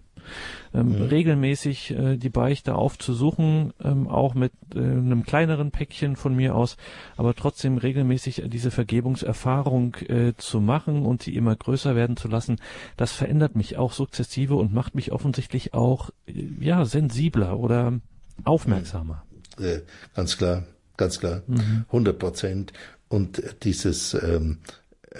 ähm, 0.74 0.90
mhm. 0.90 1.02
regelmäßig 1.04 1.92
äh, 1.92 2.18
die 2.18 2.30
Beichte 2.30 2.76
aufzusuchen, 2.76 3.74
ähm, 3.84 4.08
auch 4.08 4.34
mit 4.34 4.52
äh, 4.76 4.80
einem 4.80 5.24
kleineren 5.24 5.72
Päckchen 5.72 6.16
von 6.16 6.36
mir 6.36 6.56
aus, 6.56 6.78
aber 7.16 7.36
trotzdem 7.36 7.78
regelmäßig 7.78 8.44
diese 8.48 8.72
Vergebungserfahrung 8.72 9.96
äh, 10.08 10.34
zu 10.38 10.60
machen 10.62 11.06
und 11.06 11.24
sie 11.24 11.36
immer 11.36 11.56
größer 11.56 11.96
werden 11.96 12.18
zu 12.18 12.28
lassen, 12.28 12.58
das 12.96 13.12
verändert 13.12 13.56
mich 13.56 13.78
auch 13.78 13.94
sukzessive 13.94 14.56
und 14.56 14.74
macht 14.74 14.96
mich 14.96 15.12
offensichtlich 15.12 15.74
auch 15.74 16.10
äh, 16.28 16.34
ja 16.60 16.86
sensibler 16.86 17.60
oder 17.60 18.00
aufmerksamer. 18.44 19.24
Äh, 19.60 19.80
ganz 20.16 20.38
klar, 20.38 20.64
ganz 20.98 21.20
klar, 21.20 21.42
mhm. 21.48 21.86
100 21.88 22.20
Prozent. 22.20 22.74
Und 23.10 23.42
dieses 23.64 24.14
ähm, 24.14 24.60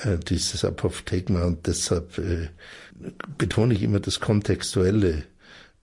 äh, 0.04 0.18
dieses 0.20 0.66
Apophthegma 0.66 1.46
und 1.46 1.66
deshalb 1.66 2.18
äh, 2.18 2.50
betone 3.38 3.74
ich 3.74 3.84
immer 3.84 4.00
das 4.00 4.20
Kontextuelle. 4.20 5.24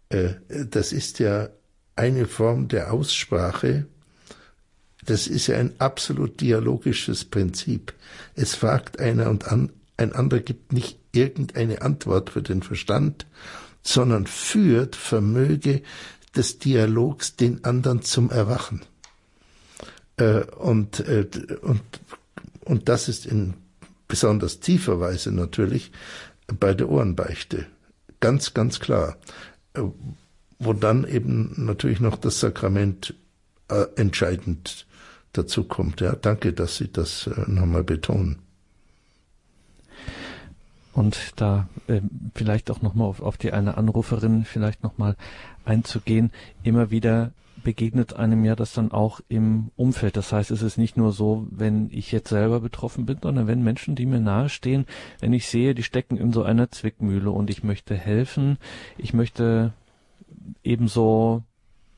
Äh, 0.08 0.34
das 0.48 0.92
ist 0.92 1.18
ja 1.18 1.48
eine 1.96 2.26
Form 2.26 2.68
der 2.68 2.92
Aussprache. 2.92 3.86
Das 5.04 5.26
ist 5.26 5.46
ja 5.48 5.58
ein 5.58 5.72
absolut 5.78 6.40
dialogisches 6.40 7.24
Prinzip. 7.24 7.92
Es 8.34 8.54
fragt 8.54 8.98
einer 8.98 9.28
und 9.30 9.46
an, 9.48 9.70
ein 9.96 10.12
anderer 10.12 10.40
gibt 10.40 10.72
nicht 10.72 10.98
irgendeine 11.12 11.82
Antwort 11.82 12.30
für 12.30 12.42
den 12.42 12.62
Verstand, 12.62 13.26
sondern 13.82 14.26
führt 14.26 14.96
Vermöge 14.96 15.82
des 16.34 16.58
Dialogs 16.58 17.36
den 17.36 17.64
anderen 17.64 18.02
zum 18.02 18.30
Erwachen. 18.30 18.82
Äh, 20.16 20.44
und, 20.44 21.00
äh, 21.00 21.28
und, 21.62 21.82
und 22.64 22.88
das 22.88 23.08
ist 23.08 23.26
in 23.26 23.54
besonders 24.08 24.60
tiefer 24.60 25.00
Weise 25.00 25.32
natürlich 25.32 25.92
bei 26.47 26.74
der 26.74 26.88
Ohrenbeichte. 26.88 27.66
Ganz, 28.20 28.55
ganz 28.55 28.80
klar. 28.80 29.16
Äh, 29.74 29.82
wo 30.59 30.72
dann 30.72 31.04
eben 31.07 31.53
natürlich 31.57 32.00
noch 32.00 32.16
das 32.16 32.41
Sakrament 32.41 33.14
äh, 33.68 33.84
entscheidend 33.96 34.87
dazu 35.33 35.64
kommt. 35.64 36.00
Ja, 36.00 36.14
danke, 36.14 36.53
dass 36.53 36.76
Sie 36.76 36.91
das 36.91 37.26
äh, 37.26 37.50
nochmal 37.50 37.84
betonen. 37.84 38.38
Und 40.92 41.33
da 41.37 41.68
äh, 41.88 42.00
vielleicht 42.34 42.71
auch 42.71 42.80
nochmal 42.80 43.08
auf, 43.08 43.21
auf 43.21 43.37
die 43.37 43.53
eine 43.53 43.76
Anruferin 43.76 44.45
vielleicht 44.45 44.83
nochmal 44.84 45.16
einzugehen, 45.64 46.30
immer 46.62 46.91
wieder 46.91 47.33
begegnet 47.64 48.14
einem 48.14 48.45
ja 48.45 48.54
das 48.54 48.72
dann 48.72 48.92
auch 48.92 49.20
im 49.28 49.70
Umfeld. 49.74 50.16
Das 50.16 50.32
heißt, 50.32 50.53
es 50.53 50.62
ist 50.62 50.78
nicht 50.78 50.96
nur 50.96 51.11
so, 51.11 51.49
wenn 51.50 51.88
ich 51.91 52.12
jetzt 52.12 52.28
selber 52.28 52.61
betroffen 52.61 53.07
bin, 53.07 53.18
sondern 53.20 53.49
wenn 53.49 53.64
Menschen, 53.64 53.96
die 53.96 54.07
mir 54.07 54.20
nahestehen, 54.20 54.86
wenn 55.18 55.32
ich 55.32 55.49
sehe, 55.49 55.74
die 55.74 55.82
stecken 55.82 56.16
in 56.16 56.32
so 56.32 56.45
einer 56.45 56.70
Zwickmühle 56.70 57.30
und 57.30 57.50
ich 57.50 57.64
möchte 57.64 57.96
helfen, 57.96 58.58
ich 58.96 59.14
möchte 59.14 59.72
ebenso 60.62 61.42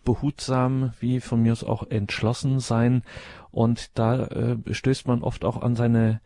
behutsam 0.05 0.93
wie 1.01 1.20
von 1.20 1.43
mir 1.43 1.52
aus 1.52 1.64
auch 1.64 1.90
entschlossen 1.90 2.60
sein 2.60 3.02
und 3.51 3.98
da 3.98 4.26
äh, 4.26 4.56
stößt 4.70 5.06
man 5.09 5.22
oft 5.22 5.44
auch 5.44 5.60
an 5.60 5.76
seine 5.76 6.20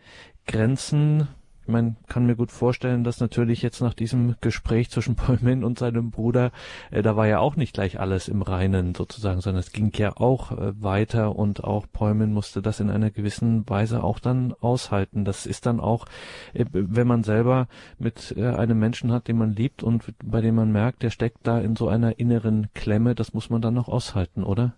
Grenzen, 0.46 1.28
man 1.66 1.96
kann 2.08 2.26
mir 2.26 2.36
gut 2.36 2.50
vorstellen, 2.50 3.04
dass 3.04 3.20
natürlich 3.20 3.62
jetzt 3.62 3.80
nach 3.80 3.94
diesem 3.94 4.36
Gespräch 4.40 4.90
zwischen 4.90 5.14
Polmin 5.16 5.64
und 5.64 5.78
seinem 5.78 6.10
Bruder, 6.10 6.52
äh, 6.90 7.02
da 7.02 7.16
war 7.16 7.26
ja 7.26 7.38
auch 7.38 7.56
nicht 7.56 7.74
gleich 7.74 8.00
alles 8.00 8.28
im 8.28 8.42
Reinen 8.42 8.94
sozusagen, 8.94 9.40
sondern 9.40 9.60
es 9.60 9.72
ging 9.72 9.92
ja 9.94 10.16
auch 10.16 10.52
äh, 10.52 10.82
weiter 10.82 11.36
und 11.36 11.64
auch 11.64 11.86
Polmin 11.92 12.32
musste 12.32 12.62
das 12.62 12.80
in 12.80 12.90
einer 12.90 13.10
gewissen 13.10 13.68
Weise 13.68 14.02
auch 14.02 14.18
dann 14.18 14.54
aushalten. 14.60 15.24
Das 15.24 15.46
ist 15.46 15.66
dann 15.66 15.80
auch, 15.80 16.06
äh, 16.52 16.64
wenn 16.72 17.06
man 17.06 17.24
selber 17.24 17.68
mit 17.98 18.34
äh, 18.36 18.46
einem 18.46 18.78
Menschen 18.78 19.12
hat, 19.12 19.28
den 19.28 19.38
man 19.38 19.54
liebt 19.54 19.82
und 19.82 20.04
bei 20.22 20.40
dem 20.40 20.54
man 20.54 20.72
merkt, 20.72 21.02
der 21.02 21.10
steckt 21.10 21.38
da 21.46 21.58
in 21.58 21.76
so 21.76 21.88
einer 21.88 22.18
inneren 22.18 22.68
Klemme, 22.74 23.14
das 23.14 23.34
muss 23.34 23.50
man 23.50 23.62
dann 23.62 23.74
noch 23.74 23.88
aushalten, 23.88 24.42
oder? 24.42 24.74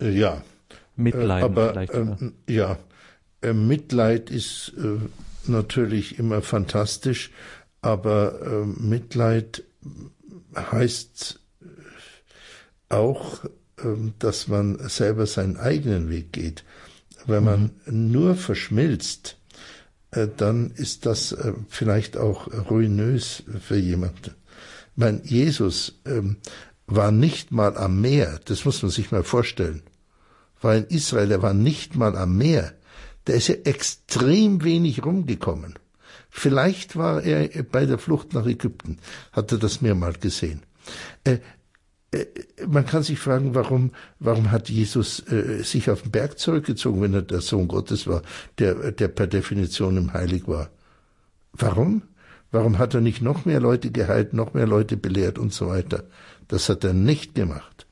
Äh, 0.00 0.10
ja. 0.10 0.42
Mitleiden 0.96 1.44
aber, 1.44 1.70
vielleicht. 1.70 1.94
Ähm, 1.94 2.34
ja, 2.48 2.72
äh, 2.72 2.76
Mitleid 3.42 4.30
ist 4.30 4.72
äh, 4.78 4.98
natürlich 5.50 6.18
immer 6.18 6.42
fantastisch, 6.42 7.30
aber 7.80 8.40
äh, 8.42 8.66
Mitleid 8.80 9.64
heißt 10.54 11.40
auch, 12.88 13.44
ähm, 13.82 14.14
dass 14.18 14.48
man 14.48 14.78
selber 14.88 15.26
seinen 15.26 15.56
eigenen 15.56 16.10
Weg 16.10 16.32
geht. 16.32 16.64
Wenn 17.26 17.44
man 17.44 17.70
mhm. 17.86 18.10
nur 18.10 18.34
verschmilzt, 18.34 19.38
dann 20.36 20.72
ist 20.72 21.06
das 21.06 21.34
vielleicht 21.70 22.18
auch 22.18 22.48
ruinös 22.68 23.44
für 23.60 23.78
jemanden. 23.78 24.34
Mein 24.94 25.22
Jesus 25.24 26.00
ähm, 26.04 26.36
war 26.86 27.12
nicht 27.12 27.50
mal 27.50 27.76
am 27.76 28.00
Meer, 28.00 28.40
das 28.44 28.64
muss 28.64 28.82
man 28.82 28.90
sich 28.90 29.10
mal 29.10 29.24
vorstellen. 29.24 29.82
War 30.60 30.76
in 30.76 30.84
Israel, 30.84 31.30
er 31.30 31.42
war 31.42 31.54
nicht 31.54 31.96
mal 31.96 32.16
am 32.16 32.36
Meer 32.36 32.74
der 33.26 33.36
ist 33.36 33.48
ja 33.48 33.56
extrem 33.64 34.64
wenig 34.64 35.04
rumgekommen. 35.04 35.74
Vielleicht 36.30 36.96
war 36.96 37.22
er 37.22 37.62
bei 37.64 37.86
der 37.86 37.98
Flucht 37.98 38.32
nach 38.32 38.46
Ägypten, 38.46 38.98
hatte 39.32 39.58
das 39.58 39.80
mehrmal 39.80 40.14
gesehen. 40.14 40.62
Äh, 41.24 41.38
äh, 42.10 42.26
man 42.66 42.86
kann 42.86 43.02
sich 43.02 43.18
fragen, 43.18 43.54
warum, 43.54 43.92
warum 44.18 44.50
hat 44.50 44.68
Jesus 44.68 45.20
äh, 45.30 45.62
sich 45.62 45.90
auf 45.90 46.02
den 46.02 46.10
Berg 46.10 46.38
zurückgezogen, 46.38 47.00
wenn 47.02 47.14
er 47.14 47.22
der 47.22 47.40
Sohn 47.40 47.68
Gottes 47.68 48.06
war, 48.06 48.22
der, 48.58 48.92
der 48.92 49.08
per 49.08 49.26
Definition 49.26 49.96
im 49.96 50.12
Heilig 50.12 50.46
war? 50.46 50.70
Warum? 51.52 52.02
Warum 52.50 52.78
hat 52.78 52.94
er 52.94 53.00
nicht 53.00 53.22
noch 53.22 53.44
mehr 53.44 53.60
Leute 53.60 53.90
geheilt, 53.90 54.34
noch 54.34 54.52
mehr 54.54 54.66
Leute 54.66 54.96
belehrt 54.96 55.38
und 55.38 55.52
so 55.52 55.68
weiter? 55.68 56.04
Das 56.48 56.68
hat 56.68 56.84
er 56.84 56.92
nicht 56.92 57.34
gemacht. 57.34 57.86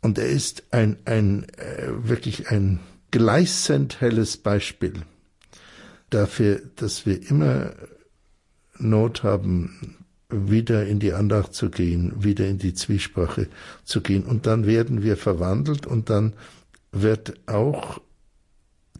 Und 0.00 0.18
er 0.18 0.26
ist 0.28 0.64
ein, 0.70 0.98
ein 1.04 1.46
äh, 1.58 1.88
wirklich 1.88 2.50
ein 2.50 2.80
gleißend 3.12 4.00
helles 4.00 4.36
Beispiel 4.36 4.94
dafür, 6.10 6.60
dass 6.76 7.06
wir 7.06 7.30
immer 7.30 7.72
Not 8.78 9.22
haben, 9.22 9.96
wieder 10.28 10.86
in 10.86 10.98
die 10.98 11.12
Andacht 11.12 11.54
zu 11.54 11.70
gehen, 11.70 12.24
wieder 12.24 12.48
in 12.48 12.58
die 12.58 12.74
Zwiesprache 12.74 13.48
zu 13.84 14.00
gehen. 14.00 14.24
Und 14.24 14.46
dann 14.46 14.66
werden 14.66 15.02
wir 15.02 15.16
verwandelt 15.16 15.86
und 15.86 16.10
dann 16.10 16.32
wird 16.90 17.34
auch 17.46 18.00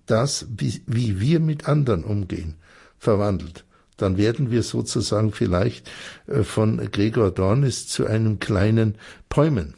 das, 0.07 0.47
wie, 0.57 0.83
wie 0.87 1.21
wir 1.21 1.41
mit 1.41 1.69
anderen 1.69 2.05
umgehen, 2.05 2.57
verwandelt. 2.99 3.65
Dann 3.97 4.19
werden 4.19 4.51
wir 4.51 4.63
sozusagen 4.63 5.33
vielleicht 5.33 5.91
äh, 6.27 6.43
von 6.43 6.79
Gregor 6.91 7.31
Dornis 7.31 7.89
zu 7.89 8.07
einem 8.07 8.39
kleinen 8.39 8.97
Päumen 9.29 9.75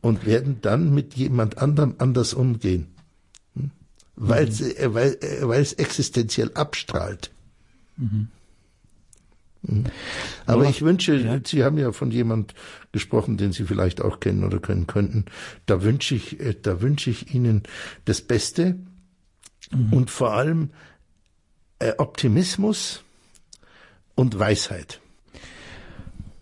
und 0.00 0.26
werden 0.26 0.58
dann 0.62 0.94
mit 0.94 1.14
jemand 1.14 1.58
anderem 1.58 1.94
anders 1.98 2.34
umgehen, 2.34 2.88
hm? 3.54 3.70
weil, 4.16 4.46
mhm. 4.46 4.70
äh, 4.76 4.94
weil, 4.94 5.18
äh, 5.20 5.48
weil 5.48 5.62
es 5.62 5.72
existenziell 5.74 6.50
abstrahlt. 6.54 7.30
Mhm. 7.96 8.28
Mhm. 9.62 9.84
Aber 10.46 10.64
ich 10.64 10.82
wünsche, 10.82 11.14
ja. 11.16 11.38
Sie 11.44 11.64
haben 11.64 11.76
ja 11.76 11.92
von 11.92 12.10
jemand 12.10 12.54
gesprochen, 12.92 13.36
den 13.36 13.52
Sie 13.52 13.64
vielleicht 13.64 14.00
auch 14.00 14.20
kennen 14.20 14.42
oder 14.44 14.58
können 14.58 14.86
könnten. 14.86 15.26
Da 15.66 15.82
wünsche 15.82 16.14
ich, 16.14 16.40
äh, 16.40 16.54
da 16.60 16.80
wünsche 16.80 17.10
ich 17.10 17.34
Ihnen 17.34 17.62
das 18.06 18.22
Beste 18.22 18.78
mhm. 19.70 19.92
und 19.92 20.10
vor 20.10 20.32
allem 20.32 20.70
Optimismus 21.96 23.02
und 24.14 24.38
Weisheit. 24.38 25.00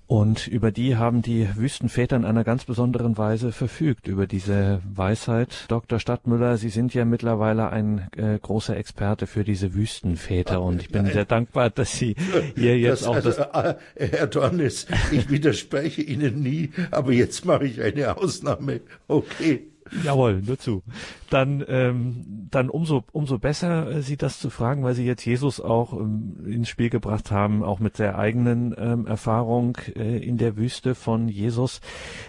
Und 0.08 0.48
über 0.48 0.72
die 0.72 0.96
haben 0.96 1.20
die 1.20 1.46
Wüstenväter 1.54 2.16
in 2.16 2.24
einer 2.24 2.42
ganz 2.42 2.64
besonderen 2.64 3.18
Weise 3.18 3.52
verfügt, 3.52 4.08
über 4.08 4.26
diese 4.26 4.80
Weisheit. 4.90 5.66
Dr. 5.68 6.00
Stadtmüller, 6.00 6.56
Sie 6.56 6.70
sind 6.70 6.94
ja 6.94 7.04
mittlerweile 7.04 7.68
ein 7.68 8.08
äh, 8.16 8.38
großer 8.38 8.74
Experte 8.74 9.26
für 9.26 9.44
diese 9.44 9.74
Wüstenväter 9.74 10.62
und 10.62 10.80
ich 10.80 10.88
bin 10.88 11.02
Nein. 11.02 11.12
sehr 11.12 11.26
dankbar, 11.26 11.68
dass 11.68 11.92
Sie 11.92 12.16
hier 12.56 12.78
jetzt 12.78 13.02
das, 13.02 13.06
auch 13.06 13.20
das... 13.20 13.38
Also, 13.38 13.78
Herr 13.96 14.26
Dornis, 14.28 14.86
ich 15.12 15.28
widerspreche 15.28 16.00
Ihnen 16.00 16.40
nie, 16.42 16.70
aber 16.90 17.12
jetzt 17.12 17.44
mache 17.44 17.66
ich 17.66 17.82
eine 17.82 18.16
Ausnahme. 18.16 18.80
Okay. 19.08 19.66
Jawohl, 20.02 20.42
nur 20.42 20.58
zu. 20.58 20.82
Dann, 21.30 21.64
ähm, 21.68 22.48
dann 22.50 22.70
umso, 22.70 23.04
umso 23.12 23.38
besser, 23.38 23.90
äh, 23.90 24.02
Sie 24.02 24.16
das 24.16 24.38
zu 24.40 24.50
fragen, 24.50 24.82
weil 24.82 24.94
Sie 24.94 25.04
jetzt 25.04 25.24
Jesus 25.24 25.60
auch 25.60 25.92
ähm, 25.92 26.44
ins 26.46 26.68
Spiel 26.68 26.90
gebracht 26.90 27.30
haben, 27.30 27.62
auch 27.62 27.78
mit 27.78 27.98
der 27.98 28.18
eigenen 28.18 28.74
ähm, 28.78 29.06
Erfahrung 29.06 29.76
äh, 29.94 30.18
in 30.18 30.38
der 30.38 30.56
Wüste 30.56 30.94
von 30.94 31.28
Jesus. 31.28 31.80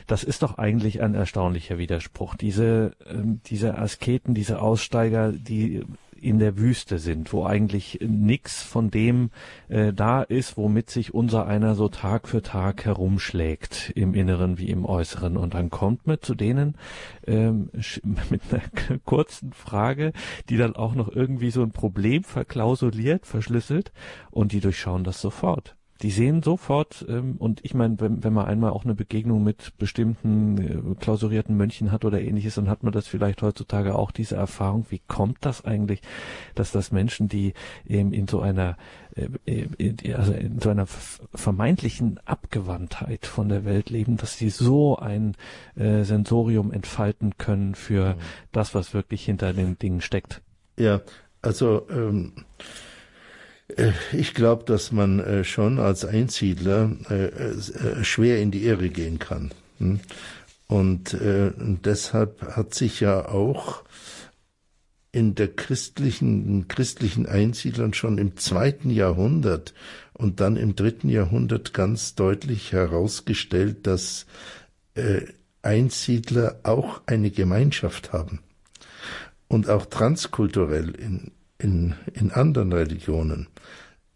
Das 0.07 0.23
ist 0.23 0.44
doch 0.44 0.57
eigentlich 0.57 1.02
ein 1.02 1.15
erstaunlicher 1.15 1.77
Widerspruch. 1.77 2.36
Diese, 2.36 2.91
ähm, 3.10 3.41
diese 3.45 3.77
Asketen, 3.77 4.34
diese 4.34 4.61
Aussteiger, 4.61 5.31
die 5.31 5.84
in 6.23 6.39
der 6.39 6.57
Wüste 6.57 6.99
sind, 6.99 7.33
wo 7.33 7.45
eigentlich 7.45 7.99
nichts 8.01 8.61
von 8.61 8.91
dem 8.91 9.31
äh, 9.67 9.93
da 9.93 10.21
ist, 10.21 10.57
womit 10.57 10.89
sich 10.89 11.13
unser 11.13 11.47
einer 11.47 11.75
so 11.75 11.89
Tag 11.89 12.27
für 12.27 12.41
Tag 12.41 12.85
herumschlägt, 12.85 13.91
im 13.95 14.13
Inneren 14.13 14.57
wie 14.57 14.69
im 14.69 14.85
Äußeren. 14.85 15.37
Und 15.37 15.53
dann 15.53 15.69
kommt 15.69 16.07
man 16.07 16.21
zu 16.21 16.35
denen 16.35 16.75
ähm, 17.25 17.69
mit 18.29 18.41
einer 18.51 18.97
kurzen 19.05 19.53
Frage, 19.53 20.13
die 20.49 20.57
dann 20.57 20.75
auch 20.75 20.95
noch 20.95 21.09
irgendwie 21.09 21.51
so 21.51 21.63
ein 21.63 21.71
Problem 21.71 22.23
verklausuliert, 22.23 23.25
verschlüsselt, 23.25 23.91
und 24.31 24.51
die 24.51 24.59
durchschauen 24.59 25.03
das 25.03 25.21
sofort 25.21 25.78
die 26.01 26.11
sehen 26.11 26.41
sofort, 26.43 27.05
ähm, 27.09 27.35
und 27.39 27.59
ich 27.63 27.73
meine, 27.73 27.99
wenn, 27.99 28.23
wenn 28.23 28.31
man 28.31 28.45
einmal 28.45 28.71
auch 28.71 28.85
eine 28.85 28.95
Begegnung 28.95 29.43
mit 29.43 29.77
bestimmten 29.77 30.57
äh, 30.57 30.95
klausurierten 30.95 31.57
Mönchen 31.57 31.91
hat 31.91 32.05
oder 32.05 32.21
ähnliches, 32.21 32.55
dann 32.55 32.69
hat 32.69 32.84
man 32.84 32.93
das 32.93 33.07
vielleicht 33.07 33.41
heutzutage 33.41 33.95
auch 33.95 34.11
diese 34.11 34.35
Erfahrung. 34.35 34.85
Wie 34.89 35.01
kommt 35.07 35.39
das 35.41 35.65
eigentlich, 35.65 36.01
dass 36.55 36.71
das 36.71 36.91
Menschen, 36.91 37.27
die 37.27 37.53
eben 37.85 38.13
in 38.13 38.27
so 38.27 38.39
einer 38.39 38.77
äh, 39.15 39.67
äh 39.76 40.13
also 40.13 40.31
in 40.31 40.59
so 40.59 40.69
einer 40.69 40.88
vermeintlichen 40.88 42.19
Abgewandtheit 42.26 43.26
von 43.26 43.49
der 43.49 43.65
Welt 43.65 43.89
leben, 43.89 44.15
dass 44.15 44.38
sie 44.38 44.49
so 44.49 44.97
ein 44.97 45.35
äh, 45.76 46.03
Sensorium 46.03 46.71
entfalten 46.71 47.38
können 47.38 47.76
für 47.76 48.13
mhm. 48.13 48.19
das, 48.53 48.73
was 48.73 48.93
wirklich 48.93 49.26
hinter 49.26 49.51
den 49.51 49.77
Dingen 49.77 49.99
steckt. 49.99 50.41
Ja, 50.77 51.01
also 51.41 51.88
ähm 51.89 52.34
äh, 52.38 52.88
ich 54.11 54.33
glaube, 54.33 54.63
dass 54.65 54.91
man 54.91 55.19
äh, 55.19 55.43
schon 55.43 55.79
als 55.79 56.05
Einsiedler 56.05 56.91
äh, 57.09 58.03
schwer 58.03 58.41
in 58.41 58.51
die 58.51 58.65
Irre 58.65 58.89
gehen 58.89 59.19
kann. 59.19 59.51
Hm? 59.77 59.99
Und 60.67 61.17
deshalb 61.19 62.55
hat 62.55 62.75
sich 62.75 62.99
ja 62.99 63.27
auch 63.27 63.83
in 65.11 65.33
der 65.33 65.47
christlichen, 65.47 66.67
christlichen 66.67 67.25
Einsiedlern 67.25 67.95
schon 67.95 68.19
im 68.19 68.37
zweiten 68.37 68.91
Jahrhundert 68.91 69.73
und 70.13 70.41
dann 70.41 70.57
im 70.57 70.75
dritten 70.75 71.09
Jahrhundert 71.09 71.73
ganz 71.73 72.13
deutlich 72.13 72.71
herausgestellt, 72.71 73.87
dass 73.87 74.27
Einsiedler 75.63 76.59
auch 76.61 77.01
eine 77.07 77.31
Gemeinschaft 77.31 78.13
haben 78.13 78.37
und 79.47 79.71
auch 79.71 79.87
transkulturell 79.87 80.91
in, 80.91 81.31
in, 81.60 81.95
in 82.14 82.31
anderen 82.31 82.73
Religionen, 82.73 83.48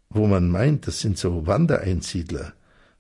wo 0.10 0.28
man 0.28 0.49
meint, 0.49 0.88
das 0.88 1.02
sind 1.02 1.18
so 1.18 1.45
Wandereinsiedler, 1.45 2.53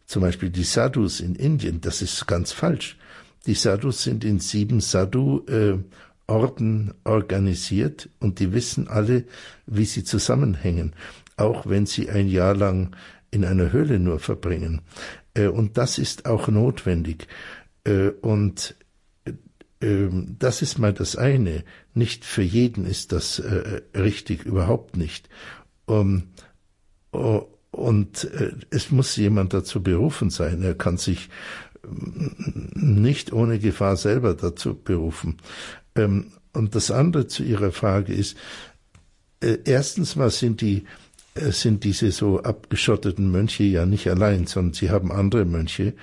zum 0.05 0.21
Beispiel 0.21 0.49
die 0.49 0.63
Sadhus 0.63 1.21
in 1.21 1.35
Indien, 1.35 1.81
das 1.81 2.01
ist 2.01 2.27
ganz 2.27 2.51
falsch. 2.51 2.97
Die 3.45 3.55
Sadhus 3.55 4.03
sind 4.03 4.23
in 4.23 4.39
sieben 4.39 4.79
Sadhu-Orden 4.79 6.93
organisiert 7.03 8.09
und 8.19 8.39
die 8.39 8.53
wissen 8.53 8.87
alle, 8.87 9.25
wie 9.65 9.85
sie 9.85 10.03
zusammenhängen, 10.03 10.93
auch 11.35 11.67
wenn 11.67 11.85
sie 11.85 12.09
ein 12.09 12.27
Jahr 12.27 12.55
lang 12.55 12.95
in 13.31 13.43
einer 13.43 13.71
Höhle 13.71 13.99
nur 13.99 14.19
verbringen. 14.19 14.81
Äh, 15.33 15.47
und 15.47 15.77
das 15.77 15.97
ist 15.97 16.25
auch 16.25 16.47
notwendig. 16.47 17.27
Äh, 17.85 18.09
und 18.21 18.75
das 20.39 20.61
ist 20.61 20.77
mal 20.77 20.93
das 20.93 21.15
eine. 21.15 21.63
Nicht 21.93 22.25
für 22.25 22.41
jeden 22.41 22.85
ist 22.85 23.11
das 23.11 23.39
äh, 23.39 23.81
richtig, 23.95 24.45
überhaupt 24.45 24.97
nicht. 24.97 25.29
Oh, 25.87 27.47
und 27.71 28.23
äh, 28.25 28.51
es 28.69 28.91
muss 28.91 29.15
jemand 29.15 29.53
dazu 29.53 29.81
berufen 29.81 30.29
sein. 30.29 30.61
Er 30.61 30.75
kann 30.75 30.97
sich 30.97 31.29
mm, 31.83 33.01
nicht 33.01 33.33
ohne 33.33 33.59
Gefahr 33.59 33.97
selber 33.97 34.35
dazu 34.35 34.75
berufen. 34.75 35.37
Ähm, 35.95 36.27
und 36.53 36.75
das 36.75 36.91
andere 36.91 37.27
zu 37.27 37.43
Ihrer 37.43 37.71
Frage 37.71 38.13
ist, 38.13 38.37
äh, 39.41 39.57
erstens 39.65 40.15
mal 40.15 40.29
sind 40.29 40.61
die 40.61 40.85
sind 41.35 41.83
diese 41.83 42.11
so 42.11 42.43
abgeschotteten 42.43 43.31
Mönche 43.31 43.63
ja 43.63 43.87
nicht 43.87 44.07
allein, 44.07 44.45
sondern 44.45 44.73
sie 44.73 44.91
haben 44.91 45.11
andere 45.11 45.45
Mönche. 45.45 45.93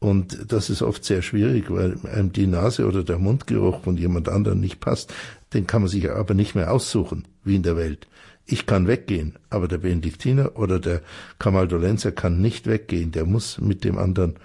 Und 0.00 0.52
das 0.52 0.70
ist 0.70 0.82
oft 0.82 1.04
sehr 1.04 1.22
schwierig, 1.22 1.70
weil 1.70 1.96
einem 2.12 2.32
die 2.32 2.46
Nase 2.46 2.86
oder 2.86 3.02
der 3.02 3.18
Mundgeruch 3.18 3.82
von 3.82 3.96
jemand 3.96 4.28
anderem 4.28 4.60
nicht 4.60 4.78
passt. 4.78 5.12
Den 5.52 5.66
kann 5.66 5.82
man 5.82 5.88
sich 5.88 6.10
aber 6.10 6.34
nicht 6.34 6.54
mehr 6.54 6.72
aussuchen, 6.72 7.26
wie 7.42 7.56
in 7.56 7.64
der 7.64 7.76
Welt. 7.76 8.06
Ich 8.46 8.64
kann 8.64 8.86
weggehen, 8.86 9.34
aber 9.50 9.66
der 9.66 9.78
Benediktiner 9.78 10.56
oder 10.56 10.78
der 10.78 11.02
Kamaldolenser 11.38 12.12
kann 12.12 12.40
nicht 12.40 12.66
weggehen. 12.66 13.10
Der 13.12 13.26
muss 13.26 13.60
mit 13.60 13.84
dem 13.84 13.98
anderen 13.98 14.36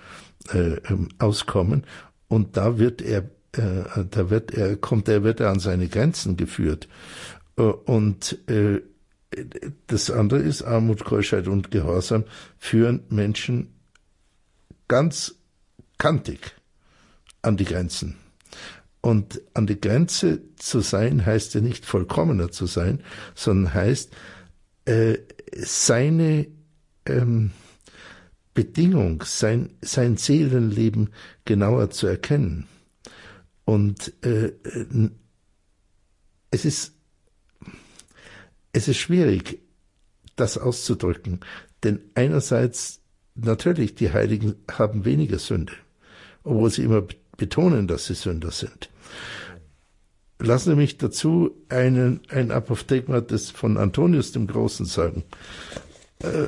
äh, 0.52 0.76
ähm, 0.90 1.10
auskommen. 1.20 1.86
Und 2.28 2.58
da 2.58 2.80
wird 2.80 3.02
er, 3.02 3.30
äh, 3.52 4.06
da 4.10 4.30
wird 4.30 4.52
er, 4.54 4.76
kommt 4.76 5.08
er, 5.08 5.24
wird 5.24 5.40
er 5.40 5.52
an 5.52 5.60
seine 5.60 5.88
Grenzen 5.88 6.36
geführt. 6.36 6.88
Äh, 7.58 7.62
und 7.62 8.40
äh, 8.50 8.82
das 9.88 10.12
andere 10.12 10.40
ist, 10.40 10.64
Armut, 10.64 11.06
Keuschheit 11.06 11.48
und 11.48 11.72
Gehorsam 11.72 12.24
führen 12.58 13.04
Menschen 13.10 13.70
ganz 14.88 15.36
kantig 16.04 16.54
an 17.44 17.56
die 17.56 17.64
Grenzen. 17.64 18.18
Und 19.00 19.40
an 19.54 19.68
die 19.68 19.80
Grenze 19.80 20.42
zu 20.58 20.82
sein 20.82 21.26
heißt 21.26 21.54
ja 21.54 21.62
nicht 21.62 21.86
vollkommener 21.86 22.52
zu 22.52 22.66
sein, 22.66 23.02
sondern 23.36 23.74
heißt 23.74 24.12
äh, 24.84 25.20
seine 25.56 26.48
ähm, 27.06 27.52
Bedingung, 28.54 29.24
sein, 29.26 29.70
sein 29.82 30.18
Seelenleben 30.18 31.10
genauer 31.46 31.90
zu 31.90 32.08
erkennen. 32.08 32.68
Und 33.64 34.12
äh, 34.26 34.48
äh 34.48 35.10
es 36.52 36.66
ist 36.66 36.96
es 38.74 38.90
ist 38.90 38.98
schwierig, 38.98 39.62
das 40.36 40.58
auszudrücken, 40.58 41.40
denn 41.84 42.02
einerseits 42.14 43.00
natürlich 43.36 43.96
die 43.96 44.12
Heiligen 44.12 44.56
haben 44.70 45.06
weniger 45.06 45.40
Sünde, 45.40 45.74
obwohl 46.44 46.70
sie 46.70 46.84
immer 46.84 47.04
betonen, 47.38 47.88
dass 47.88 48.06
sie 48.06 48.16
Sünder 48.16 48.52
sind. 48.52 48.90
Lassen 50.40 50.72
Sie 50.72 50.76
mich 50.76 50.98
dazu 50.98 51.56
einen, 51.70 52.22
ein 52.30 52.52
Apophthegma 52.52 53.22
des 53.22 53.52
von 53.52 53.78
Antonius 53.78 54.34
dem 54.34 54.48
Großen 54.48 54.86
sagen. 54.86 55.24
Äh, 56.20 56.48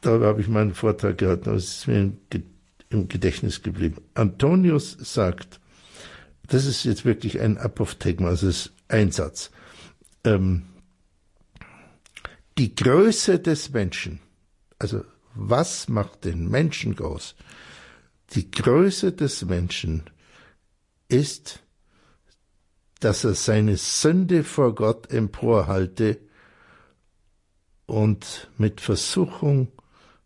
da 0.00 0.20
habe 0.20 0.40
ich 0.40 0.48
meinen 0.48 0.74
Vortrag 0.74 1.18
gehalten, 1.18 1.50
aber 1.50 1.58
es 1.58 1.78
ist 1.78 1.86
mir 1.86 2.12
im 2.90 3.08
Gedächtnis 3.08 3.62
geblieben. 3.62 4.02
Antonius 4.14 4.96
sagt, 4.98 5.60
das 6.48 6.66
ist 6.66 6.84
jetzt 6.84 7.04
wirklich 7.04 7.40
ein 7.40 7.58
Apophthegma, 7.58 8.28
also 8.28 8.48
ist 8.48 8.72
ein 8.88 9.10
Satz. 9.10 9.50
Ähm, 10.24 10.62
die 12.58 12.74
Größe 12.74 13.38
des 13.38 13.70
Menschen, 13.70 14.20
also 14.78 15.04
was 15.34 15.88
macht 15.88 16.24
den 16.24 16.48
Menschen 16.48 16.96
groß? 16.96 17.34
Die 18.36 18.50
Größe 18.50 19.12
des 19.12 19.46
Menschen 19.46 20.02
ist, 21.08 21.62
dass 23.00 23.24
er 23.24 23.34
seine 23.34 23.78
Sünde 23.78 24.44
vor 24.44 24.74
Gott 24.74 25.10
emporhalte 25.10 26.18
und 27.86 28.50
mit 28.58 28.82
Versuchung 28.82 29.68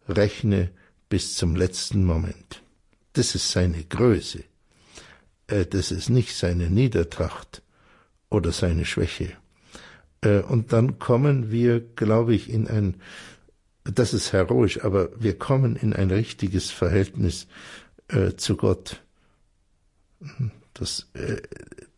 rechne 0.08 0.72
bis 1.08 1.36
zum 1.36 1.54
letzten 1.54 2.04
Moment. 2.04 2.64
Das 3.12 3.36
ist 3.36 3.52
seine 3.52 3.84
Größe. 3.84 4.42
Äh, 5.46 5.66
das 5.66 5.92
ist 5.92 6.10
nicht 6.10 6.34
seine 6.34 6.68
Niedertracht 6.68 7.62
oder 8.28 8.50
seine 8.50 8.86
Schwäche. 8.86 9.34
Äh, 10.20 10.40
und 10.40 10.72
dann 10.72 10.98
kommen 10.98 11.52
wir, 11.52 11.78
glaube 11.78 12.34
ich, 12.34 12.50
in 12.50 12.66
ein, 12.66 12.96
das 13.84 14.14
ist 14.14 14.32
heroisch, 14.32 14.82
aber 14.84 15.10
wir 15.16 15.38
kommen 15.38 15.76
in 15.76 15.92
ein 15.92 16.10
richtiges 16.10 16.72
Verhältnis 16.72 17.46
äh, 18.10 18.36
zu 18.36 18.56
Gott. 18.56 19.02
Das, 20.74 21.08
äh, 21.14 21.40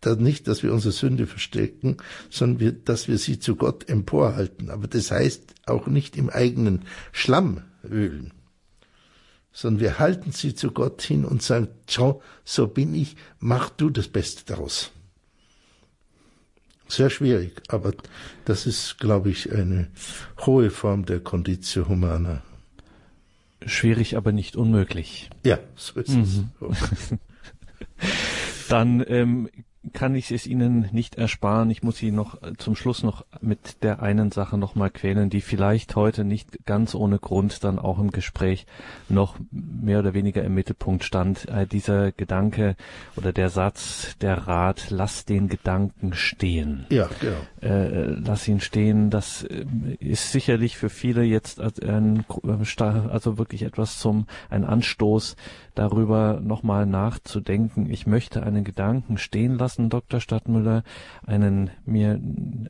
das 0.00 0.18
nicht, 0.18 0.48
dass 0.48 0.62
wir 0.62 0.72
unsere 0.72 0.92
Sünde 0.92 1.26
verstecken, 1.26 1.96
sondern 2.30 2.60
wir, 2.60 2.72
dass 2.72 3.08
wir 3.08 3.18
sie 3.18 3.38
zu 3.38 3.56
Gott 3.56 3.88
emporhalten. 3.88 4.70
Aber 4.70 4.88
das 4.88 5.10
heißt 5.10 5.54
auch 5.66 5.86
nicht 5.86 6.16
im 6.16 6.30
eigenen 6.30 6.84
Schlamm 7.12 7.62
wühlen, 7.82 8.32
sondern 9.52 9.80
wir 9.80 9.98
halten 9.98 10.32
sie 10.32 10.54
zu 10.54 10.70
Gott 10.70 11.02
hin 11.02 11.24
und 11.24 11.42
sagen, 11.42 11.68
schau, 11.88 12.22
so 12.44 12.66
bin 12.66 12.94
ich, 12.94 13.16
mach 13.38 13.70
du 13.70 13.90
das 13.90 14.08
Beste 14.08 14.44
daraus. 14.46 14.90
Sehr 16.88 17.08
schwierig, 17.08 17.62
aber 17.68 17.92
das 18.44 18.66
ist, 18.66 18.98
glaube 18.98 19.30
ich, 19.30 19.50
eine 19.52 19.88
hohe 20.44 20.70
Form 20.70 21.06
der 21.06 21.20
Conditio 21.20 21.88
Humana. 21.88 22.42
Schwierig, 23.66 24.16
aber 24.16 24.32
nicht 24.32 24.56
unmöglich. 24.56 25.30
Ja, 25.44 25.58
so 25.74 26.00
ist 26.00 26.10
mhm. 26.10 26.50
es. 26.70 27.14
Dann 28.68 29.04
ähm, 29.06 29.48
kann 29.92 30.14
ich 30.14 30.30
es 30.30 30.46
Ihnen 30.46 30.88
nicht 30.92 31.16
ersparen. 31.16 31.70
Ich 31.70 31.82
muss 31.82 31.96
Sie 31.96 32.12
noch 32.12 32.40
äh, 32.42 32.52
zum 32.56 32.76
Schluss 32.76 33.02
noch 33.02 33.24
mit 33.40 33.82
der 33.82 34.02
einen 34.02 34.30
Sache 34.30 34.56
noch 34.56 34.74
mal 34.74 34.90
quälen, 34.90 35.28
die 35.28 35.40
vielleicht 35.40 35.96
heute 35.96 36.24
nicht 36.24 36.64
ganz 36.66 36.94
ohne 36.94 37.18
Grund 37.18 37.64
dann 37.64 37.78
auch 37.78 37.98
im 37.98 38.12
Gespräch 38.12 38.66
noch 39.08 39.36
mehr 39.50 39.98
oder 39.98 40.14
weniger 40.14 40.44
im 40.44 40.54
Mittelpunkt 40.54 41.02
stand. 41.02 41.48
Äh, 41.48 41.66
dieser 41.66 42.12
Gedanke 42.12 42.76
oder 43.16 43.32
der 43.32 43.50
Satz, 43.50 44.16
der 44.20 44.46
Rat, 44.46 44.86
lass 44.90 45.24
den 45.24 45.48
Gedanken 45.48 46.14
stehen. 46.14 46.86
Ja, 46.90 47.08
genau. 47.20 47.36
Äh, 47.60 48.04
lass 48.24 48.46
ihn 48.46 48.60
stehen. 48.60 49.10
Das 49.10 49.42
äh, 49.42 49.64
ist 49.98 50.30
sicherlich 50.30 50.76
für 50.76 50.90
viele 50.90 51.22
jetzt 51.22 51.60
ein, 51.82 52.24
also 52.78 53.38
wirklich 53.38 53.62
etwas 53.62 53.98
zum, 53.98 54.26
ein 54.48 54.64
Anstoß, 54.64 55.36
darüber 55.74 56.40
nochmal 56.40 56.86
nachzudenken. 56.86 57.90
Ich 57.90 58.06
möchte 58.06 58.42
einen 58.42 58.64
Gedanken 58.64 59.18
stehen 59.18 59.58
lassen, 59.58 59.71
Dr. 59.78 60.20
Stadtmüller, 60.20 60.82
einen 61.26 61.70
mir, 61.84 62.20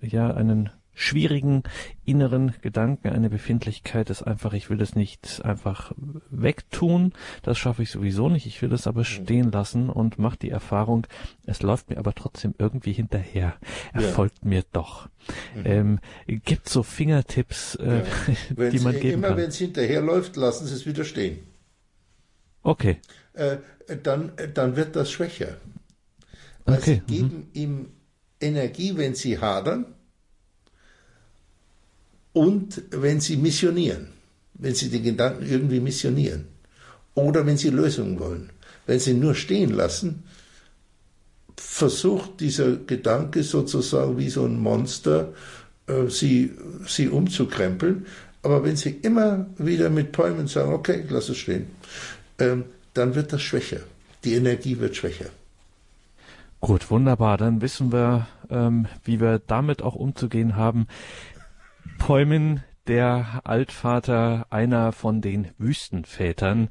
ja, 0.03 0.33
einen 0.33 0.71
schwierigen 0.95 1.63
inneren 2.05 2.55
Gedanken, 2.61 3.09
eine 3.09 3.31
Befindlichkeit 3.31 4.11
ist 4.11 4.23
einfach, 4.23 4.53
ich 4.53 4.69
will 4.69 4.81
es 4.81 4.95
nicht 4.95 5.43
einfach 5.45 5.93
wegtun, 6.31 7.13
das 7.43 7.59
schaffe 7.59 7.83
ich 7.83 7.91
sowieso 7.91 8.29
nicht, 8.29 8.47
ich 8.47 8.61
will 8.61 8.73
es 8.73 8.87
aber 8.87 9.05
stehen 9.05 9.51
lassen 9.51 9.89
und 9.89 10.19
mache 10.19 10.37
die 10.37 10.51
Erfahrung, 10.51 11.07
es 11.47 11.63
läuft 11.63 11.89
mir 11.91 11.99
aber 11.99 12.15
trotzdem 12.15 12.55
irgendwie 12.59 12.93
hinterher, 12.93 13.55
er 13.93 14.03
ja. 14.03 14.09
folgt 14.09 14.45
mir 14.45 14.65
doch. 14.73 15.09
Mhm. 15.55 15.63
Ähm, 15.65 15.99
gibt 16.27 16.69
so 16.69 16.83
Fingertipps, 16.83 17.77
äh, 17.77 18.05
ja. 18.57 18.71
die 18.71 18.79
man 18.81 18.93
geben 18.93 19.15
immer, 19.15 19.29
kann? 19.29 19.33
Immer 19.33 19.37
wenn 19.37 19.49
es 19.49 19.57
hinterherläuft, 19.57 20.37
lassen 20.37 20.67
Sie 20.67 20.75
es 20.75 20.85
wieder 20.85 21.05
stehen. 21.05 21.39
Okay. 22.63 22.99
Äh, 23.33 23.57
dann, 24.03 24.33
dann 24.55 24.77
wird 24.77 24.95
das 24.95 25.11
schwächer. 25.11 25.57
Weil 26.65 26.79
okay. 26.79 27.03
Sie 27.07 27.15
geben 27.15 27.37
mhm. 27.37 27.61
ihm 27.61 27.87
Energie, 28.41 28.97
wenn 28.97 29.15
Sie 29.15 29.39
hadern 29.39 29.87
und 32.33 32.83
wenn 32.91 33.21
Sie 33.21 33.37
missionieren, 33.37 34.09
wenn 34.55 34.75
Sie 34.75 34.89
den 34.89 35.03
Gedanken 35.03 35.47
irgendwie 35.47 35.81
missionieren 35.81 36.47
oder 37.15 37.47
wenn 37.47 37.57
Sie 37.57 37.71
Lösungen 37.71 38.19
wollen. 38.19 38.51
Wenn 38.87 38.99
Sie 38.99 39.15
nur 39.15 39.35
stehen 39.35 39.71
lassen, 39.71 40.25
versucht 41.57 42.41
dieser 42.41 42.77
Gedanke 42.77 43.43
sozusagen 43.43 44.19
wie 44.19 44.31
so 44.31 44.45
ein 44.45 44.59
Monster, 44.59 45.33
äh, 45.87 46.09
sie, 46.09 46.53
sie 46.87 47.09
umzukrempeln. 47.09 48.07
Aber 48.43 48.65
wenn 48.65 48.77
Sie 48.77 48.91
immer 49.03 49.47
wieder 49.57 49.89
mit 49.89 50.13
Bäumen 50.13 50.49
sagen, 50.49 50.73
okay, 50.73 51.03
ich 51.05 51.11
lasse 51.11 51.33
es 51.33 51.39
stehen, 51.39 51.67
ähm, 52.39 52.65
dann 52.95 53.15
wird 53.15 53.33
das 53.33 53.43
schwächer. 53.43 53.81
Die 54.25 54.35
Energie 54.35 54.79
wird 54.79 54.97
schwächer. 54.97 55.31
Gut, 56.65 56.93
wunderbar. 56.93 57.39
Dann 57.39 57.61
wissen 57.61 57.91
wir, 57.91 58.29
ähm, 58.49 58.87
wie 59.03 59.21
wir 59.21 59.41
damit 59.41 59.83
auch 59.83 59.97
umzugehen 59.97 60.55
haben. 60.55 60.87
Päumen, 61.99 62.63
der 62.87 63.41
Altvater, 63.43 64.47
einer 64.51 64.93
von 64.93 65.21
den 65.21 65.49
Wüstenvätern, 65.59 66.69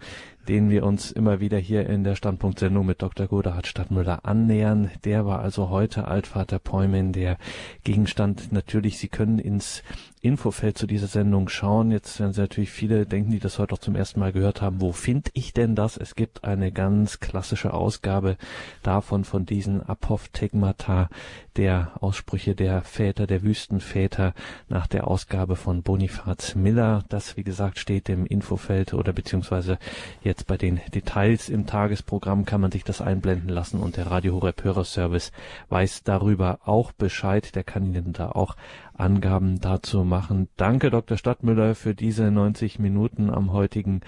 den 0.47 0.69
wir 0.69 0.85
uns 0.85 1.11
immer 1.11 1.41
wieder 1.41 1.57
hier 1.57 1.89
in 1.89 2.05
der 2.05 2.15
Standpunktsendung 2.15 2.85
mit 2.85 3.01
Dr. 3.01 3.27
Godehard 3.27 3.67
Stadtmüller 3.67 4.23
annähern. 4.23 4.91
Der 5.03 5.25
war 5.25 5.41
also 5.41 5.69
heute 5.69 6.07
Altvater 6.07 6.59
Päumen, 6.59 7.11
der 7.11 7.37
Gegenstand 7.83 8.53
natürlich, 8.53 8.97
Sie 8.97 9.09
können 9.09 9.39
ins 9.39 9.83
Infofeld 10.21 10.77
zu 10.77 10.87
dieser 10.87 11.07
Sendung 11.07 11.49
schauen. 11.49 11.91
Jetzt 11.91 12.19
werden 12.19 12.33
Sie 12.33 12.41
natürlich 12.41 12.71
viele 12.71 13.05
denken, 13.05 13.31
die 13.31 13.39
das 13.39 13.59
heute 13.59 13.73
auch 13.73 13.79
zum 13.79 13.95
ersten 13.95 14.19
Mal 14.19 14.31
gehört 14.31 14.61
haben. 14.61 14.81
Wo 14.81 14.91
finde 14.91 15.31
ich 15.33 15.53
denn 15.53 15.75
das? 15.75 15.97
Es 15.97 16.15
gibt 16.15 16.43
eine 16.43 16.71
ganz 16.71 17.19
klassische 17.19 17.73
Ausgabe 17.73 18.37
davon, 18.83 19.23
von 19.23 19.45
diesen 19.45 19.81
Apophthegmata, 19.81 21.09
der 21.57 21.91
Aussprüche 21.99 22.55
der 22.55 22.81
Väter, 22.83 23.27
der 23.27 23.43
Wüstenväter 23.43 24.33
nach 24.69 24.87
der 24.87 25.07
Ausgabe 25.07 25.55
von 25.55 25.83
Bonifaz 25.83 26.55
Miller. 26.55 27.03
Das, 27.09 27.35
wie 27.35 27.43
gesagt, 27.43 27.79
steht 27.79 28.07
im 28.09 28.25
Infofeld 28.25 28.93
oder 28.93 29.13
beziehungsweise 29.13 29.77
Jetzt 30.23 30.47
bei 30.47 30.57
den 30.57 30.79
Details 30.93 31.49
im 31.49 31.65
Tagesprogramm 31.65 32.45
kann 32.45 32.61
man 32.61 32.71
sich 32.71 32.83
das 32.83 33.01
einblenden 33.01 33.49
lassen 33.49 33.79
und 33.79 33.97
der 33.97 34.07
Radio 34.07 34.35
Horeb 34.35 34.63
Hörerservice 34.63 35.31
weiß 35.69 36.03
darüber 36.03 36.59
auch 36.65 36.91
Bescheid. 36.91 37.55
Der 37.55 37.63
kann 37.63 37.85
Ihnen 37.85 38.13
da 38.13 38.29
auch 38.31 38.55
Angaben 39.01 39.59
dazu 39.59 40.03
machen. 40.03 40.47
Danke, 40.55 40.89
Dr. 40.91 41.17
Stadtmüller, 41.17 41.75
für 41.75 41.95
diese 41.95 42.31
90 42.31 42.79
Minuten 42.79 43.29
am 43.29 43.51
heutigen 43.51 44.01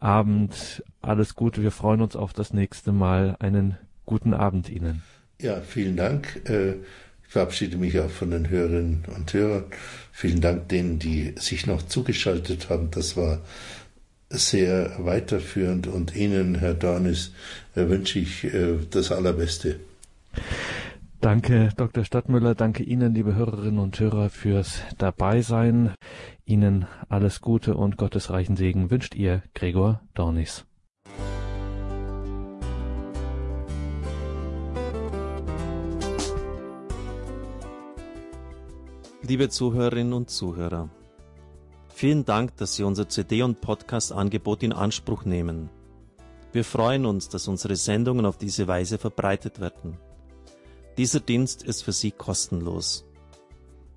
Abend. 0.00 0.82
Alles 1.02 1.34
Gute. 1.34 1.62
Wir 1.62 1.72
freuen 1.72 2.00
uns 2.00 2.16
auf 2.16 2.32
das 2.32 2.52
nächste 2.52 2.92
Mal. 2.92 3.36
Einen 3.40 3.76
guten 4.06 4.32
Abend 4.32 4.70
Ihnen. 4.70 5.02
Ja, 5.40 5.60
vielen 5.60 5.96
Dank. 5.96 6.48
Äh, 6.48 6.74
ich 7.26 7.32
verabschiede 7.32 7.76
mich 7.76 7.98
auch 7.98 8.10
von 8.10 8.30
den 8.30 8.48
Hörerinnen 8.48 9.04
und 9.14 9.32
Hörern. 9.32 9.64
Vielen 10.12 10.40
Dank 10.40 10.68
denen, 10.68 10.98
die 10.98 11.34
sich 11.36 11.66
noch 11.66 11.82
zugeschaltet 11.82 12.70
haben. 12.70 12.90
Das 12.92 13.16
war 13.16 13.40
sehr 14.30 14.96
weiterführend 14.98 15.86
und 15.86 16.14
Ihnen, 16.14 16.54
Herr 16.56 16.74
Dornis, 16.74 17.32
äh, 17.74 17.88
wünsche 17.88 18.18
ich 18.20 18.44
äh, 18.44 18.78
das 18.90 19.12
Allerbeste. 19.12 19.80
Danke, 21.20 21.70
Dr. 21.76 22.04
Stadtmüller. 22.04 22.54
Danke 22.54 22.82
Ihnen, 22.82 23.14
liebe 23.14 23.34
Hörerinnen 23.34 23.78
und 23.78 23.98
Hörer, 23.98 24.28
fürs 24.28 24.82
Dabeisein. 24.98 25.94
Ihnen 26.44 26.86
alles 27.08 27.40
Gute 27.40 27.74
und 27.76 27.96
gottesreichen 27.96 28.56
Segen 28.56 28.90
wünscht 28.90 29.14
Ihr 29.14 29.42
Gregor 29.54 30.02
Dornis. 30.14 30.66
Liebe 39.22 39.48
Zuhörerinnen 39.48 40.12
und 40.12 40.30
Zuhörer, 40.30 40.88
vielen 41.88 42.24
Dank, 42.24 42.56
dass 42.58 42.76
Sie 42.76 42.84
unser 42.84 43.08
CD- 43.08 43.42
und 43.42 43.60
Podcast-Angebot 43.60 44.62
in 44.62 44.72
Anspruch 44.72 45.24
nehmen. 45.24 45.70
Wir 46.52 46.62
freuen 46.62 47.06
uns, 47.06 47.28
dass 47.28 47.48
unsere 47.48 47.74
Sendungen 47.74 48.24
auf 48.24 48.36
diese 48.36 48.68
Weise 48.68 48.98
verbreitet 48.98 49.60
werden. 49.60 49.98
Dieser 50.96 51.20
Dienst 51.20 51.62
ist 51.62 51.82
für 51.82 51.92
Sie 51.92 52.10
kostenlos. 52.10 53.04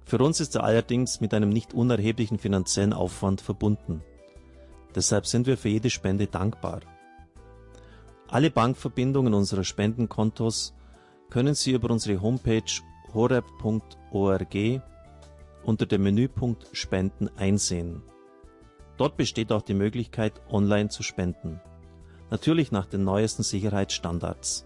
Für 0.04 0.18
uns 0.18 0.42
ist 0.42 0.56
er 0.56 0.66
allerdings 0.66 1.22
mit 1.22 1.34
einem 1.34 1.50
nicht 1.50 1.74
unerheblichen 1.74 2.40
finanziellen 2.40 2.94
Aufwand 2.94 3.40
verbunden. 3.40 4.02
Deshalb 4.96 5.26
sind 5.26 5.48
wir 5.48 5.56
für 5.56 5.70
jede 5.70 5.90
Spende 5.90 6.28
dankbar. 6.28 6.82
Alle 8.28 8.52
Bankverbindungen 8.52 9.34
unserer 9.34 9.64
Spendenkontos 9.64 10.74
können 11.30 11.56
Sie 11.56 11.72
über 11.72 11.90
unsere 11.90 12.22
Homepage 12.22 12.64
horeb.org 13.14 14.82
unter 15.64 15.86
dem 15.86 16.04
Menüpunkt 16.04 16.68
Spenden 16.74 17.30
einsehen. 17.38 18.02
Dort 18.98 19.16
besteht 19.16 19.52
auch 19.52 19.62
die 19.62 19.74
Möglichkeit, 19.74 20.42
online 20.50 20.90
zu 20.90 21.04
spenden. 21.04 21.62
Natürlich 22.30 22.72
nach 22.72 22.86
den 22.86 23.04
neuesten 23.04 23.44
Sicherheitsstandards. 23.44 24.66